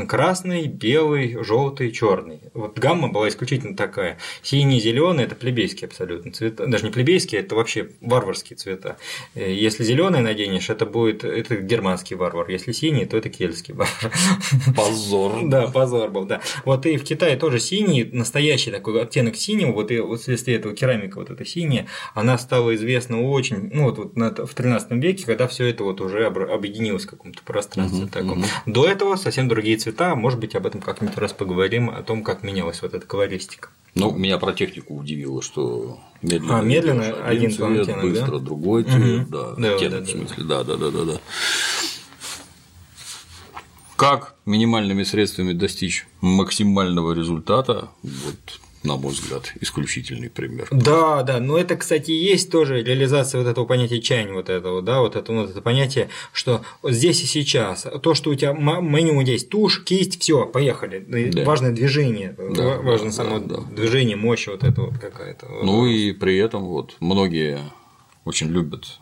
красный, 0.07 0.66
белый, 0.66 1.39
желтый, 1.43 1.91
черный. 1.93 2.41
Вот 2.53 2.79
гамма 2.79 3.09
была 3.09 3.29
исключительно 3.29 3.77
такая. 3.77 4.19
Синий, 4.43 4.81
зеленый 4.81 5.25
это 5.25 5.35
плебейские 5.35 5.89
абсолютно 5.89 6.33
цвета. 6.33 6.66
Даже 6.66 6.85
не 6.85 6.91
плебейские, 6.91 7.41
это 7.41 7.55
вообще 7.55 7.91
варварские 8.01 8.57
цвета. 8.57 8.97
Э, 9.35 9.53
если 9.53 9.85
зеленый 9.85 10.21
наденешь, 10.21 10.71
это 10.71 10.87
будет 10.87 11.25
это 11.25 11.57
германский 11.57 12.15
варвар. 12.15 12.49
Если 12.51 12.73
синий, 12.73 13.07
то 13.07 13.16
это 13.16 13.29
кельтский 13.29 13.75
варвар. 13.75 14.12
Позор. 14.77 15.45
Да, 15.55 15.69
позор 15.69 16.11
был, 16.11 16.25
да. 16.25 16.41
Вот 16.65 16.87
и 16.87 16.97
в 16.97 17.05
Китае 17.05 17.37
тоже 17.37 17.61
синий, 17.61 18.05
настоящий 18.05 18.71
такой 18.71 19.01
оттенок 19.01 19.37
синего, 19.37 19.73
вот 19.73 19.91
и 19.91 20.01
вот 20.01 20.21
вследствие 20.21 20.57
этого 20.57 20.75
керамика 20.75 21.19
вот 21.19 21.31
эта 21.31 21.45
синяя, 21.45 21.87
она 22.15 22.39
стала 22.39 22.75
известна 22.75 23.23
очень, 23.23 23.71
ну 23.73 23.85
вот, 23.85 23.99
вот 23.99 24.51
в 24.51 24.55
13 24.55 24.91
веке, 24.93 25.27
когда 25.27 25.47
все 25.47 25.66
это 25.66 25.85
вот 25.85 26.01
уже 26.01 26.27
объединилось 26.27 27.05
в 27.05 27.11
каком-то 27.11 27.43
пространстве 27.45 28.07
таком. 28.07 28.45
До 28.66 28.89
этого 28.89 29.16
совсем 29.16 29.49
другие 29.49 29.77
цвета, 29.77 29.84
может 30.15 30.40
быть, 30.40 30.55
об 30.55 30.66
этом 30.66 30.81
как-нибудь 30.81 31.16
раз 31.19 31.32
поговорим, 31.32 31.90
о 31.90 32.02
том, 32.02 32.23
как 32.23 32.43
менялась 32.43 32.82
вот 32.82 32.94
эта 32.94 33.06
колористика. 33.06 33.70
Ну, 33.94 34.11
меня 34.11 34.39
про 34.39 34.52
технику 34.52 34.97
удивило, 34.97 35.40
что 35.40 36.01
медленно, 36.20 36.59
а, 36.59 36.62
медленно 36.62 37.24
один, 37.24 37.52
цвет, 37.52 37.82
оттенок, 37.82 38.02
быстро 38.02 38.39
да? 38.39 38.39
другой 38.39 38.82
цвет, 38.82 39.23
угу. 39.23 39.31
да, 39.31 39.55
да, 39.56 39.74
оттенок, 39.74 40.01
да, 40.01 40.05
в 40.05 40.11
смысле, 40.11 40.44
да, 40.44 40.65
да, 40.65 40.77
да, 40.77 40.90
да, 40.90 41.05
да. 41.05 41.20
Как 43.97 44.35
минимальными 44.44 45.05
средствами 45.05 45.52
достичь 45.52 46.09
максимального 46.20 47.12
результата? 47.12 47.90
Вот 48.02 48.61
на 48.85 48.97
мой 48.97 49.12
взгляд, 49.12 49.52
исключительный 49.61 50.28
пример. 50.28 50.69
Да, 50.70 51.23
да, 51.23 51.40
но 51.40 51.59
это, 51.59 51.77
кстати, 51.77 52.11
есть 52.11 52.51
тоже 52.51 52.82
реализация 52.82 53.40
вот 53.40 53.48
этого 53.48 53.65
понятия 53.65 54.01
чань, 54.01 54.32
вот 54.32 54.51
этого, 54.51 54.82
да, 54.82 55.01
вот 55.01 55.16
это, 55.16 55.32
вот 55.32 55.51
это 55.51 55.61
понятие, 55.62 56.11
что 56.32 56.62
здесь 56.82 57.23
и 57.23 57.27
сейчас, 57.27 57.86
то, 58.02 58.15
что 58.15 58.31
у 58.31 58.35
тебя 58.35 58.52
минимум 58.52 59.24
есть 59.24 59.48
тушь, 59.48 59.82
кисть, 59.82 60.20
все, 60.20 60.47
поехали. 60.47 60.98
Да. 60.98 61.44
Важное 61.44 61.73
движение, 61.73 62.36
да, 62.39 62.77
важно 62.77 63.06
да, 63.06 63.12
само 63.12 63.39
да, 63.39 63.61
движение, 63.74 64.16
мощь 64.16 64.47
вот 64.47 64.62
это 64.62 64.82
вот 64.82 64.98
какая-то. 64.98 65.48
Ну 65.62 65.86
и 65.86 66.12
при 66.12 66.36
этом 66.36 66.65
вот 66.65 66.97
многие 67.01 67.59
очень 68.24 68.48
любят 68.48 68.98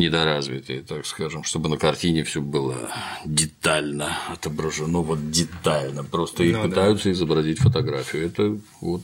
недоразвитые, 0.00 0.82
так 0.82 1.06
скажем, 1.06 1.44
чтобы 1.44 1.68
на 1.68 1.76
картине 1.76 2.24
все 2.24 2.40
было 2.40 2.90
детально 3.24 4.16
отображено, 4.28 5.00
вот 5.00 5.30
детально. 5.30 6.02
Просто 6.02 6.42
их 6.42 6.56
ну, 6.56 6.64
пытаются 6.64 7.04
да. 7.04 7.12
изобразить 7.12 7.58
фотографию. 7.58 8.26
Это 8.26 8.58
вот 8.80 9.02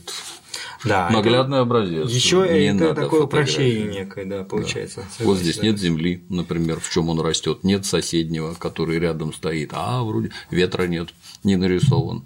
да, 0.83 1.09
наглядный 1.09 1.57
это... 1.57 1.61
образец. 1.61 2.09
Еще 2.09 2.45
это 2.45 2.93
такое 2.93 3.21
упрощение 3.21 4.01
некое, 4.01 4.25
да, 4.25 4.43
получается. 4.43 5.05
Да. 5.19 5.25
Вот 5.25 5.37
здесь 5.37 5.61
нет 5.61 5.79
земли, 5.79 6.23
например, 6.29 6.79
в 6.79 6.89
чем 6.89 7.09
он 7.09 7.21
растет, 7.21 7.63
нет 7.63 7.85
соседнего, 7.85 8.53
который 8.55 8.99
рядом 8.99 9.33
стоит, 9.33 9.71
а 9.73 10.03
вроде 10.03 10.31
ветра 10.51 10.83
нет, 10.87 11.13
не 11.43 11.55
нарисован. 11.55 12.25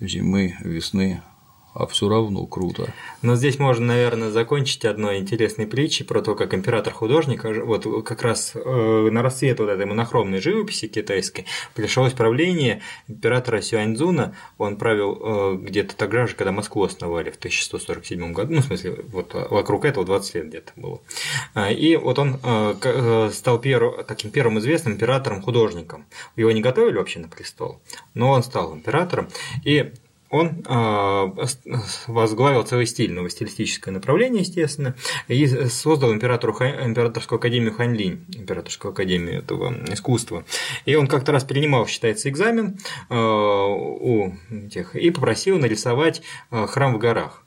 Зимы, 0.00 0.56
весны, 0.60 1.22
а 1.74 1.86
все 1.86 2.08
равно 2.08 2.46
круто. 2.46 2.92
Но 3.20 3.34
здесь 3.34 3.58
можно, 3.58 3.86
наверное, 3.86 4.30
закончить 4.30 4.84
одной 4.84 5.18
интересной 5.18 5.66
притчей 5.66 6.04
про 6.04 6.22
то, 6.22 6.36
как 6.36 6.54
император-художник, 6.54 7.44
вот 7.64 8.04
как 8.04 8.22
раз 8.22 8.52
э, 8.54 9.08
на 9.10 9.22
рассвет 9.22 9.58
вот 9.58 9.68
этой 9.68 9.84
монохромной 9.84 10.40
живописи 10.40 10.86
китайской 10.86 11.46
пришлось 11.74 12.12
правление 12.12 12.82
императора 13.08 13.60
Сюаньцзуна, 13.60 14.36
он 14.56 14.76
правил 14.76 15.18
э, 15.20 15.56
где-то 15.62 15.96
тогда 15.96 16.28
же, 16.28 16.36
когда 16.36 16.52
Москву 16.52 16.84
основали 16.84 17.30
в 17.30 17.36
1147 17.36 18.32
году, 18.32 18.54
ну, 18.54 18.60
в 18.60 18.64
смысле, 18.64 19.04
вот 19.08 19.34
вокруг 19.34 19.84
этого 19.84 20.06
20 20.06 20.34
лет 20.36 20.48
где-то 20.48 20.72
было. 20.76 21.00
А, 21.54 21.72
и 21.72 21.96
вот 21.96 22.20
он 22.20 22.38
э, 22.42 23.30
стал 23.32 23.58
первым, 23.58 24.04
таким 24.04 24.30
первым 24.30 24.60
известным 24.60 24.94
императором-художником. 24.94 26.06
Его 26.36 26.52
не 26.52 26.60
готовили 26.60 26.98
вообще 26.98 27.18
на 27.18 27.28
престол, 27.28 27.80
но 28.14 28.30
он 28.30 28.44
стал 28.44 28.74
императором, 28.74 29.28
и 29.64 29.92
он 30.34 30.64
а, 30.66 31.32
возглавил 32.08 32.64
целый 32.64 32.86
стиль, 32.86 33.12
новое 33.12 33.30
стилистическое 33.30 33.94
направление, 33.94 34.40
естественно, 34.40 34.96
и 35.28 35.46
создал 35.46 36.12
императору, 36.12 36.52
императорскую 36.54 37.38
академию 37.38 37.72
Ханьлинь, 37.72 38.24
императорскую 38.34 38.90
академию 38.90 39.38
этого 39.38 39.72
искусства. 39.92 40.44
И 40.86 40.96
он 40.96 41.06
как-то 41.06 41.30
раз 41.30 41.44
принимал, 41.44 41.86
считается, 41.86 42.28
экзамен 42.28 42.78
а, 43.08 43.66
у 43.66 44.34
тех 44.72 44.96
и 44.96 45.10
попросил 45.10 45.56
нарисовать 45.56 46.22
а, 46.50 46.66
храм 46.66 46.94
в 46.94 46.98
горах. 46.98 47.43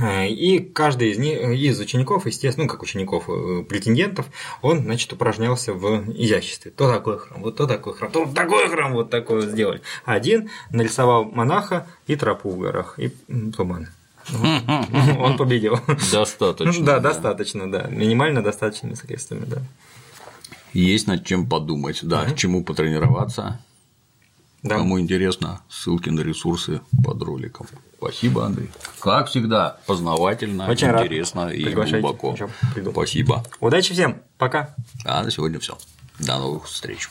Э, 0.00 0.28
и 0.28 0.60
каждый 0.60 1.10
из, 1.10 1.18
них, 1.18 1.38
из 1.40 1.78
учеников, 1.80 2.26
естественно, 2.26 2.64
ну, 2.64 2.70
как 2.70 2.82
учеников, 2.82 3.28
э, 3.28 3.64
претендентов, 3.68 4.26
он, 4.62 4.82
значит, 4.82 5.12
упражнялся 5.12 5.72
в 5.72 6.10
изяществе. 6.12 6.70
То 6.70 6.90
такой 6.90 7.18
храм, 7.18 7.42
вот 7.42 7.56
то 7.56 7.66
такой 7.66 7.94
храм, 7.94 8.10
то 8.10 8.26
такой 8.26 8.68
храм, 8.68 8.92
вот 8.92 9.10
такой 9.10 9.42
вот 9.42 9.50
сделали. 9.50 9.80
Один 10.04 10.50
нарисовал 10.70 11.24
монаха 11.24 11.86
и 12.06 12.16
тропу 12.16 12.50
в 12.50 12.58
горах, 12.58 12.98
и 12.98 13.10
туман. 13.56 13.88
Он 15.18 15.36
победил. 15.36 15.78
Достаточно. 16.12 16.84
Да, 16.84 16.98
достаточно, 16.98 17.70
да. 17.70 17.88
Минимально 17.88 18.42
достаточными 18.42 18.94
средствами, 18.94 19.44
да. 19.44 19.58
Есть 20.72 21.06
над 21.06 21.24
чем 21.24 21.46
подумать, 21.46 22.00
да, 22.02 22.24
к 22.24 22.36
чему 22.36 22.64
потренироваться. 22.64 23.60
Да. 24.64 24.78
Кому 24.78 24.98
интересно, 24.98 25.60
ссылки 25.68 26.08
на 26.08 26.20
ресурсы 26.20 26.80
под 27.04 27.22
роликом. 27.22 27.66
Спасибо, 27.98 28.46
Андрей. 28.46 28.70
Как 28.98 29.28
всегда, 29.28 29.78
познавательно, 29.86 30.66
Очень 30.68 30.88
интересно 30.88 31.44
рад. 31.44 31.54
и 31.54 31.64
глубоко. 31.68 32.34
Спасибо. 32.90 33.44
Удачи 33.60 33.92
всем. 33.92 34.22
Пока. 34.38 34.74
А 35.04 35.22
на 35.22 35.30
сегодня 35.30 35.58
все. 35.60 35.76
До 36.18 36.38
новых 36.38 36.64
встреч. 36.66 37.10